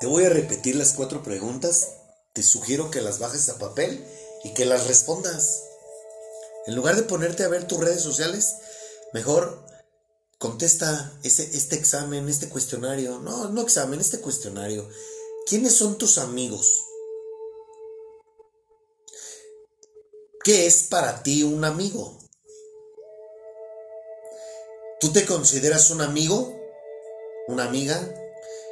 Te 0.00 0.06
voy 0.06 0.24
a 0.24 0.28
repetir 0.28 0.76
las 0.76 0.92
cuatro 0.92 1.22
preguntas. 1.22 1.94
Te 2.34 2.42
sugiero 2.42 2.90
que 2.90 3.00
las 3.00 3.18
bajes 3.18 3.48
a 3.48 3.58
papel 3.58 4.06
y 4.44 4.52
que 4.52 4.66
las 4.66 4.86
respondas. 4.86 5.64
En 6.66 6.76
lugar 6.76 6.94
de 6.96 7.02
ponerte 7.04 7.42
a 7.42 7.48
ver 7.48 7.66
tus 7.66 7.80
redes 7.80 8.02
sociales, 8.02 8.56
mejor 9.14 9.64
contesta 10.38 11.18
ese, 11.22 11.44
este 11.56 11.76
examen, 11.76 12.28
este 12.28 12.48
cuestionario. 12.48 13.18
No, 13.18 13.48
no 13.48 13.60
examen, 13.60 14.00
este 14.00 14.20
cuestionario. 14.20 14.88
¿Quiénes 15.46 15.74
son 15.74 15.98
tus 15.98 16.18
amigos? 16.18 16.84
¿Qué 20.44 20.66
es 20.66 20.84
para 20.84 21.22
ti 21.22 21.42
un 21.42 21.64
amigo? 21.64 22.18
¿Tú 25.00 25.12
te 25.12 25.26
consideras 25.26 25.90
un 25.90 26.00
amigo? 26.00 26.54
¿Una 27.48 27.64
amiga? 27.64 28.14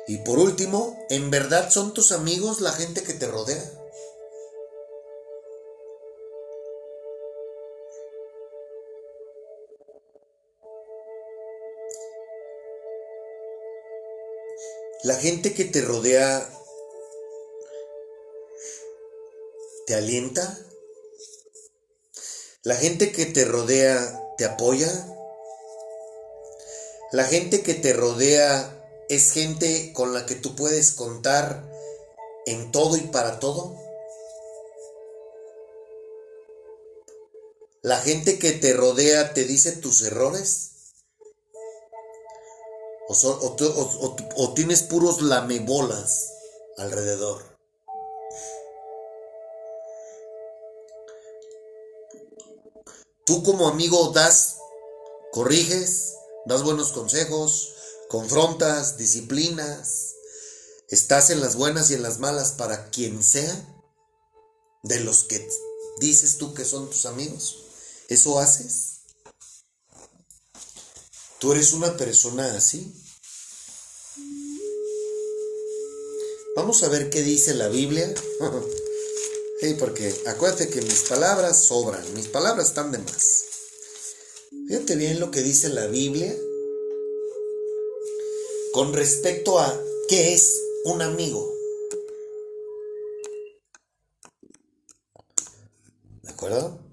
Y 0.08 0.18
por 0.18 0.38
último, 0.38 1.04
¿en 1.10 1.30
verdad 1.30 1.70
son 1.70 1.92
tus 1.92 2.12
amigos 2.12 2.60
la 2.60 2.72
gente 2.72 3.02
que 3.02 3.14
te 3.14 3.26
rodea? 3.26 3.62
La 15.06 15.14
gente 15.14 15.54
que 15.54 15.64
te 15.64 15.82
rodea 15.82 16.50
te 19.86 19.94
alienta. 19.94 20.58
La 22.64 22.74
gente 22.74 23.12
que 23.12 23.24
te 23.26 23.44
rodea 23.44 24.34
te 24.36 24.44
apoya. 24.44 24.90
La 27.12 27.22
gente 27.22 27.62
que 27.62 27.74
te 27.74 27.92
rodea 27.92 28.84
es 29.08 29.30
gente 29.30 29.92
con 29.92 30.12
la 30.12 30.26
que 30.26 30.34
tú 30.34 30.56
puedes 30.56 30.90
contar 30.90 31.62
en 32.46 32.72
todo 32.72 32.96
y 32.96 33.02
para 33.02 33.38
todo. 33.38 33.76
La 37.80 37.98
gente 37.98 38.40
que 38.40 38.50
te 38.50 38.72
rodea 38.72 39.34
te 39.34 39.44
dice 39.44 39.70
tus 39.70 40.02
errores. 40.02 40.75
O, 43.08 43.12
o- 43.14 44.16
o 44.36 44.54
tienes 44.54 44.82
puros 44.82 45.22
lamebolas 45.22 46.28
alrededor. 46.76 47.56
Tú 53.24 53.42
como 53.42 53.68
amigo 53.68 54.12
das, 54.14 54.56
corriges, 55.32 56.14
das 56.46 56.62
buenos 56.62 56.92
consejos, 56.92 57.74
confrontas, 58.08 58.96
disciplinas, 58.96 60.14
estás 60.88 61.30
en 61.30 61.40
las 61.40 61.56
buenas 61.56 61.90
y 61.90 61.94
en 61.94 62.02
las 62.02 62.18
malas 62.20 62.52
para 62.52 62.90
quien 62.90 63.22
sea 63.22 63.54
de 64.84 65.00
los 65.00 65.24
que 65.24 65.48
dices 66.00 66.38
tú 66.38 66.54
que 66.54 66.64
son 66.64 66.88
tus 66.88 67.06
amigos. 67.06 67.64
¿Eso 68.08 68.38
haces? 68.38 68.95
¿Tú 71.40 71.52
eres 71.52 71.72
una 71.72 71.96
persona 71.96 72.54
así? 72.56 72.92
Vamos 76.56 76.82
a 76.82 76.88
ver 76.88 77.10
qué 77.10 77.22
dice 77.22 77.54
la 77.54 77.68
Biblia. 77.68 78.12
Sí, 79.58 79.74
porque 79.78 80.14
acuérdate 80.26 80.68
que 80.68 80.82
mis 80.82 81.04
palabras 81.08 81.64
sobran, 81.64 82.04
mis 82.12 82.28
palabras 82.28 82.68
están 82.68 82.92
de 82.92 82.98
más. 82.98 83.44
Fíjate 84.68 84.96
bien 84.96 85.18
lo 85.18 85.30
que 85.30 85.42
dice 85.42 85.70
la 85.70 85.86
Biblia 85.86 86.36
con 88.74 88.92
respecto 88.92 89.58
a 89.58 89.82
qué 90.10 90.34
es 90.34 90.60
un 90.84 91.00
amigo. 91.00 91.50
¿De 96.22 96.30
acuerdo? 96.30 96.85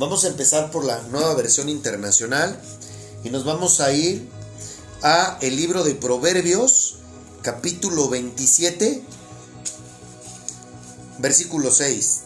Vamos 0.00 0.24
a 0.24 0.28
empezar 0.28 0.70
por 0.70 0.86
la 0.86 1.02
nueva 1.08 1.34
versión 1.34 1.68
internacional 1.68 2.58
y 3.22 3.28
nos 3.28 3.44
vamos 3.44 3.82
a 3.82 3.92
ir 3.92 4.26
a 5.02 5.36
el 5.42 5.56
libro 5.56 5.84
de 5.84 5.94
Proverbios, 5.94 6.96
capítulo 7.42 8.08
27, 8.08 9.04
versículo 11.18 11.70
6. 11.70 12.20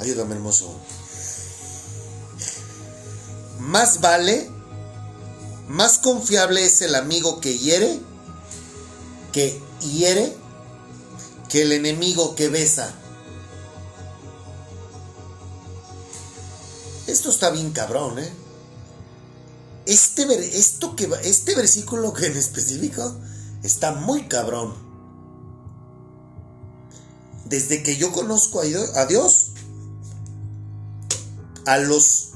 Ayúdame, 0.00 0.34
hermoso. 0.34 0.70
Más 3.58 4.02
vale, 4.02 4.50
más 5.68 5.96
confiable 5.96 6.66
es 6.66 6.82
el 6.82 6.94
amigo 6.94 7.40
que 7.40 7.56
hiere, 7.56 8.00
que 9.32 9.62
hiere, 9.80 10.36
que 11.48 11.62
el 11.62 11.72
enemigo 11.72 12.34
que 12.34 12.50
besa. 12.50 12.94
Esto 17.14 17.30
está 17.30 17.50
bien 17.50 17.70
cabrón, 17.70 18.18
¿eh? 18.18 18.28
Este, 19.86 20.24
esto 20.58 20.96
que 20.96 21.08
este 21.22 21.54
versículo 21.54 22.12
que 22.12 22.26
en 22.26 22.36
específico 22.36 23.14
está 23.62 23.92
muy 23.92 24.26
cabrón. 24.26 24.74
Desde 27.44 27.84
que 27.84 27.96
yo 27.96 28.10
conozco 28.10 28.62
a 28.62 29.06
Dios, 29.06 29.50
a 31.66 31.78
los 31.78 32.30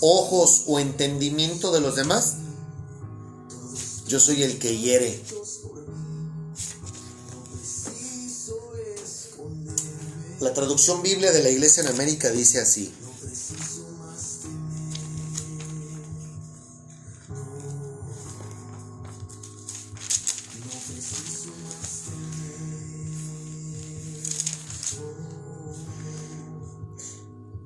ojos 0.00 0.64
o 0.66 0.80
entendimiento 0.80 1.70
de 1.70 1.80
los 1.80 1.94
demás, 1.94 2.38
yo 4.08 4.18
soy 4.18 4.42
el 4.42 4.58
que 4.58 4.78
hiere. 4.78 5.22
La 10.40 10.52
traducción 10.52 11.02
Biblia 11.02 11.30
de 11.30 11.44
la 11.44 11.50
Iglesia 11.50 11.84
en 11.84 11.90
América 11.90 12.30
dice 12.30 12.60
así. 12.60 12.92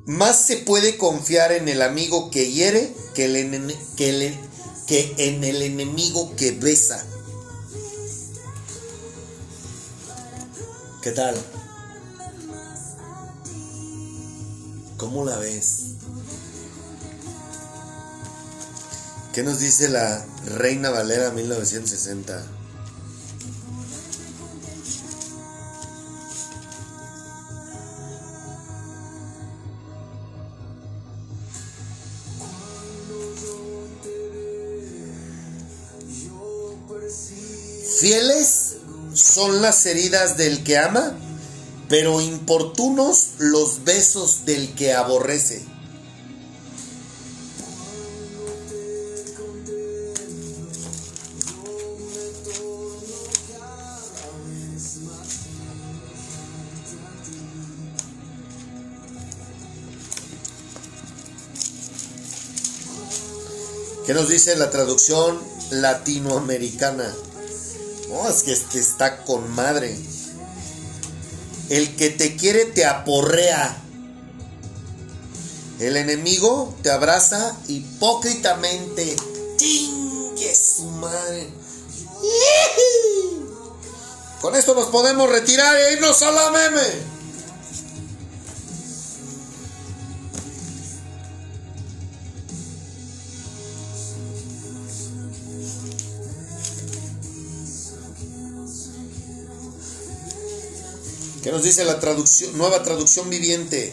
Más 0.07 0.47
se 0.47 0.59
puede 0.59 0.97
confiar 0.99 1.53
en 1.53 1.69
el 1.69 1.83
amigo 1.83 2.31
que 2.31 2.53
hiere 2.53 2.95
que, 3.15 3.25
el 3.25 3.37
ene- 3.37 3.77
que, 3.97 4.11
el- 4.11 4.39
que 4.87 5.15
en 5.19 5.43
el 5.43 5.63
enemigo 5.63 6.35
que 6.37 6.53
besa. 6.53 7.05
¿Qué 11.03 11.11
tal? 11.13 11.35
¿Cómo 14.97 15.25
la 15.25 15.37
ves? 15.39 15.79
¿Qué 19.35 19.43
nos 19.43 19.59
dice 19.59 19.89
la 19.89 20.25
Reina 20.47 20.91
Valera 20.91 21.31
1960? 21.31 22.45
Fieles 37.99 38.77
son 39.15 39.63
las 39.63 39.87
heridas 39.87 40.37
del 40.37 40.63
que 40.63 40.77
ama, 40.77 41.15
pero 41.89 42.21
importunos 42.21 43.29
los 43.39 43.85
besos 43.85 44.45
del 44.45 44.75
que 44.75 44.93
aborrece. 44.93 45.65
¿Qué 64.05 64.13
nos 64.13 64.29
dice 64.29 64.55
la 64.57 64.71
traducción 64.71 65.41
latinoamericana? 65.71 67.13
Es 68.25 68.43
que 68.43 68.53
este 68.53 68.81
está 68.81 69.23
con 69.23 69.49
madre. 69.55 69.97
El 71.69 71.95
que 71.97 72.11
te 72.11 72.37
quiere 72.37 72.65
te 72.65 72.85
aporrea. 72.85 73.83
El 75.79 75.97
enemigo 75.97 76.75
te 76.83 76.91
abraza 76.91 77.57
hipócritamente. 77.69 79.15
¡Chingue 79.57 80.55
su 80.55 80.85
madre! 80.85 81.49
Con 84.41 84.57
esto 84.57 84.75
nos 84.75 84.87
podemos 84.89 85.31
retirar 85.31 85.77
e 85.77 85.93
irnos 85.93 86.23
a 86.23 86.31
la 86.31 86.51
meme. 86.51 87.16
¿Qué 101.47 101.53
nos 101.53 101.63
dice 101.63 101.85
la 101.85 102.01
traducción, 102.01 102.59
nueva 102.59 102.83
traducción 102.83 103.31
viviente? 103.31 103.93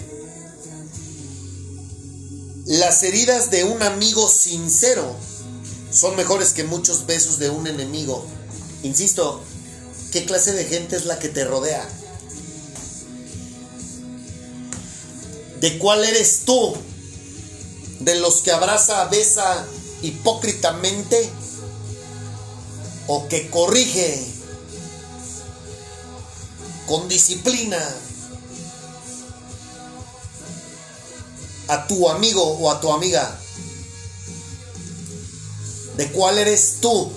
Las 2.66 3.04
heridas 3.04 3.52
de 3.52 3.64
un 3.64 3.84
amigo 3.84 4.28
sincero 4.28 5.16
son 5.92 6.16
mejores 6.16 6.54
que 6.54 6.64
muchos 6.64 7.06
besos 7.06 7.38
de 7.38 7.52
un 7.52 7.68
enemigo 7.68 8.26
Insisto, 8.82 9.40
¿qué 10.12 10.26
clase 10.26 10.54
de 10.54 10.66
gente 10.66 10.96
es 10.96 11.06
la 11.06 11.20
que 11.20 11.30
te 11.30 11.46
rodea? 11.46 11.88
¿De 15.62 15.78
cuál 15.78 16.06
eres 16.06 16.46
tú? 16.46 16.76
¿De 18.00 18.16
los 18.16 18.42
que 18.42 18.52
abraza, 18.52 19.06
besa 19.10 19.64
hipócritamente? 20.02 21.30
¿O 23.06 23.28
que 23.28 23.52
corrige 23.52 24.33
con 26.88 27.08
disciplina 27.08 27.78
a 31.68 31.88
tu 31.88 32.10
amigo 32.10 32.44
o 32.44 32.72
a 32.72 32.82
tu 32.82 32.92
amiga? 32.92 33.40
¿De 35.98 36.12
cuál 36.12 36.38
eres 36.40 36.78
tú? 36.82 37.12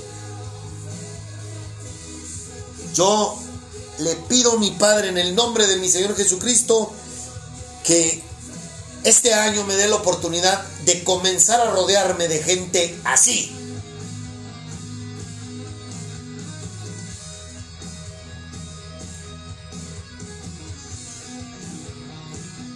Yo 2.94 3.38
le 3.98 4.14
pido 4.28 4.52
a 4.52 4.58
mi 4.58 4.70
Padre 4.72 5.08
en 5.08 5.18
el 5.18 5.34
nombre 5.34 5.66
de 5.66 5.76
mi 5.76 5.88
Señor 5.88 6.16
Jesucristo 6.16 6.92
que 7.84 8.22
este 9.04 9.32
año 9.32 9.64
me 9.64 9.76
dé 9.76 9.88
la 9.88 9.96
oportunidad 9.96 10.62
de 10.84 11.04
comenzar 11.04 11.60
a 11.60 11.70
rodearme 11.70 12.28
de 12.28 12.42
gente 12.42 12.98
así. 13.04 13.55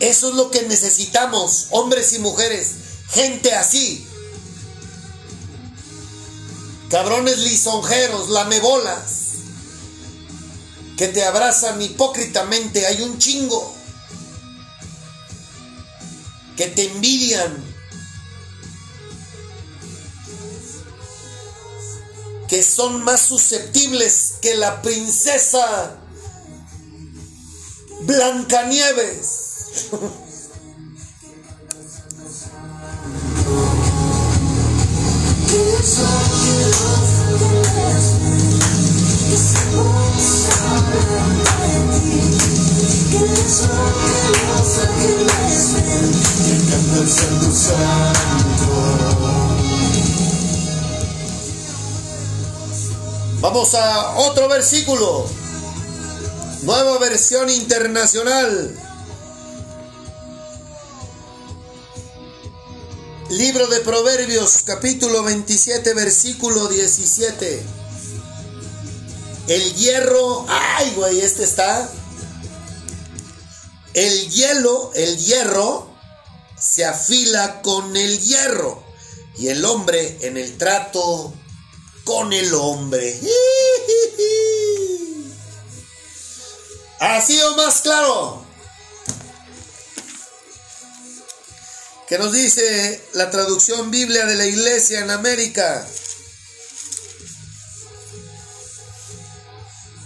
Eso 0.01 0.31
es 0.31 0.35
lo 0.35 0.51
que 0.51 0.63
necesitamos, 0.63 1.67
hombres 1.71 2.13
y 2.15 2.19
mujeres, 2.19 2.71
gente 3.11 3.55
así. 3.55 4.07
Cabrones 6.91 7.39
lisonjeros, 7.39 8.31
lamebolas, 8.31 9.21
que 10.97 11.09
te 11.09 11.23
abrazan 11.25 11.81
hipócritamente, 11.81 12.87
hay 12.87 13.03
un 13.03 13.19
chingo, 13.19 13.75
que 16.57 16.67
te 16.67 16.87
envidian, 16.91 17.63
que 22.49 22.63
son 22.63 23.05
más 23.05 23.21
susceptibles 23.21 24.35
que 24.41 24.57
la 24.57 24.83
princesa 24.83 25.97
Blancanieves. 28.01 29.50
Vamos 53.41 53.75
a 53.75 54.19
otro 54.19 54.49
versículo. 54.49 55.27
Nueva 56.63 56.99
versión 56.99 57.49
internacional. 57.49 58.90
Libro 63.31 63.69
de 63.69 63.79
Proverbios, 63.79 64.63
capítulo 64.65 65.23
27, 65.23 65.95
versículo 65.95 66.67
17. 66.67 67.63
El 69.47 69.75
hierro, 69.77 70.47
ay, 70.49 70.93
güey, 70.97 71.21
este 71.21 71.45
está. 71.45 71.89
El 73.95 74.29
hielo, 74.31 74.91
el 74.97 75.17
hierro, 75.17 75.95
se 76.59 76.85
afila 76.85 77.63
con 77.63 77.97
el 77.97 78.19
hierro. 78.19 78.83
Y 79.39 79.47
el 79.47 79.65
hombre 79.65 80.19
en 80.23 80.37
el 80.37 80.59
trato 80.59 81.33
con 82.03 82.33
el 82.33 82.53
hombre. 82.53 83.17
¿Ha 86.99 87.21
sido 87.21 87.55
más 87.55 87.83
claro? 87.83 88.50
¿Qué 92.11 92.19
nos 92.19 92.33
dice 92.33 93.01
la 93.13 93.31
traducción 93.31 93.93
Biblia 93.93 94.27
de 94.27 94.35
la 94.35 94.45
Iglesia 94.45 94.99
en 94.99 95.11
América? 95.11 95.89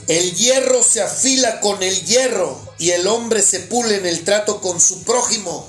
El 0.07 0.35
hierro 0.35 0.83
se 0.83 1.01
afila 1.01 1.61
con 1.61 1.83
el 1.83 2.05
hierro 2.05 2.75
y 2.79 2.91
el 2.91 3.07
hombre 3.07 3.41
se 3.41 3.61
pule 3.61 3.97
en 3.97 4.05
el 4.05 4.23
trato 4.23 4.61
con 4.61 4.83
su 4.83 5.03
prójimo. 5.05 5.67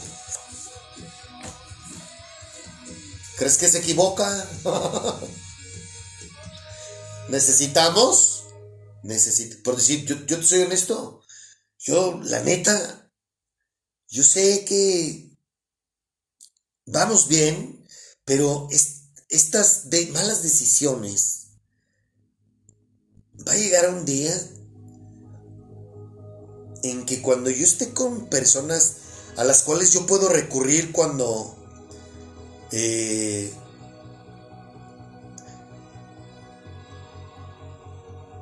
¿Crees 3.38 3.58
que 3.58 3.70
se 3.70 3.78
equivoca? 3.78 4.46
Necesitamos, 7.30 8.44
necesito, 9.04 9.64
por 9.64 9.78
decir, 9.78 10.04
yo, 10.04 10.18
yo 10.26 10.38
te 10.38 10.46
soy 10.46 10.64
honesto, 10.64 11.24
yo, 11.80 12.20
la 12.24 12.42
neta, 12.42 13.10
yo 14.10 14.22
sé 14.22 14.66
que 14.66 15.25
vamos 16.86 17.28
bien, 17.28 17.84
pero 18.26 18.68
es- 18.72 19.04
estas 19.30 19.90
de 19.90 20.08
malas 20.08 20.44
decisiones, 20.44 21.48
va 23.48 23.54
a 23.54 23.58
llegar 23.58 23.90
un 23.90 24.06
día 24.06 24.34
en 26.84 27.06
que 27.06 27.22
cuando 27.22 27.50
yo 27.50 27.64
esté 27.64 27.94
con 27.94 28.28
personas 28.30 28.98
a 29.38 29.44
las 29.44 29.64
cuales 29.64 29.92
yo 29.92 30.06
puedo 30.06 30.30
recurrir 30.30 30.92
cuando 30.92 31.56
eh, 32.72 33.52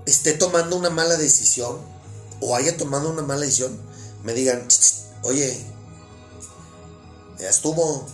esté 0.06 0.34
tomando 0.34 0.76
una 0.78 0.90
mala 0.90 1.18
decisión 1.18 1.78
o 2.40 2.56
haya 2.56 2.76
tomado 2.78 3.10
una 3.10 3.22
mala 3.22 3.42
decisión, 3.42 3.80
me 4.24 4.34
digan, 4.34 4.68
"Ch, 4.68 4.80
ch, 4.80 4.94
oye, 5.24 5.66
ya 7.40 7.50
estuvo 7.50 8.06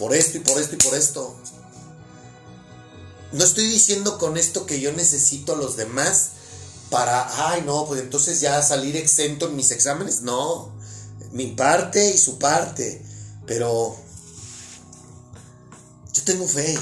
por 0.00 0.14
esto 0.14 0.38
y 0.38 0.40
por 0.40 0.58
esto 0.58 0.76
y 0.76 0.78
por 0.78 0.94
esto. 0.94 1.36
No 3.32 3.44
estoy 3.44 3.68
diciendo 3.68 4.16
con 4.16 4.38
esto 4.38 4.64
que 4.64 4.80
yo 4.80 4.92
necesito 4.92 5.52
a 5.52 5.56
los 5.56 5.76
demás 5.76 6.30
para, 6.88 7.50
ay, 7.50 7.62
no, 7.66 7.86
pues 7.86 8.00
entonces 8.00 8.40
ya 8.40 8.62
salir 8.62 8.96
exento 8.96 9.46
en 9.46 9.56
mis 9.56 9.70
exámenes. 9.70 10.22
No, 10.22 10.72
mi 11.32 11.48
parte 11.48 12.14
y 12.14 12.16
su 12.16 12.38
parte. 12.38 13.04
Pero 13.46 13.94
yo 16.14 16.22
tengo 16.24 16.48
fe. 16.48 16.78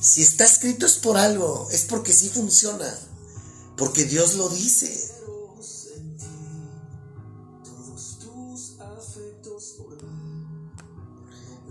Si 0.00 0.22
está 0.22 0.46
escrito 0.46 0.86
es 0.86 0.94
por 0.94 1.18
algo, 1.18 1.68
es 1.70 1.82
porque 1.82 2.14
sí 2.14 2.30
funciona, 2.30 2.98
porque 3.76 4.06
Dios 4.06 4.34
lo 4.36 4.48
dice. 4.48 5.12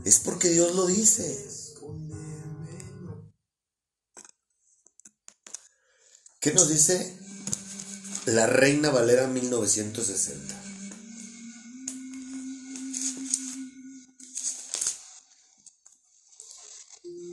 Es 0.05 0.19
porque 0.19 0.49
Dios 0.49 0.75
lo 0.75 0.85
dice. 0.85 1.47
¿Qué 6.39 6.53
nos 6.53 6.69
dice 6.69 7.17
la 8.27 8.45
Reina 8.45 8.91
Valera 8.91 9.25
1960? 9.25 10.61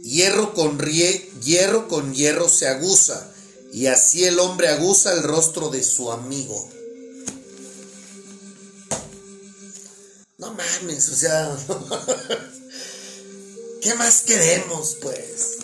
Hierro 0.03 0.55
con, 0.55 0.79
hierro 0.79 1.89
con 1.89 2.15
hierro 2.15 2.49
se 2.49 2.69
aguza, 2.69 3.31
y 3.75 3.89
así 3.89 4.25
el 4.25 4.39
hombre 4.39 4.69
aguza 4.69 5.13
el 5.13 5.23
rostro 5.23 5.69
de 5.69 5.85
su 5.85 6.11
amigo. 6.11 6.71
No 10.39 10.55
mames, 10.55 11.09
o 11.11 11.15
sea, 11.15 11.57
¿qué 13.83 13.95
más 13.95 14.23
queremos, 14.23 14.97
pues? 15.03 15.59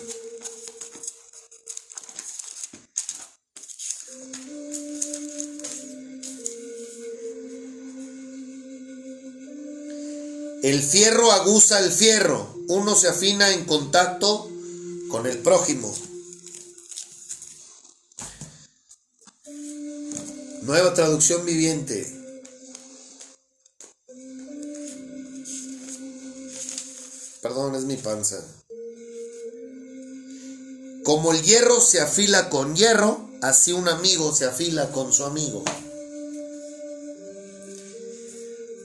El 10.61 10.83
fierro 10.83 11.31
aguza 11.31 11.79
el 11.79 11.91
fierro, 11.91 12.53
uno 12.67 12.93
se 12.95 13.07
afina 13.07 13.51
en 13.53 13.63
contacto 13.63 14.49
con 15.09 15.25
el 15.25 15.37
prójimo. 15.37 15.95
Nueva 20.63 20.93
traducción 20.93 21.45
viviente. 21.45 22.18
Panza. 27.99 28.43
Como 31.03 31.31
el 31.31 31.41
hierro 31.41 31.79
se 31.81 32.01
afila 32.01 32.49
con 32.49 32.75
hierro, 32.75 33.29
así 33.41 33.71
un 33.71 33.87
amigo 33.87 34.35
se 34.35 34.45
afila 34.45 34.91
con 34.91 35.13
su 35.13 35.23
amigo. 35.23 35.63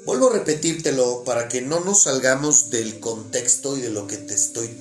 Vuelvo 0.04 0.28
a 0.28 0.34
repetírtelo 0.34 1.24
para 1.24 1.48
que 1.48 1.62
no 1.62 1.80
nos 1.80 2.02
salgamos 2.02 2.70
del 2.70 3.00
contexto 3.00 3.76
y 3.76 3.80
de 3.80 3.90
lo 3.90 4.06
que 4.06 4.18
te 4.18 4.34
estoy, 4.34 4.76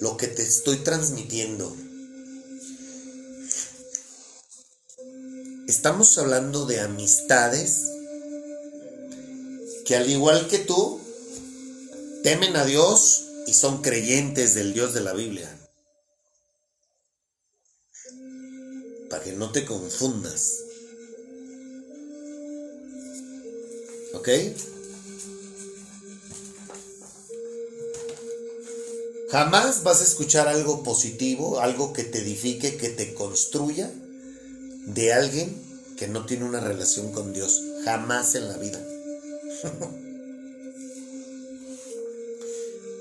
lo 0.00 0.16
que 0.16 0.26
te 0.26 0.42
estoy 0.42 0.78
transmitiendo. 0.78 1.76
Estamos 5.66 6.18
hablando 6.18 6.66
de 6.66 6.80
amistades 6.80 7.82
que 9.84 9.96
al 9.96 10.10
igual 10.10 10.48
que 10.48 10.58
tú, 10.58 11.00
temen 12.22 12.56
a 12.56 12.64
Dios 12.64 13.29
y 13.50 13.52
son 13.52 13.82
creyentes 13.82 14.54
del 14.54 14.72
Dios 14.72 14.94
de 14.94 15.00
la 15.00 15.12
Biblia. 15.12 15.50
Para 19.10 19.24
que 19.24 19.32
no 19.32 19.50
te 19.50 19.64
confundas. 19.64 20.60
¿Ok? 24.14 24.28
Jamás 29.32 29.82
vas 29.82 30.00
a 30.00 30.04
escuchar 30.04 30.46
algo 30.46 30.84
positivo, 30.84 31.58
algo 31.58 31.92
que 31.92 32.04
te 32.04 32.20
edifique, 32.20 32.76
que 32.76 32.90
te 32.90 33.14
construya 33.14 33.90
de 34.86 35.12
alguien 35.12 35.60
que 35.98 36.06
no 36.06 36.24
tiene 36.24 36.44
una 36.44 36.60
relación 36.60 37.10
con 37.10 37.32
Dios. 37.32 37.60
Jamás 37.84 38.36
en 38.36 38.46
la 38.46 38.56
vida. 38.58 38.80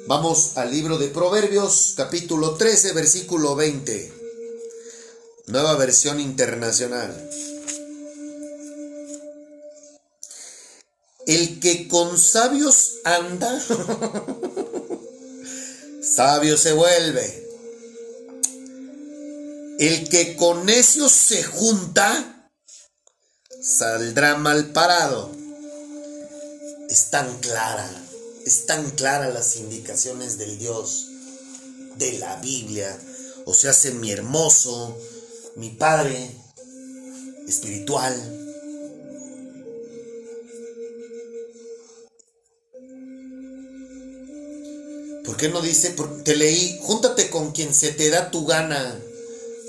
Vamos 0.09 0.57
al 0.57 0.71
libro 0.71 0.97
de 0.97 1.09
Proverbios, 1.09 1.93
capítulo 1.95 2.55
13, 2.55 2.93
versículo 2.93 3.55
20. 3.55 4.11
Nueva 5.45 5.75
versión 5.75 6.19
internacional. 6.19 7.29
El 11.27 11.59
que 11.59 11.87
con 11.87 12.17
sabios 12.17 12.93
anda, 13.03 13.59
sabio 16.01 16.57
se 16.57 16.73
vuelve. 16.73 17.47
El 19.77 20.09
que 20.09 20.35
con 20.35 20.65
necios 20.65 21.11
se 21.11 21.43
junta, 21.43 22.49
saldrá 23.61 24.37
mal 24.37 24.71
parado. 24.71 25.29
Es 26.89 27.11
tan 27.11 27.37
clara, 27.41 28.08
es 28.45 28.65
tan 28.65 28.89
clara 28.91 29.29
las 29.29 29.57
indicaciones 29.57 30.37
del 30.37 30.57
Dios, 30.57 31.07
de 31.97 32.19
la 32.19 32.35
Biblia. 32.37 32.97
O 33.45 33.53
sea, 33.53 33.71
hace 33.71 33.91
mi 33.91 34.11
hermoso, 34.11 34.97
mi 35.55 35.69
Padre 35.69 36.31
espiritual. 37.47 38.15
¿Por 45.25 45.37
qué 45.37 45.49
no 45.49 45.61
dice? 45.61 45.95
Te 46.23 46.35
leí, 46.35 46.79
júntate 46.81 47.29
con 47.29 47.51
quien 47.51 47.73
se 47.73 47.91
te 47.91 48.09
da 48.09 48.31
tu 48.31 48.45
gana. 48.45 48.99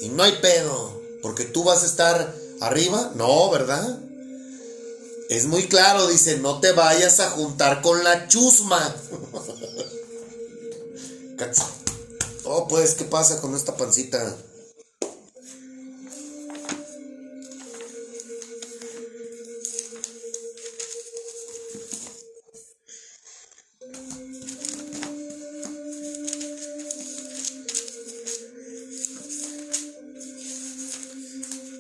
Y 0.03 0.09
no 0.09 0.23
hay 0.23 0.33
pedo, 0.41 1.01
porque 1.23 1.45
tú 1.45 1.65
vas 1.65 1.83
a 1.83 1.87
estar 1.87 2.35
arriba. 2.61 3.13
No, 3.15 3.51
¿verdad? 3.51 4.10
Es 5.31 5.47
muy 5.47 5.69
claro, 5.69 6.09
dice, 6.09 6.39
no 6.39 6.59
te 6.59 6.73
vayas 6.73 7.21
a 7.21 7.31
juntar 7.31 7.83
con 7.83 8.03
la 8.03 8.27
chusma. 8.27 8.97
Oh, 12.45 12.67
pues, 12.67 12.95
¿qué 12.95 13.05
pasa 13.05 13.41
con 13.41 13.55
esta 13.55 13.77
pancita? 13.77 14.37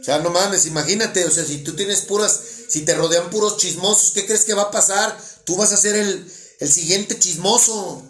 O 0.00 0.04
sea, 0.04 0.20
no 0.20 0.30
mames, 0.30 0.66
imagínate, 0.66 1.24
o 1.24 1.30
sea, 1.30 1.44
si 1.44 1.64
tú 1.64 1.74
tienes 1.74 2.02
puras, 2.02 2.49
si 2.70 2.82
te 2.82 2.94
rodean 2.94 3.30
puros 3.30 3.56
chismosos, 3.56 4.12
¿qué 4.12 4.24
crees 4.24 4.44
que 4.44 4.54
va 4.54 4.62
a 4.62 4.70
pasar? 4.70 5.20
Tú 5.42 5.56
vas 5.56 5.72
a 5.72 5.76
ser 5.76 5.96
el, 5.96 6.24
el 6.60 6.70
siguiente 6.70 7.18
chismoso. 7.18 8.00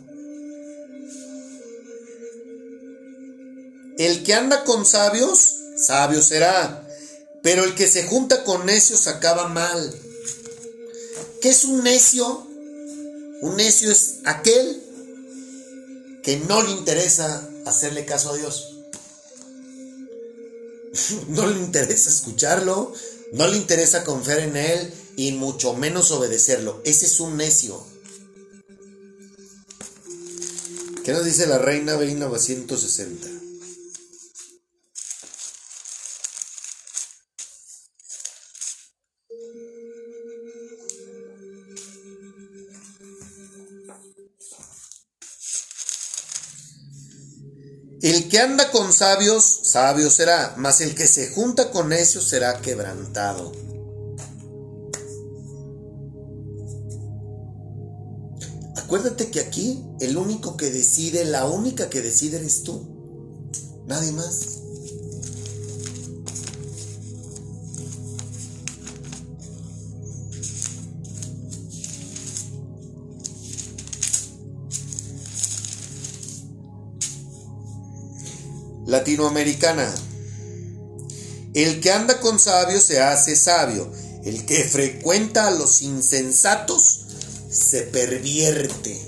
El 3.97 4.23
que 4.23 4.35
anda 4.35 4.65
con 4.65 4.85
sabios, 4.85 5.55
sabio 5.78 6.20
será. 6.20 6.87
Pero 7.43 7.65
el 7.65 7.74
que 7.74 7.89
se 7.89 8.05
junta 8.05 8.45
con 8.45 8.66
necios 8.66 9.07
acaba 9.07 9.49
mal. 9.49 9.99
¿Qué 11.41 11.49
es 11.49 11.65
un 11.65 11.82
necio? 11.82 12.47
Un 13.41 13.57
necio 13.57 13.91
es 13.91 14.16
aquel 14.27 14.82
que 16.23 16.37
no 16.37 16.62
le 16.62 16.73
interesa 16.73 17.49
hacerle 17.65 18.05
caso 18.05 18.32
a 18.32 18.37
Dios. 18.37 18.77
No 21.28 21.47
le 21.47 21.59
interesa 21.59 22.11
escucharlo, 22.11 22.93
no 23.32 23.47
le 23.47 23.57
interesa 23.57 24.05
confiar 24.05 24.40
en 24.40 24.57
él 24.57 24.93
y 25.16 25.32
mucho 25.32 25.74
menos 25.74 26.11
obedecerlo. 26.11 26.81
Ese 26.85 27.07
es 27.07 27.20
un 27.20 27.36
necio. 27.36 27.82
¿Qué 31.05 31.12
nos 31.12 31.24
dice 31.24 31.47
la 31.47 31.59
reina 31.59 31.97
Beina 31.97 32.28
160? 32.39 33.39
Anda 48.40 48.70
con 48.70 48.92
sabios, 48.92 49.60
sabio 49.62 50.10
será, 50.10 50.54
mas 50.56 50.80
el 50.80 50.94
que 50.94 51.06
se 51.06 51.28
junta 51.28 51.70
con 51.70 51.88
necios 51.90 52.28
será 52.28 52.60
quebrantado. 52.60 53.52
Acuérdate 58.76 59.30
que 59.30 59.40
aquí 59.40 59.84
el 60.00 60.16
único 60.16 60.56
que 60.56 60.70
decide, 60.70 61.24
la 61.24 61.44
única 61.46 61.88
que 61.88 62.02
decide 62.02 62.38
eres 62.38 62.64
tú. 62.64 62.88
Nadie 63.86 64.12
más. 64.12 64.62
Latinoamericana. 78.90 79.88
El 81.54 81.80
que 81.80 81.92
anda 81.92 82.18
con 82.18 82.40
sabios 82.40 82.82
se 82.82 83.00
hace 83.00 83.36
sabio. 83.36 83.90
El 84.24 84.44
que 84.46 84.64
frecuenta 84.64 85.46
a 85.46 85.52
los 85.52 85.80
insensatos 85.82 87.06
se 87.48 87.82
pervierte. 87.82 89.00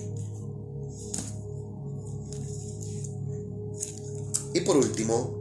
Y 4.55 4.61
por 4.61 4.77
último, 4.77 5.37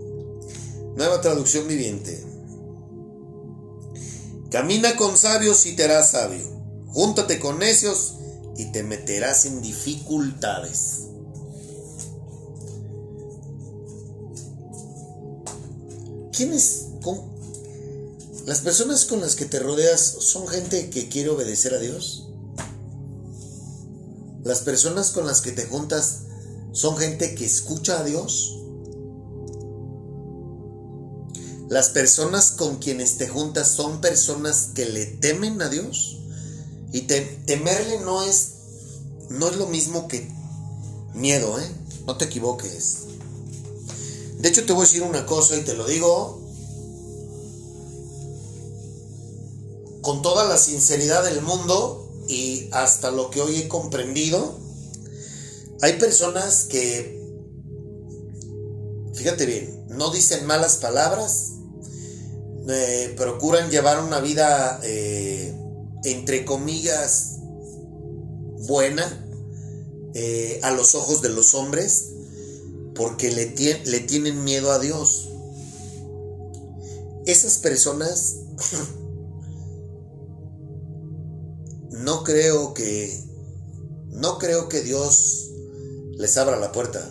nueva 0.96 1.22
traducción 1.22 1.68
viviente. 1.68 2.26
Camina 4.50 4.96
con 4.96 5.18
sabios 5.18 5.68
y 5.68 5.76
te 5.76 5.84
harás 5.84 6.12
sabio. 6.12 6.50
Júntate 6.88 7.40
con 7.40 7.60
necios 7.60 8.16
y 8.58 8.72
te 8.72 8.82
meterás 8.82 9.46
en 9.46 9.62
dificultades. 9.62 11.11
Con- 17.04 17.22
¿Las 18.46 18.62
personas 18.62 19.06
con 19.06 19.22
las 19.22 19.36
que 19.36 19.46
te 19.46 19.60
rodeas 19.60 20.02
son 20.02 20.48
gente 20.48 20.90
que 20.90 21.08
quiere 21.10 21.30
obedecer 21.30 21.74
a 21.76 21.80
Dios? 21.80 22.28
¿Las 24.44 24.62
personas 24.62 25.12
con 25.12 25.28
las 25.28 25.42
que 25.42 25.52
te 25.52 25.66
juntas 25.66 26.22
son 26.72 26.98
gente 26.98 27.36
que 27.36 27.46
escucha 27.46 28.00
a 28.00 28.04
Dios? 28.04 28.58
¿Las 31.70 31.90
personas 31.90 32.52
con 32.52 32.78
quienes 32.78 33.18
te 33.18 33.28
juntas 33.30 33.68
son 33.70 34.02
personas 34.02 34.70
que 34.74 34.86
le 34.88 35.06
temen 35.06 35.62
a 35.62 35.70
Dios? 35.70 36.18
Y 36.92 37.02
te- 37.02 37.22
temerle 37.46 38.00
no 38.00 38.24
es, 38.24 38.48
no 39.30 39.48
es 39.48 39.56
lo 39.58 39.68
mismo 39.68 40.08
que 40.08 40.28
miedo, 41.14 41.60
¿eh? 41.60 41.72
No 42.08 42.18
te 42.18 42.26
equivoques. 42.26 42.98
De 44.42 44.50
hecho, 44.50 44.66
te 44.66 44.74
voy 44.74 44.84
a 44.84 44.86
decir 44.86 45.04
una 45.04 45.26
cosa 45.26 45.56
y 45.58 45.62
te 45.62 45.74
lo 45.74 45.86
digo 45.86 46.42
con 50.02 50.22
toda 50.22 50.46
la 50.46 50.58
sinceridad 50.58 51.24
del 51.24 51.42
mundo 51.42 52.12
y 52.28 52.68
hasta 52.72 53.12
lo 53.12 53.30
que 53.30 53.42
hoy 53.42 53.58
he 53.58 53.68
comprendido. 53.68 54.60
Hay 55.82 55.94
personas 55.94 56.66
que 56.66 57.22
fíjate 59.14 59.46
bien, 59.46 59.86
no 59.90 60.10
dicen 60.10 60.48
malas 60.48 60.78
palabras, 60.78 61.52
eh, 62.68 63.14
procuran 63.16 63.70
llevar 63.70 64.04
una 64.04 64.20
vida, 64.20 64.80
eh, 64.84 65.54
entre 66.04 66.44
comillas, 66.44 67.38
buena 68.68 69.28
eh, 70.16 70.60
a 70.64 70.72
los 70.72 70.96
ojos 70.96 71.22
de 71.22 71.30
los 71.30 71.54
hombres, 71.54 72.10
porque 73.02 73.32
le, 73.32 73.56
le 73.84 74.00
tienen 74.02 74.44
miedo 74.44 74.72
a 74.72 74.78
Dios. 74.78 75.28
Esas 77.26 77.58
personas 77.58 78.36
no 81.90 82.24
creo 82.24 82.76
que 82.76 83.12
no 84.10 84.38
creo 84.38 84.70
que 84.70 84.82
Dios 84.82 85.50
les 86.12 86.38
abra 86.38 86.60
la 86.60 86.72
puerta. 86.72 87.04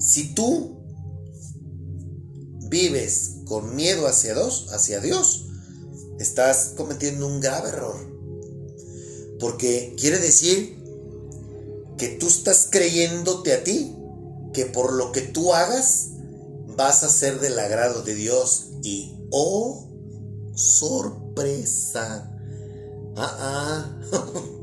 Si 0.00 0.34
tú 0.34 0.80
vives 2.68 3.36
con 3.44 3.76
miedo 3.76 4.08
hacia 4.08 4.34
Dios, 4.34 4.66
hacia 4.72 4.98
Dios, 4.98 5.46
estás 6.18 6.72
cometiendo 6.76 7.28
un 7.28 7.40
grave 7.40 7.68
error. 7.68 7.94
Porque 9.38 9.94
quiere 9.96 10.18
decir 10.18 10.77
que 11.98 12.08
tú 12.08 12.28
estás 12.28 12.68
creyéndote 12.70 13.52
a 13.52 13.64
ti 13.64 13.94
que 14.52 14.66
por 14.66 14.92
lo 14.92 15.12
que 15.12 15.20
tú 15.20 15.52
hagas 15.52 16.10
vas 16.76 17.02
a 17.02 17.10
ser 17.10 17.40
del 17.40 17.58
agrado 17.58 18.02
de 18.02 18.14
Dios 18.14 18.70
y 18.82 19.14
oh 19.30 19.88
sorpresa. 20.54 22.32
Ah, 23.16 23.36
ah. 23.40 23.98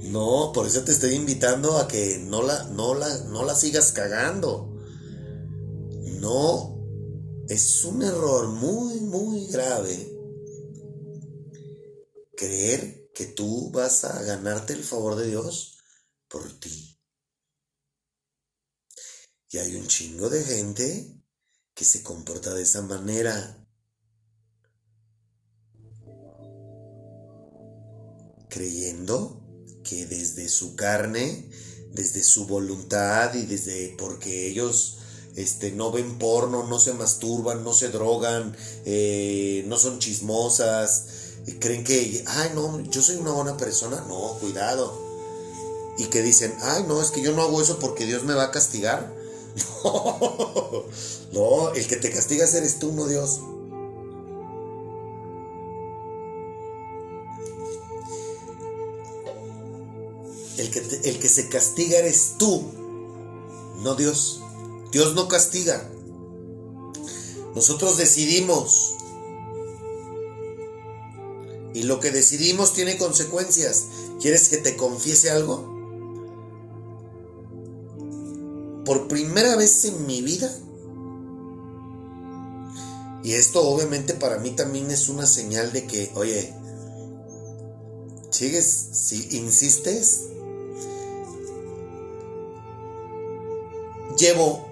No, 0.00 0.52
por 0.54 0.66
eso 0.66 0.84
te 0.84 0.92
estoy 0.92 1.14
invitando 1.14 1.76
a 1.76 1.86
que 1.86 2.18
no 2.18 2.42
la, 2.42 2.64
no 2.68 2.94
la, 2.94 3.14
no 3.24 3.44
la 3.44 3.54
sigas 3.54 3.92
cagando. 3.92 4.74
No, 6.20 6.78
es 7.48 7.84
un 7.84 8.02
error 8.02 8.48
muy, 8.48 9.00
muy 9.00 9.48
grave 9.48 10.16
creer 12.36 13.10
que 13.12 13.26
tú 13.26 13.70
vas 13.70 14.04
a 14.04 14.22
ganarte 14.22 14.72
el 14.72 14.84
favor 14.84 15.16
de 15.16 15.26
Dios 15.26 15.77
por 16.28 16.60
ti. 16.60 16.98
Y 19.50 19.58
hay 19.58 19.76
un 19.76 19.86
chingo 19.86 20.28
de 20.28 20.44
gente 20.44 21.22
que 21.74 21.84
se 21.84 22.02
comporta 22.02 22.52
de 22.54 22.62
esa 22.62 22.82
manera. 22.82 23.66
Creyendo 28.50 29.42
que 29.84 30.06
desde 30.06 30.48
su 30.48 30.76
carne, 30.76 31.50
desde 31.92 32.22
su 32.22 32.46
voluntad 32.46 33.34
y 33.34 33.46
desde 33.46 33.94
porque 33.96 34.48
ellos 34.48 34.98
este, 35.36 35.72
no 35.72 35.92
ven 35.92 36.18
porno, 36.18 36.66
no 36.66 36.78
se 36.78 36.92
masturban, 36.94 37.62
no 37.62 37.72
se 37.72 37.88
drogan, 37.88 38.56
eh, 38.84 39.64
no 39.68 39.78
son 39.78 39.98
chismosas, 40.00 41.06
y 41.46 41.52
creen 41.54 41.84
que, 41.84 42.24
ay 42.26 42.50
no, 42.54 42.80
yo 42.90 43.00
soy 43.00 43.16
una 43.16 43.32
buena 43.32 43.56
persona, 43.56 44.04
no, 44.08 44.36
cuidado. 44.40 45.07
Y 45.98 46.06
que 46.06 46.22
dicen, 46.22 46.56
ay 46.62 46.84
no, 46.86 47.02
es 47.02 47.10
que 47.10 47.20
yo 47.20 47.32
no 47.32 47.42
hago 47.42 47.60
eso 47.60 47.78
porque 47.78 48.06
Dios 48.06 48.22
me 48.24 48.34
va 48.34 48.44
a 48.44 48.50
castigar. 48.50 49.14
No, 51.30 51.74
el 51.74 51.86
que 51.86 51.96
te 51.96 52.10
castigas 52.10 52.54
eres 52.54 52.78
tú, 52.78 52.90
no 52.92 53.06
Dios. 53.06 53.40
El 60.56 60.70
que, 60.70 60.78
el 60.78 61.18
que 61.18 61.28
se 61.28 61.48
castiga 61.50 61.98
eres 61.98 62.36
tú, 62.38 62.62
no 63.82 63.94
Dios. 63.94 64.40
Dios 64.90 65.14
no 65.14 65.28
castiga. 65.28 65.88
Nosotros 67.54 67.98
decidimos. 67.98 68.94
Y 71.74 71.82
lo 71.82 72.00
que 72.00 72.10
decidimos 72.10 72.72
tiene 72.72 72.96
consecuencias. 72.96 73.84
¿Quieres 74.20 74.48
que 74.48 74.56
te 74.56 74.76
confiese 74.76 75.30
algo? 75.30 75.77
Por 78.88 79.06
primera 79.06 79.54
vez 79.54 79.84
en 79.84 80.06
mi 80.06 80.22
vida, 80.22 80.50
y 83.22 83.34
esto 83.34 83.60
obviamente 83.60 84.14
para 84.14 84.38
mí 84.38 84.52
también 84.52 84.90
es 84.90 85.10
una 85.10 85.26
señal 85.26 85.74
de 85.74 85.86
que, 85.86 86.10
oye, 86.14 86.54
sigues, 88.30 88.88
si 88.92 89.36
insistes, 89.36 90.20
llevo 94.16 94.66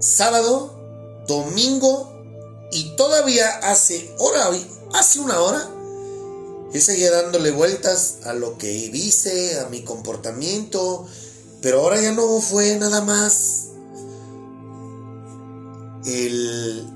sábado, 0.00 1.24
domingo 1.28 2.12
y 2.72 2.96
todavía 2.96 3.48
hace 3.58 4.12
hora, 4.18 4.50
hace 4.94 5.20
una 5.20 5.40
hora, 5.40 5.70
yo 6.72 6.80
seguía 6.80 7.12
dándole 7.12 7.52
vueltas 7.52 8.16
a 8.24 8.32
lo 8.32 8.58
que 8.58 8.72
hice, 8.72 9.60
a 9.60 9.68
mi 9.68 9.84
comportamiento, 9.84 11.06
pero 11.66 11.80
ahora 11.80 12.00
ya 12.00 12.12
no 12.12 12.40
fue 12.40 12.76
nada 12.78 13.00
más 13.00 13.72
el 16.04 16.86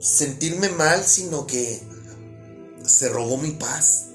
sentirme 0.00 0.70
mal, 0.70 1.04
sino 1.04 1.46
que 1.46 1.82
se 2.82 3.10
robó 3.10 3.36
mi 3.36 3.50
paz. 3.50 4.06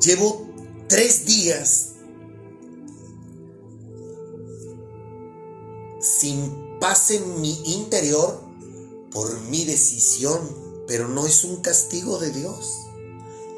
Llevo 0.00 0.46
tres 0.86 1.26
días 1.26 1.94
sin 5.98 6.65
paz 6.80 7.10
en 7.10 7.40
mi 7.40 7.52
interior 7.72 8.40
por 9.10 9.40
mi 9.42 9.64
decisión, 9.64 10.40
pero 10.86 11.08
no 11.08 11.26
es 11.26 11.44
un 11.44 11.56
castigo 11.62 12.18
de 12.18 12.30
Dios. 12.30 12.72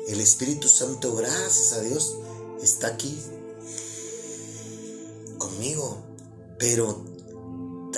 El 0.09 0.21
Espíritu 0.21 0.69
Santo, 0.69 1.15
gracias 1.15 1.73
a 1.73 1.81
Dios, 1.81 2.17
está 2.63 2.89
aquí 2.89 3.19
conmigo, 5.37 5.99
pero 6.59 7.05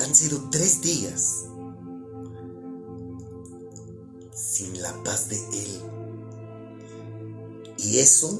han 0.00 0.14
sido 0.14 0.48
tres 0.50 0.80
días 0.80 1.44
sin 4.34 4.80
la 4.82 5.02
paz 5.04 5.28
de 5.28 5.36
Él. 5.36 5.82
Y 7.78 7.98
eso 7.98 8.30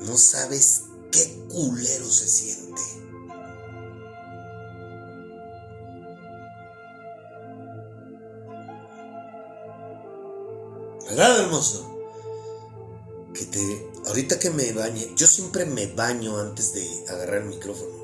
no 0.00 0.16
sabes 0.16 0.82
qué 1.10 1.46
culero 1.48 2.10
se 2.10 2.28
siente. 2.28 2.63
¿Verdad, 11.14 11.42
hermoso? 11.42 11.86
Que 13.34 13.44
te. 13.44 13.92
Ahorita 14.06 14.36
que 14.40 14.50
me 14.50 14.72
bañe, 14.72 15.12
yo 15.14 15.28
siempre 15.28 15.64
me 15.64 15.86
baño 15.86 16.40
antes 16.40 16.74
de 16.74 17.04
agarrar 17.08 17.42
el 17.42 17.50
micrófono. 17.50 17.94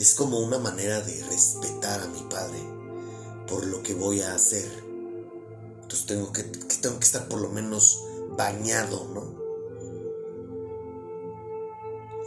Es 0.00 0.14
como 0.14 0.40
una 0.40 0.58
manera 0.58 1.00
de 1.00 1.22
respetar 1.26 2.00
a 2.00 2.08
mi 2.08 2.20
padre 2.22 2.58
por 3.46 3.64
lo 3.64 3.84
que 3.84 3.94
voy 3.94 4.20
a 4.20 4.34
hacer. 4.34 4.68
Entonces 5.82 6.06
tengo 6.06 6.32
que, 6.32 6.42
que 6.50 6.76
tengo 6.80 6.98
que 6.98 7.04
estar 7.04 7.28
por 7.28 7.40
lo 7.40 7.50
menos 7.50 8.02
bañado, 8.36 9.06
¿no? 9.14 9.38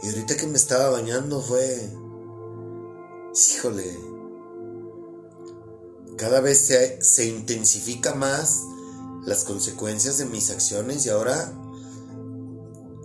Y 0.02 0.08
ahorita 0.08 0.38
que 0.38 0.46
me 0.46 0.56
estaba 0.56 0.88
bañando 0.88 1.42
fue. 1.42 1.90
Híjole. 3.34 3.98
Cada 6.16 6.40
vez 6.40 6.60
se, 6.60 7.02
se 7.04 7.26
intensifica 7.26 8.14
más 8.14 8.62
las 9.24 9.44
consecuencias 9.44 10.18
de 10.18 10.26
mis 10.26 10.50
acciones 10.50 11.06
y 11.06 11.10
ahora 11.10 11.52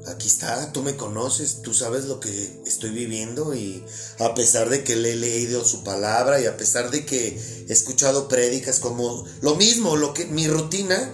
aquí 0.08 0.28
está, 0.28 0.72
tú 0.72 0.82
me 0.82 0.96
conoces, 0.96 1.62
tú 1.62 1.74
sabes 1.74 2.06
lo 2.06 2.20
que 2.20 2.62
estoy 2.66 2.92
viviendo 2.92 3.54
y 3.54 3.84
a 4.20 4.34
pesar 4.34 4.70
de 4.70 4.84
que 4.84 4.96
le 4.96 5.14
he 5.14 5.16
leído 5.16 5.66
su 5.66 5.84
palabra 5.84 6.40
y 6.40 6.46
a 6.46 6.58
pesar 6.58 6.90
de 6.92 7.06
que 7.06 7.40
he 7.68 7.74
escuchado 7.74 8.28
prédicas 8.28 8.80
como 8.80 9.26
lo 9.42 9.56
mismo, 9.56 9.96
lo 9.98 10.14
que 10.14 10.26
mi 10.26 10.48
rutina 10.48 11.14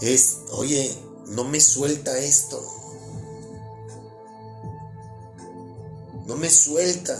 es, 0.00 0.38
oye, 0.50 0.92
no 1.28 1.44
me 1.44 1.60
suelta 1.60 2.18
esto. 2.18 2.60
No 6.26 6.36
me 6.36 6.50
suelta. 6.50 7.18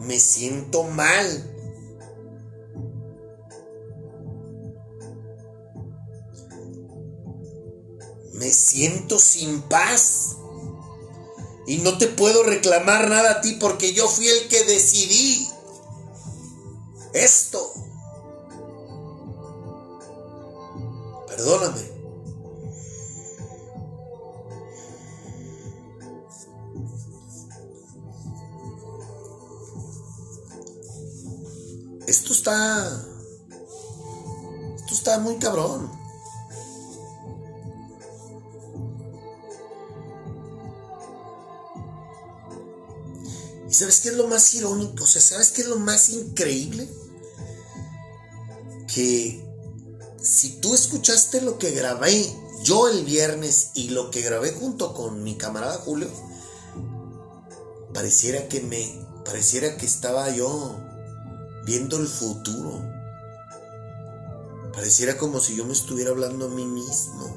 Me 0.00 0.18
siento 0.18 0.84
mal. 0.84 1.53
Me 8.44 8.52
siento 8.52 9.18
sin 9.18 9.62
paz. 9.62 10.36
Y 11.66 11.78
no 11.78 11.96
te 11.96 12.08
puedo 12.08 12.42
reclamar 12.42 13.08
nada 13.08 13.30
a 13.30 13.40
ti 13.40 13.56
porque 13.58 13.94
yo 13.94 14.06
fui 14.06 14.28
el 14.28 14.48
que 14.48 14.64
decidí. 14.64 15.48
esto. 17.14 17.72
Perdóname. 21.26 21.80
Esto 32.06 32.34
está... 32.34 33.06
Esto 34.76 34.92
está 34.92 35.18
muy 35.20 35.38
cabrón. 35.38 36.03
Sabes 43.84 44.00
qué 44.00 44.08
es 44.08 44.16
lo 44.16 44.28
más 44.28 44.54
irónico? 44.54 45.04
O 45.04 45.06
sea, 45.06 45.20
¿sabes 45.20 45.50
qué 45.50 45.60
es 45.60 45.68
lo 45.68 45.78
más 45.78 46.08
increíble? 46.08 46.88
Que 48.92 49.44
si 50.22 50.60
tú 50.60 50.74
escuchaste 50.74 51.42
lo 51.42 51.58
que 51.58 51.72
grabé 51.72 52.26
yo 52.62 52.88
el 52.88 53.04
viernes 53.04 53.72
y 53.74 53.90
lo 53.90 54.10
que 54.10 54.22
grabé 54.22 54.52
junto 54.52 54.94
con 54.94 55.22
mi 55.22 55.36
camarada 55.36 55.76
Julio, 55.78 56.08
pareciera 57.92 58.48
que 58.48 58.60
me, 58.60 59.06
pareciera 59.24 59.76
que 59.76 59.84
estaba 59.84 60.30
yo 60.30 60.80
viendo 61.66 61.98
el 61.98 62.06
futuro. 62.06 62.82
Pareciera 64.72 65.18
como 65.18 65.40
si 65.40 65.56
yo 65.56 65.66
me 65.66 65.74
estuviera 65.74 66.10
hablando 66.10 66.46
a 66.46 66.48
mí 66.48 66.64
mismo. 66.64 67.36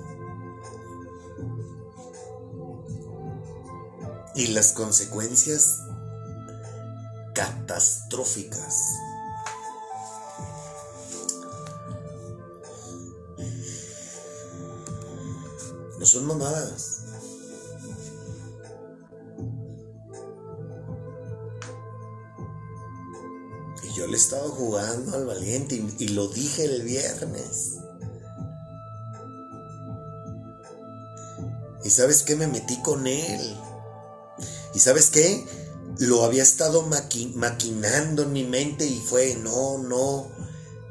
Y 4.33 4.47
las 4.47 4.71
consecuencias 4.71 5.86
catastróficas. 7.37 8.97
No 15.99 16.05
son 16.05 16.25
mamadas. 16.25 17.03
Y 23.83 23.95
yo 23.95 24.07
le 24.07 24.13
he 24.13 24.15
estado 24.15 24.49
jugando 24.49 25.15
al 25.15 25.27
valiente 25.27 25.75
y, 25.75 25.95
y 25.99 26.07
lo 26.09 26.27
dije 26.29 26.65
el 26.65 26.81
viernes. 26.81 27.73
Y 31.83 31.89
sabes 31.91 32.23
qué, 32.23 32.35
me 32.35 32.47
metí 32.47 32.81
con 32.81 33.05
él. 33.05 33.57
Y 34.73 34.79
sabes 34.79 35.11
qué, 35.11 35.45
lo 35.99 36.23
había 36.23 36.43
estado 36.43 36.85
maqui- 36.87 37.33
maquinando 37.33 38.23
en 38.23 38.33
mi 38.33 38.43
mente 38.43 38.85
y 38.85 38.99
fue, 38.99 39.35
no, 39.35 39.77
no, 39.79 40.27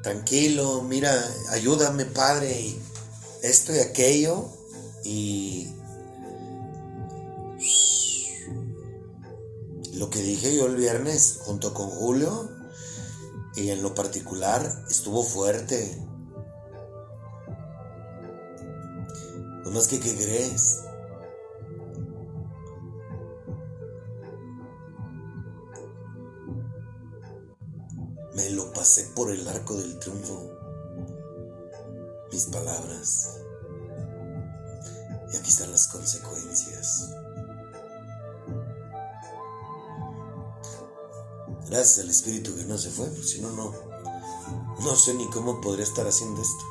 tranquilo, 0.03 0.83
mira, 0.83 1.13
ayúdame 1.51 2.05
padre, 2.05 2.77
esto 3.43 3.75
y 3.75 3.79
aquello. 3.79 4.49
Y 5.05 5.69
lo 9.95 10.11
que 10.11 10.21
dije 10.21 10.55
yo 10.57 10.67
el 10.67 10.77
viernes 10.77 11.39
junto 11.43 11.73
con 11.73 11.89
Julio 11.91 12.51
y 13.55 13.71
en 13.71 13.83
lo 13.83 13.95
particular 13.95 14.85
estuvo 14.91 15.23
fuerte. 15.23 15.97
No 19.65 19.71
más 19.71 19.87
que, 19.89 19.99
¿qué 19.99 20.15
crees? 20.15 20.81
Pasé 28.77 29.05
por 29.15 29.31
el 29.31 29.49
arco 29.49 29.75
del 29.75 29.99
triunfo. 29.99 30.51
Mis 32.31 32.45
palabras. 32.45 33.39
Y 35.33 35.37
aquí 35.37 35.49
están 35.49 35.73
las 35.73 35.89
consecuencias. 35.89 37.09
Gracias 41.69 41.99
al 42.01 42.11
Espíritu 42.11 42.55
que 42.55 42.65
no 42.65 42.77
se 42.77 42.91
fue, 42.91 43.07
porque 43.07 43.27
si 43.27 43.41
no, 43.41 43.51
no. 43.53 43.73
No 44.85 44.95
sé 44.95 45.15
ni 45.15 45.27
cómo 45.31 45.61
podría 45.63 45.85
estar 45.85 46.07
haciendo 46.07 46.43
esto. 46.43 46.65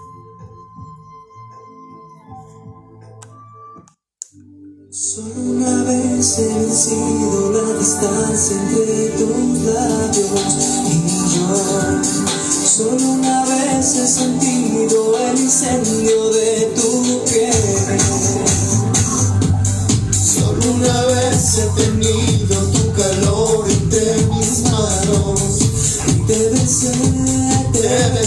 Solo 4.91 5.41
una 5.41 5.83
vez 5.83 6.39
he 6.39 6.47
vencido 6.53 7.51
la 7.51 7.79
distancia 7.79 8.61
entre 8.61 9.09
tus 9.09 9.59
labios 9.73 10.55
y. 10.87 11.14
Solo 12.75 13.07
una 13.09 13.45
vez 13.45 13.95
he 13.95 14.05
sentido 14.05 15.17
el 15.17 15.39
incendio 15.39 16.29
de 16.29 16.73
tu 16.75 17.23
piel. 17.23 17.99
Solo 20.11 20.73
una 20.73 21.05
vez 21.05 21.57
he 21.57 21.67
tenido 21.81 22.55
tu 22.73 22.91
calor 22.91 23.65
entre 23.71 24.25
mis 24.25 24.63
manos. 24.63 25.39
Y 26.05 26.13
te 26.27 26.49
besé, 26.49 26.91
te 27.71 28.09
besé, 28.11 28.24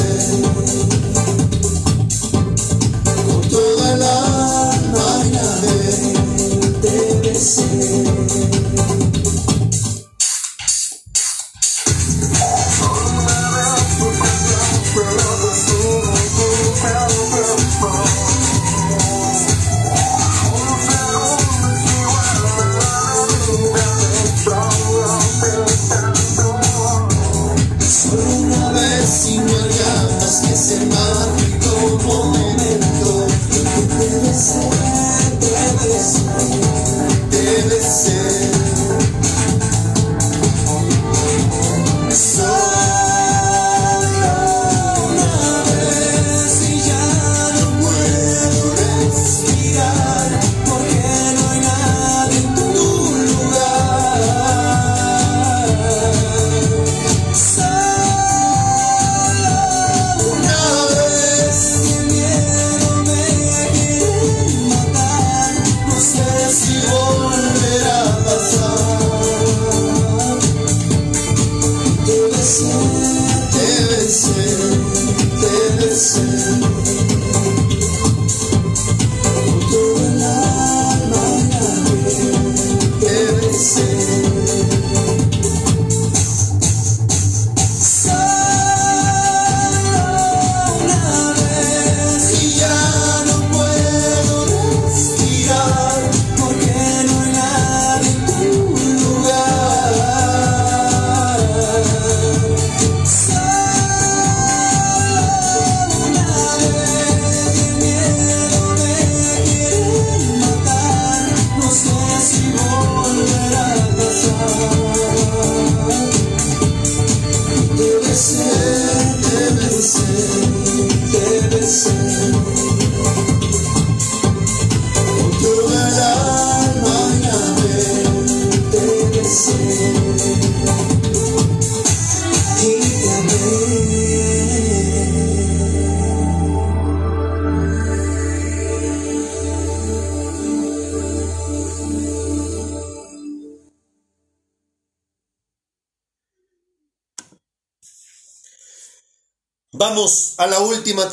listen 0.00 1.17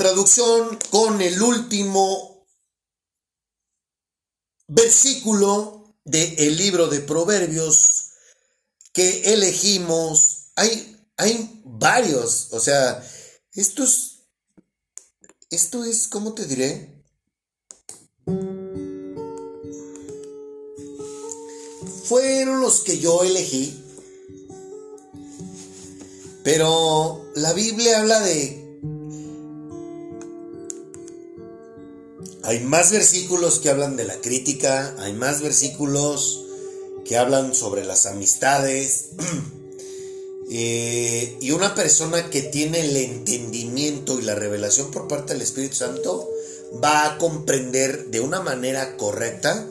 traducción 0.06 0.78
con 0.92 1.20
el 1.20 1.42
último 1.42 2.46
versículo 4.68 5.96
del 6.04 6.58
libro 6.58 6.86
de 6.90 7.00
Proverbios 7.00 8.12
que 8.94 9.34
elegimos. 9.34 10.52
Hay, 10.58 10.96
hay 11.18 11.60
varios, 11.66 12.50
o 12.52 12.60
sea, 12.60 13.04
esto 13.54 13.84
es, 13.84 14.28
esto 15.50 15.84
es, 15.84 16.08
¿cómo 16.08 16.36
te 16.36 16.46
diré? 16.46 17.04
Fueron 22.04 22.62
los 22.62 22.82
que 22.82 23.00
yo 23.00 23.24
elegí. 23.24 23.84
Pero 26.44 27.26
la 27.34 27.54
Biblia 27.54 28.02
habla 28.02 28.20
de... 28.20 28.65
Hay 32.46 32.60
más 32.60 32.92
versículos 32.92 33.58
que 33.58 33.72
hablan 33.72 33.96
de 33.96 34.04
la 34.04 34.22
crítica, 34.22 34.96
hay 35.00 35.14
más 35.14 35.42
versículos 35.42 36.46
que 37.04 37.18
hablan 37.18 37.56
sobre 37.56 37.84
las 37.84 38.06
amistades. 38.06 39.10
Eh, 40.48 41.40
y 41.42 41.50
una 41.50 41.74
persona 41.74 42.30
que 42.30 42.44
tiene 42.44 42.82
el 42.82 42.96
entendimiento 42.96 44.20
y 44.20 44.22
la 44.22 44.36
revelación 44.36 44.92
por 44.92 45.08
parte 45.08 45.34
del 45.34 45.42
Espíritu 45.42 45.78
Santo 45.78 46.30
va 46.84 47.04
a 47.06 47.18
comprender 47.18 48.12
de 48.12 48.20
una 48.20 48.42
manera 48.42 48.96
correcta 48.96 49.68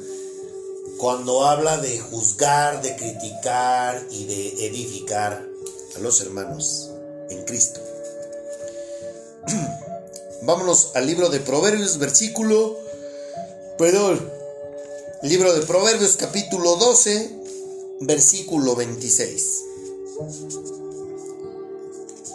cuando 0.99 1.47
habla 1.47 1.79
de 1.79 2.01
juzgar, 2.01 2.83
de 2.83 2.97
criticar 2.97 4.05
y 4.11 4.25
de 4.25 4.67
edificar 4.67 5.47
a 5.95 5.99
los 6.01 6.21
hermanos 6.21 6.91
en 7.31 7.45
Cristo. 7.45 7.81
Vámonos 10.47 10.91
al 10.95 11.07
libro 11.07 11.31
de 11.31 11.41
Proverbios, 11.41 11.97
versículo, 11.97 12.79
perdón, 13.79 14.31
libro 15.23 15.55
de 15.55 15.65
Proverbios 15.65 16.19
capítulo 16.19 16.77
12, 16.77 17.31
versículo 18.01 18.77
26. 18.77 19.63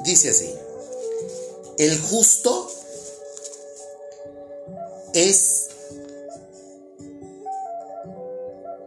Dice 0.03 0.29
así, 0.31 0.51
el 1.77 2.01
justo 2.01 2.71
es 5.13 5.67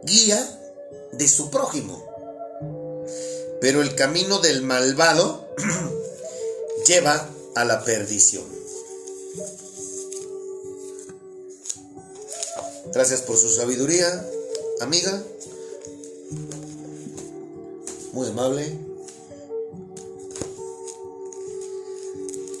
guía 0.03 0.59
de 1.13 1.29
su 1.29 1.49
prójimo, 1.49 2.03
pero 3.61 3.81
el 3.81 3.95
camino 3.95 4.39
del 4.39 4.63
malvado 4.63 5.47
lleva 6.85 7.29
a 7.55 7.63
la 7.63 7.85
perdición. 7.85 8.62
Gracias 12.93 13.21
por 13.23 13.37
su 13.37 13.49
sabiduría, 13.49 14.23
amiga. 14.79 15.23
Muy 18.11 18.27
amable. 18.27 18.77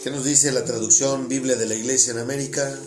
¿Qué 0.03 0.09
nos 0.09 0.25
dice 0.25 0.51
la 0.51 0.65
traducción 0.65 1.27
Biblia 1.27 1.55
de 1.55 1.67
la 1.67 1.75
Iglesia 1.75 2.13
en 2.13 2.19
América? 2.19 2.79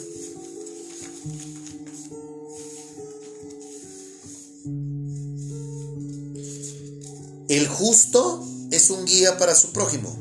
El 7.49 7.69
justo 7.69 8.45
es 8.73 8.91
un 8.91 9.05
guía 9.05 9.39
para 9.39 9.55
su 9.55 9.71
prójimo, 9.71 10.15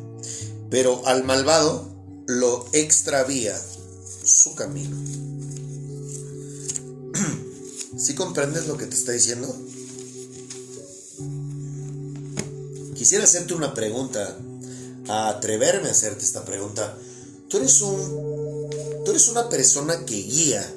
pero 0.69 1.02
al 1.07 1.23
malvado 1.23 1.89
lo 2.27 2.68
extravía 2.72 3.60
su 4.23 4.53
camino. 4.53 5.15
¿Sí 8.06 8.14
comprendes 8.14 8.68
lo 8.68 8.77
que 8.77 8.86
te 8.86 8.94
está 8.94 9.14
diciendo? 9.14 9.48
Quisiera 12.94 13.23
hacerte 13.23 13.56
una 13.56 13.73
pregunta, 13.73 14.38
atreverme 15.10 15.88
a 15.88 15.91
hacerte 15.91 16.23
esta 16.23 16.45
pregunta. 16.45 16.95
¿Tú 17.49 17.57
eres 17.57 17.82
un 17.82 18.69
tú 19.03 19.10
eres 19.10 19.27
una 19.27 19.49
persona 19.49 20.06
que 20.06 20.22
guía 20.22 20.72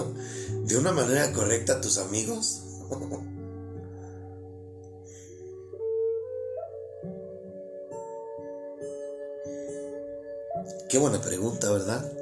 de 0.66 0.76
una 0.76 0.90
manera 0.90 1.32
correcta 1.32 1.74
a 1.74 1.80
tus 1.80 1.98
amigos? 1.98 2.62
Qué 10.90 10.98
buena 10.98 11.20
pregunta, 11.20 11.70
¿verdad? 11.70 12.21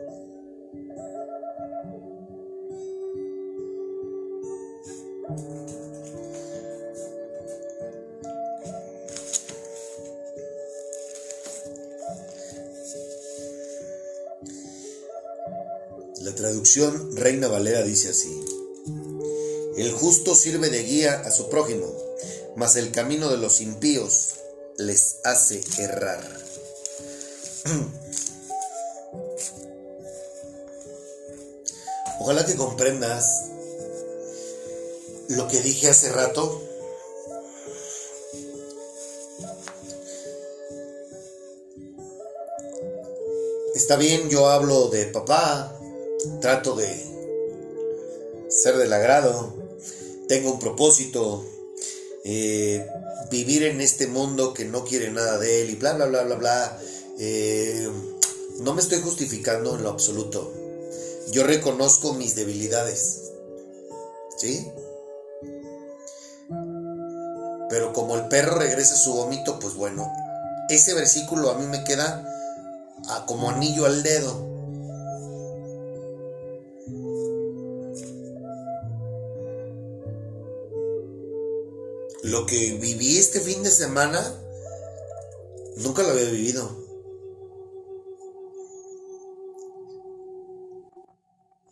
Reina 17.15 17.49
Valera 17.49 17.83
dice 17.83 18.11
así. 18.11 18.45
El 19.77 19.91
justo 19.93 20.37
sirve 20.37 20.71
de 20.71 20.85
guía 20.85 21.21
a 21.21 21.33
su 21.33 21.49
prójimo, 21.49 21.93
mas 22.55 22.77
el 22.77 22.93
camino 22.93 23.29
de 23.29 23.39
los 23.39 23.61
impíos 23.61 24.35
les 24.79 25.17
hace 25.25 25.61
errar. 25.79 26.23
Ojalá 32.21 32.47
que 32.47 32.55
comprendas 32.55 33.47
lo 35.29 35.49
que 35.49 35.61
dije 35.61 35.89
hace 35.89 36.11
rato. 36.11 36.63
Está 43.75 43.97
bien, 43.97 44.29
yo 44.31 44.49
hablo 44.49 44.89
de 44.89 45.07
papá, 45.07 45.80
trato 46.41 46.75
de 46.77 46.89
ser 48.49 48.77
del 48.77 48.93
agrado, 48.93 49.55
tengo 50.29 50.53
un 50.53 50.59
propósito, 50.59 51.45
eh, 52.25 52.87
vivir 53.31 53.65
en 53.65 53.81
este 53.81 54.07
mundo 54.07 54.53
que 54.53 54.65
no 54.65 54.85
quiere 54.85 55.11
nada 55.11 55.39
de 55.39 55.63
él 55.63 55.71
y 55.71 55.77
bla, 55.77 55.95
bla, 55.95 56.07
bla, 56.07 56.23
bla, 56.25 56.35
bla. 56.37 56.81
Eh, 57.19 57.89
no 58.59 58.75
me 58.75 58.81
estoy 58.81 59.01
justificando 59.01 59.77
en 59.77 59.83
lo 59.83 59.91
absoluto. 59.91 60.53
Yo 61.31 61.45
reconozco 61.45 62.15
mis 62.15 62.35
debilidades. 62.35 63.31
¿Sí? 64.37 64.67
Pero 67.69 67.93
como 67.93 68.17
el 68.17 68.27
perro 68.29 68.59
regresa 68.59 68.97
su 68.97 69.15
vómito, 69.15 69.59
pues 69.61 69.75
bueno, 69.75 70.13
ese 70.69 70.95
versículo 70.95 71.51
a 71.51 71.59
mí 71.59 71.67
me 71.67 71.85
queda 71.85 72.27
como 73.27 73.51
anillo 73.51 73.87
al 73.87 74.03
dedo. 74.03 74.50
Lo 82.31 82.47
que 82.47 82.75
viví 82.75 83.19
este 83.19 83.41
fin 83.41 83.65
de 83.65 83.73
semana, 83.73 84.21
nunca 85.79 86.05
lo 86.05 86.11
había 86.11 86.31
vivido. 86.31 86.87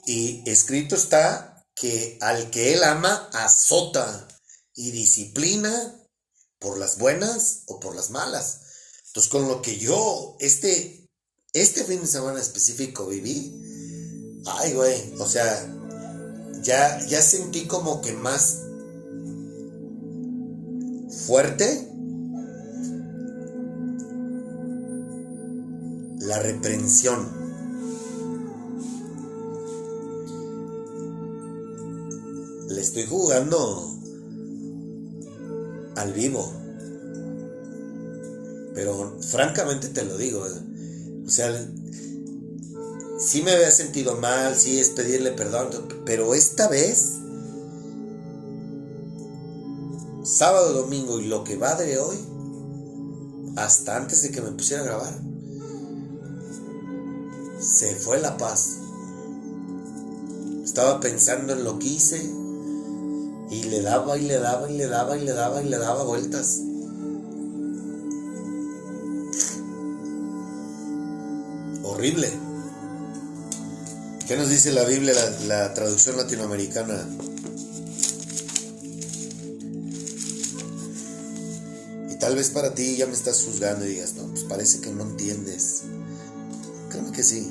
Y 0.05 0.43
escrito 0.51 0.97
está 0.97 1.65
que 1.77 2.19
al 2.21 2.51
que 2.51 2.75
él 2.75 2.83
ama 2.83 3.31
azota 3.33 4.27
y 4.75 4.91
disciplina 4.91 6.05
por 6.59 6.77
las 6.77 6.99
buenas 6.99 7.63
o 7.69 7.79
por 7.79 7.95
las 7.95 8.11
malas. 8.11 8.63
Entonces 9.07 9.31
con 9.31 9.47
lo 9.47 9.63
que 9.63 9.79
yo 9.79 10.37
este 10.41 11.09
este 11.53 11.85
fin 11.85 12.01
de 12.01 12.09
semana 12.09 12.41
específico 12.41 13.07
viví, 13.07 14.43
ay 14.45 14.73
güey, 14.73 15.15
o 15.21 15.27
sea, 15.29 15.73
ya 16.63 16.99
ya 17.07 17.23
sentí 17.23 17.69
como 17.69 18.03
que 18.03 18.13
más 18.13 18.68
fuerte 21.29 21.87
la 26.21 26.39
reprensión. 26.39 27.29
Le 32.71 32.81
estoy 32.81 33.05
jugando 33.05 33.95
al 35.97 36.15
vivo. 36.15 36.51
Pero 38.75 39.19
francamente 39.21 39.89
te 39.89 40.05
lo 40.07 40.17
digo. 40.17 40.47
eh, 40.47 41.25
O 41.27 41.31
sea, 41.31 41.53
sí 43.19 43.43
me 43.43 43.51
había 43.51 43.71
sentido 43.71 44.17
mal, 44.17 44.57
sí 44.57 44.81
es 44.81 44.89
pedirle 44.91 45.33
perdón, 45.33 45.69
pero 46.07 46.35
esta 46.35 46.69
vez, 46.69 47.18
sábado, 50.29 50.75
domingo 50.75 51.19
y 51.19 51.27
lo 51.27 51.43
que 51.43 51.57
va 51.57 51.75
de 51.75 51.99
hoy, 51.99 52.19
hasta 53.57 53.97
antes 53.97 54.23
de 54.23 54.31
que 54.31 54.43
me 54.43 54.51
pusiera 54.51 54.83
a 54.83 54.87
grabar, 54.87 55.19
se 57.59 57.97
fue 57.97 58.21
la 58.21 58.37
paz. 58.37 58.77
Estaba 60.63 61.01
pensando 61.01 61.55
en 61.55 61.65
lo 61.65 61.79
que 61.79 61.89
hice 61.89 62.31
y 63.51 63.63
le 63.65 63.81
daba 63.81 64.19
y 64.19 64.23
le 64.23 64.39
daba 64.39 64.71
y 64.71 64.77
le 64.77 64.87
daba 64.87 65.17
y 65.17 65.25
le 65.25 65.33
daba 65.33 65.63
y 65.63 65.69
le 65.69 65.79
daba 65.79 66.05
vueltas. 66.05 66.61
Horrible. 71.83 72.31
¿Qué 74.27 74.37
nos 74.37 74.51
dice 74.51 74.73
la 74.73 74.85
Biblia, 74.85 75.15
la, 75.15 75.47
la 75.47 75.75
traducción 75.75 76.19
latinoamericana? 76.19 77.09
Tal 82.29 82.37
vez 82.37 82.51
para 82.51 82.75
ti 82.75 82.95
ya 82.95 83.07
me 83.07 83.15
estás 83.15 83.43
juzgando 83.43 83.87
y 83.87 83.89
digas, 83.89 84.15
no, 84.15 84.27
pues 84.27 84.45
parece 84.45 84.83
que 84.83 84.91
no 84.91 85.03
entiendes. 85.03 85.85
Créeme 86.91 87.11
que 87.11 87.23
sí. 87.23 87.51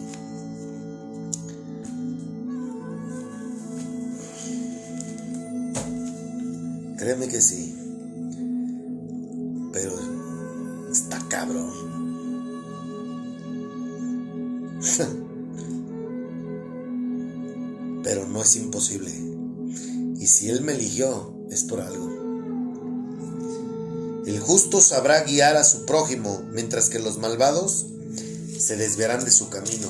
Créeme 6.95 7.27
que 7.27 7.41
sí. 7.41 7.73
Pero 9.73 9.95
está 10.91 11.17
cabrón. 11.27 11.71
Pero 18.03 18.27
no 18.27 18.43
es 18.43 18.55
imposible. 18.57 19.11
Y 20.19 20.27
si 20.27 20.49
Él 20.49 20.61
me 20.61 20.73
eligió, 20.73 21.33
es 21.49 21.63
por 21.63 21.81
algo. 21.81 22.16
Justo 24.47 24.79
sabrá 24.79 25.23
guiar 25.23 25.57
a 25.57 25.65
su 25.65 25.83
prójimo, 25.83 26.41
mientras 26.53 26.89
que 26.89 26.99
los 26.99 27.17
malvados 27.17 27.85
se 28.57 28.77
desviarán 28.77 29.25
de 29.25 29.29
su 29.29 29.49
camino. 29.49 29.89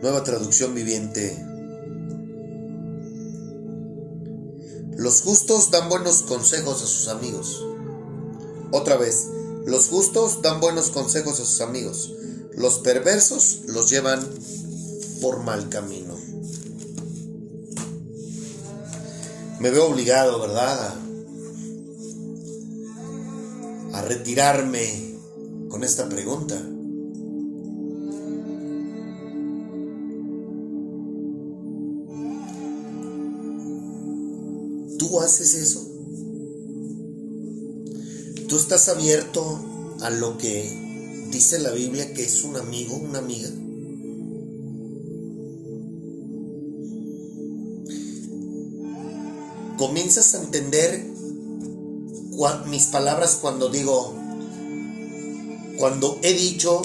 Nueva 0.00 0.22
traducción 0.22 0.72
viviente. 0.72 1.36
Los 4.96 5.22
justos 5.22 5.72
dan 5.72 5.88
buenos 5.88 6.22
consejos 6.22 6.80
a 6.80 6.86
sus 6.86 7.08
amigos. 7.08 7.66
Otra 8.70 8.96
vez, 8.96 9.26
los 9.66 9.88
justos 9.88 10.42
dan 10.42 10.60
buenos 10.60 10.90
consejos 10.90 11.40
a 11.40 11.44
sus 11.44 11.60
amigos. 11.60 12.12
Los 12.54 12.78
perversos 12.78 13.62
los 13.66 13.90
llevan 13.90 14.24
por 15.20 15.42
mal 15.42 15.68
camino. 15.68 16.14
Me 19.60 19.70
veo 19.70 19.86
obligado, 19.86 20.40
¿verdad? 20.40 20.94
A, 23.92 24.02
retirarme 24.02 25.16
con 25.68 25.84
esta 25.84 26.08
pregunta. 26.08 26.56
¿Tú 34.98 35.20
haces 35.20 35.54
eso? 35.54 35.86
¿Tú 38.48 38.56
estás 38.56 38.88
abierto 38.88 39.96
a 40.00 40.10
lo 40.10 40.38
que 40.38 41.26
dice 41.30 41.58
la 41.58 41.72
Biblia 41.72 42.14
que 42.14 42.22
es 42.22 42.44
un 42.44 42.56
amigo, 42.56 42.96
una 42.96 43.18
amiga? 43.18 43.50
Comienzas 49.78 50.34
a 50.34 50.42
entender 50.42 51.06
mis 52.66 52.86
palabras 52.86 53.38
cuando 53.40 53.68
digo, 53.68 54.14
cuando 55.78 56.18
he 56.22 56.34
dicho 56.34 56.82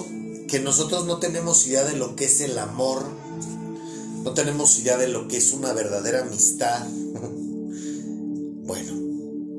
que 0.47 0.59
nosotros 0.59 1.05
no 1.05 1.17
tenemos 1.17 1.67
idea 1.67 1.83
de 1.83 1.97
lo 1.97 2.15
que 2.15 2.25
es 2.25 2.41
el 2.41 2.57
amor, 2.57 3.03
no 4.23 4.33
tenemos 4.33 4.79
idea 4.79 4.97
de 4.97 5.09
lo 5.09 5.27
que 5.27 5.37
es 5.37 5.51
una 5.51 5.73
verdadera 5.73 6.21
amistad. 6.21 6.87
Bueno, 8.65 8.93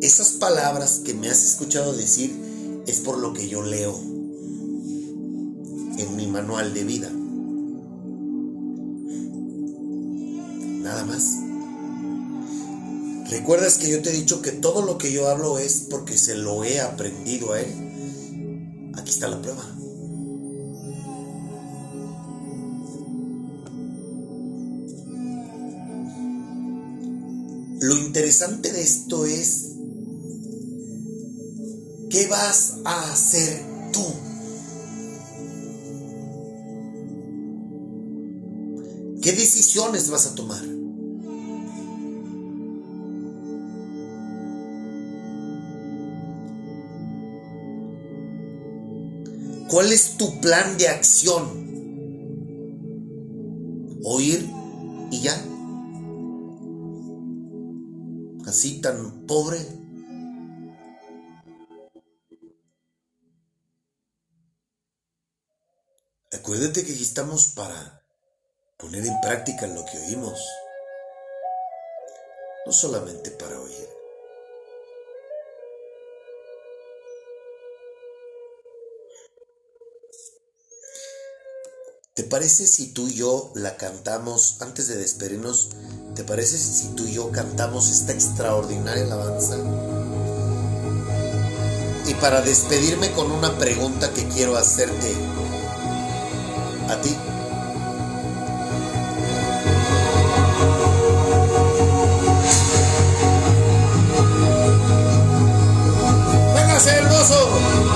esas 0.00 0.30
palabras 0.30 1.02
que 1.04 1.12
me 1.12 1.28
has 1.28 1.44
escuchado 1.44 1.92
decir 1.92 2.34
es 2.86 3.00
por 3.00 3.18
lo 3.18 3.34
que 3.34 3.48
yo 3.50 3.62
leo 3.62 3.94
en 5.98 6.16
mi 6.16 6.26
manual 6.26 6.72
de 6.72 6.84
vida. 6.84 7.10
Nada 10.80 11.04
más. 11.04 11.44
¿Recuerdas 13.34 13.78
que 13.78 13.90
yo 13.90 14.00
te 14.00 14.10
he 14.10 14.12
dicho 14.12 14.42
que 14.42 14.52
todo 14.52 14.82
lo 14.82 14.96
que 14.96 15.12
yo 15.12 15.28
hablo 15.28 15.58
es 15.58 15.88
porque 15.90 16.16
se 16.16 16.36
lo 16.36 16.62
he 16.62 16.80
aprendido 16.80 17.52
a 17.52 17.60
él? 17.60 18.92
Aquí 18.94 19.10
está 19.10 19.26
la 19.26 19.42
prueba. 19.42 19.64
Lo 27.80 27.98
interesante 27.98 28.70
de 28.70 28.80
esto 28.80 29.26
es, 29.26 29.72
¿qué 32.10 32.28
vas 32.28 32.74
a 32.84 33.12
hacer 33.12 33.66
tú? 33.92 34.06
¿Qué 39.20 39.32
decisiones 39.32 40.08
vas 40.08 40.26
a 40.26 40.36
tomar? 40.36 40.73
¿Cuál 49.74 49.92
es 49.92 50.16
tu 50.16 50.40
plan 50.40 50.78
de 50.78 50.86
acción? 50.86 51.42
¿Oír 54.04 54.48
y 55.10 55.20
ya? 55.20 55.34
¿Así 58.46 58.80
tan 58.80 59.26
pobre? 59.26 59.58
Acuérdate 66.30 66.84
que 66.84 66.92
aquí 66.92 67.02
estamos 67.02 67.48
para 67.48 68.06
poner 68.76 69.04
en 69.04 69.20
práctica 69.22 69.66
lo 69.66 69.84
que 69.86 69.98
oímos, 69.98 70.40
no 72.64 72.70
solamente 72.70 73.32
para 73.32 73.58
oír. 73.58 73.93
¿Te 82.14 82.22
parece 82.22 82.68
si 82.68 82.92
tú 82.92 83.08
y 83.08 83.14
yo 83.14 83.50
la 83.56 83.76
cantamos 83.76 84.58
antes 84.60 84.86
de 84.86 84.94
despedirnos? 84.94 85.70
¿Te 86.14 86.22
parece 86.22 86.56
si 86.58 86.94
tú 86.94 87.04
y 87.08 87.14
yo 87.14 87.32
cantamos 87.32 87.90
esta 87.90 88.12
extraordinaria 88.12 89.02
alabanza? 89.02 89.56
Y 92.06 92.14
para 92.14 92.40
despedirme 92.40 93.10
con 93.10 93.32
una 93.32 93.58
pregunta 93.58 94.12
que 94.12 94.28
quiero 94.28 94.56
hacerte 94.56 95.12
a 96.88 97.00
ti. 97.00 97.16
Véngase 106.54 106.90
hermoso. 106.90 107.93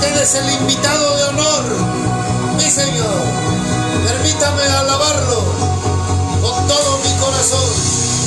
Usted 0.00 0.22
es 0.22 0.34
el 0.34 0.50
invitado 0.50 1.16
de 1.18 1.24
honor, 1.24 1.64
mi 2.56 2.70
Señor. 2.70 3.22
Permítame 4.06 4.62
alabarlo 4.62 5.44
con 6.40 6.66
todo 6.66 6.98
mi 7.04 7.12
corazón. 7.20 8.19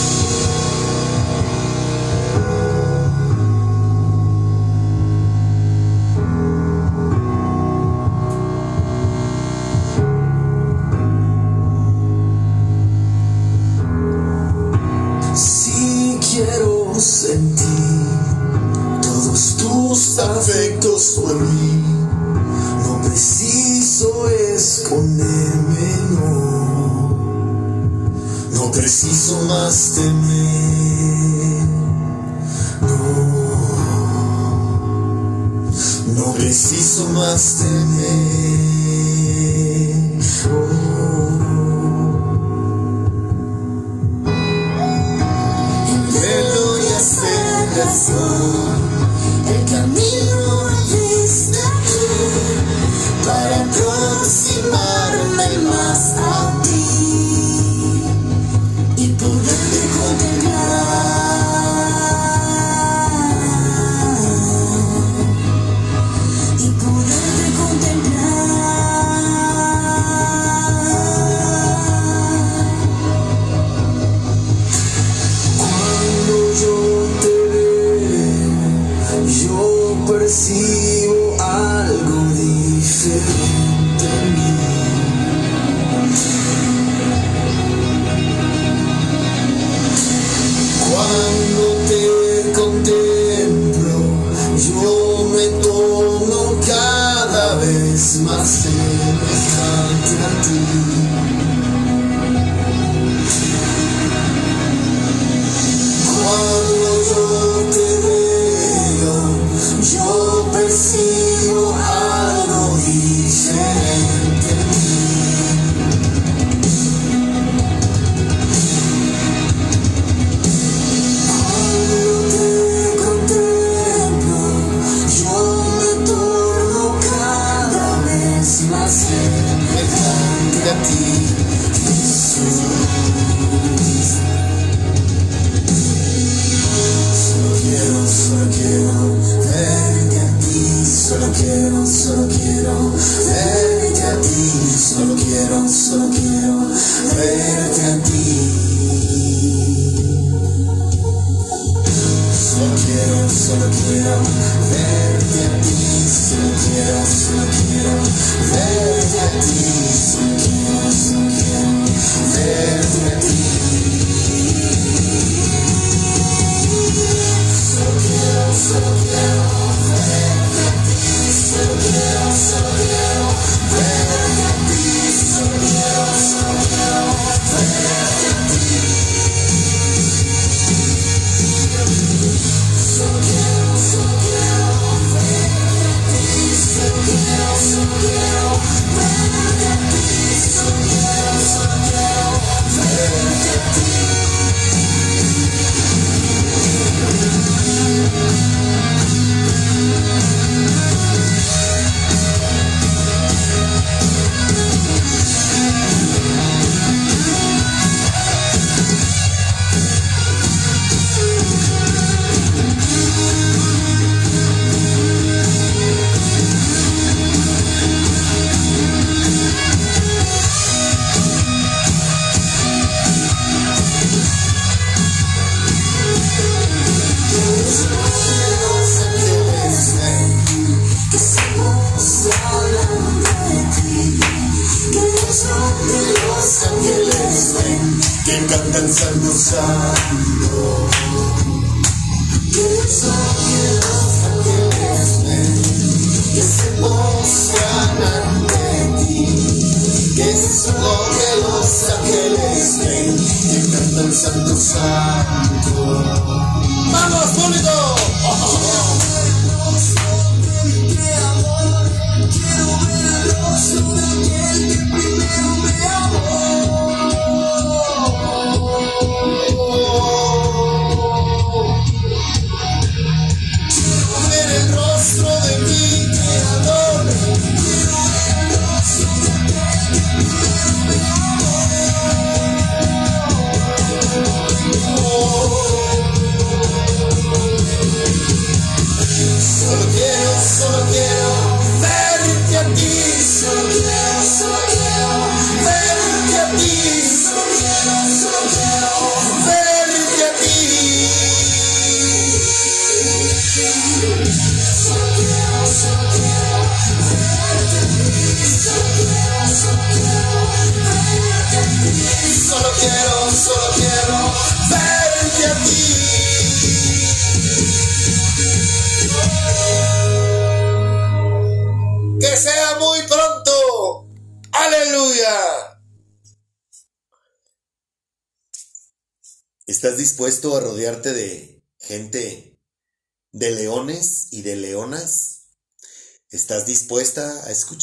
No 36.73 36.79
preciso 36.79 37.07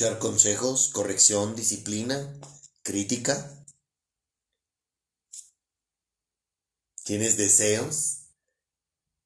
escuchar 0.00 0.18
consejos, 0.18 0.88
corrección, 0.94 1.54
disciplina, 1.54 2.40
crítica. 2.82 3.66
¿Tienes 7.04 7.36
deseos 7.36 8.30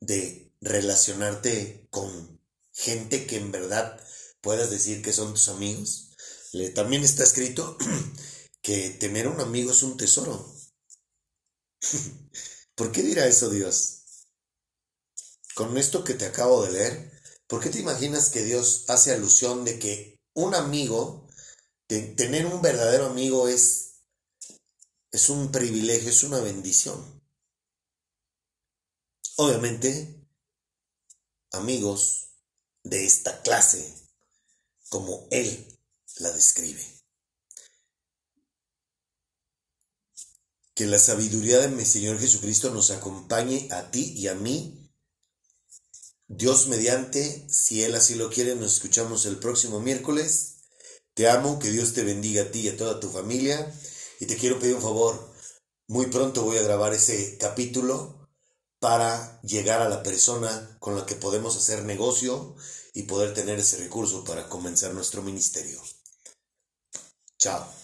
de 0.00 0.52
relacionarte 0.60 1.86
con 1.90 2.40
gente 2.72 3.24
que 3.24 3.36
en 3.36 3.52
verdad 3.52 4.04
puedas 4.40 4.68
decir 4.70 5.00
que 5.00 5.12
son 5.12 5.34
tus 5.34 5.48
amigos? 5.48 6.10
también 6.74 7.04
está 7.04 7.22
escrito 7.22 7.76
que 8.60 8.90
temer 8.90 9.26
a 9.26 9.30
un 9.30 9.40
amigo 9.40 9.70
es 9.70 9.84
un 9.84 9.96
tesoro. 9.96 10.56
¿Por 12.74 12.90
qué 12.90 13.02
dirá 13.02 13.28
eso 13.28 13.48
Dios? 13.48 14.02
Con 15.54 15.78
esto 15.78 16.02
que 16.02 16.14
te 16.14 16.26
acabo 16.26 16.64
de 16.64 16.72
leer, 16.72 17.12
¿por 17.46 17.60
qué 17.62 17.70
te 17.70 17.78
imaginas 17.78 18.30
que 18.30 18.42
Dios 18.42 18.86
hace 18.88 19.12
alusión 19.12 19.64
de 19.64 19.78
que 19.78 20.13
un 20.34 20.54
amigo, 20.54 21.28
tener 21.86 22.46
un 22.46 22.60
verdadero 22.60 23.06
amigo 23.06 23.48
es, 23.48 24.00
es 25.10 25.28
un 25.28 25.50
privilegio, 25.50 26.10
es 26.10 26.22
una 26.24 26.40
bendición. 26.40 27.22
Obviamente, 29.36 30.28
amigos 31.52 32.28
de 32.82 33.04
esta 33.04 33.42
clase, 33.42 33.94
como 34.88 35.26
él 35.30 35.78
la 36.18 36.30
describe. 36.32 36.84
Que 40.74 40.86
la 40.86 40.98
sabiduría 40.98 41.60
de 41.60 41.68
mi 41.68 41.84
Señor 41.84 42.18
Jesucristo 42.18 42.70
nos 42.70 42.90
acompañe 42.90 43.68
a 43.70 43.90
ti 43.90 44.12
y 44.16 44.26
a 44.26 44.34
mí 44.34 44.83
Dios 46.28 46.68
mediante, 46.68 47.46
si 47.48 47.82
Él 47.82 47.94
así 47.94 48.14
lo 48.14 48.30
quiere, 48.30 48.54
nos 48.56 48.74
escuchamos 48.74 49.26
el 49.26 49.38
próximo 49.38 49.80
miércoles. 49.80 50.56
Te 51.14 51.28
amo, 51.28 51.58
que 51.58 51.70
Dios 51.70 51.92
te 51.92 52.02
bendiga 52.02 52.44
a 52.44 52.50
ti 52.50 52.60
y 52.60 52.68
a 52.68 52.76
toda 52.76 52.98
tu 52.98 53.10
familia. 53.10 53.72
Y 54.20 54.26
te 54.26 54.36
quiero 54.36 54.58
pedir 54.58 54.74
un 54.74 54.82
favor. 54.82 55.32
Muy 55.86 56.06
pronto 56.06 56.42
voy 56.42 56.56
a 56.56 56.62
grabar 56.62 56.94
ese 56.94 57.36
capítulo 57.38 58.28
para 58.78 59.40
llegar 59.42 59.82
a 59.82 59.88
la 59.88 60.02
persona 60.02 60.76
con 60.80 60.96
la 60.96 61.06
que 61.06 61.14
podemos 61.14 61.56
hacer 61.56 61.84
negocio 61.84 62.56
y 62.94 63.02
poder 63.02 63.34
tener 63.34 63.58
ese 63.58 63.76
recurso 63.78 64.24
para 64.24 64.48
comenzar 64.48 64.94
nuestro 64.94 65.22
ministerio. 65.22 65.80
Chao. 67.38 67.83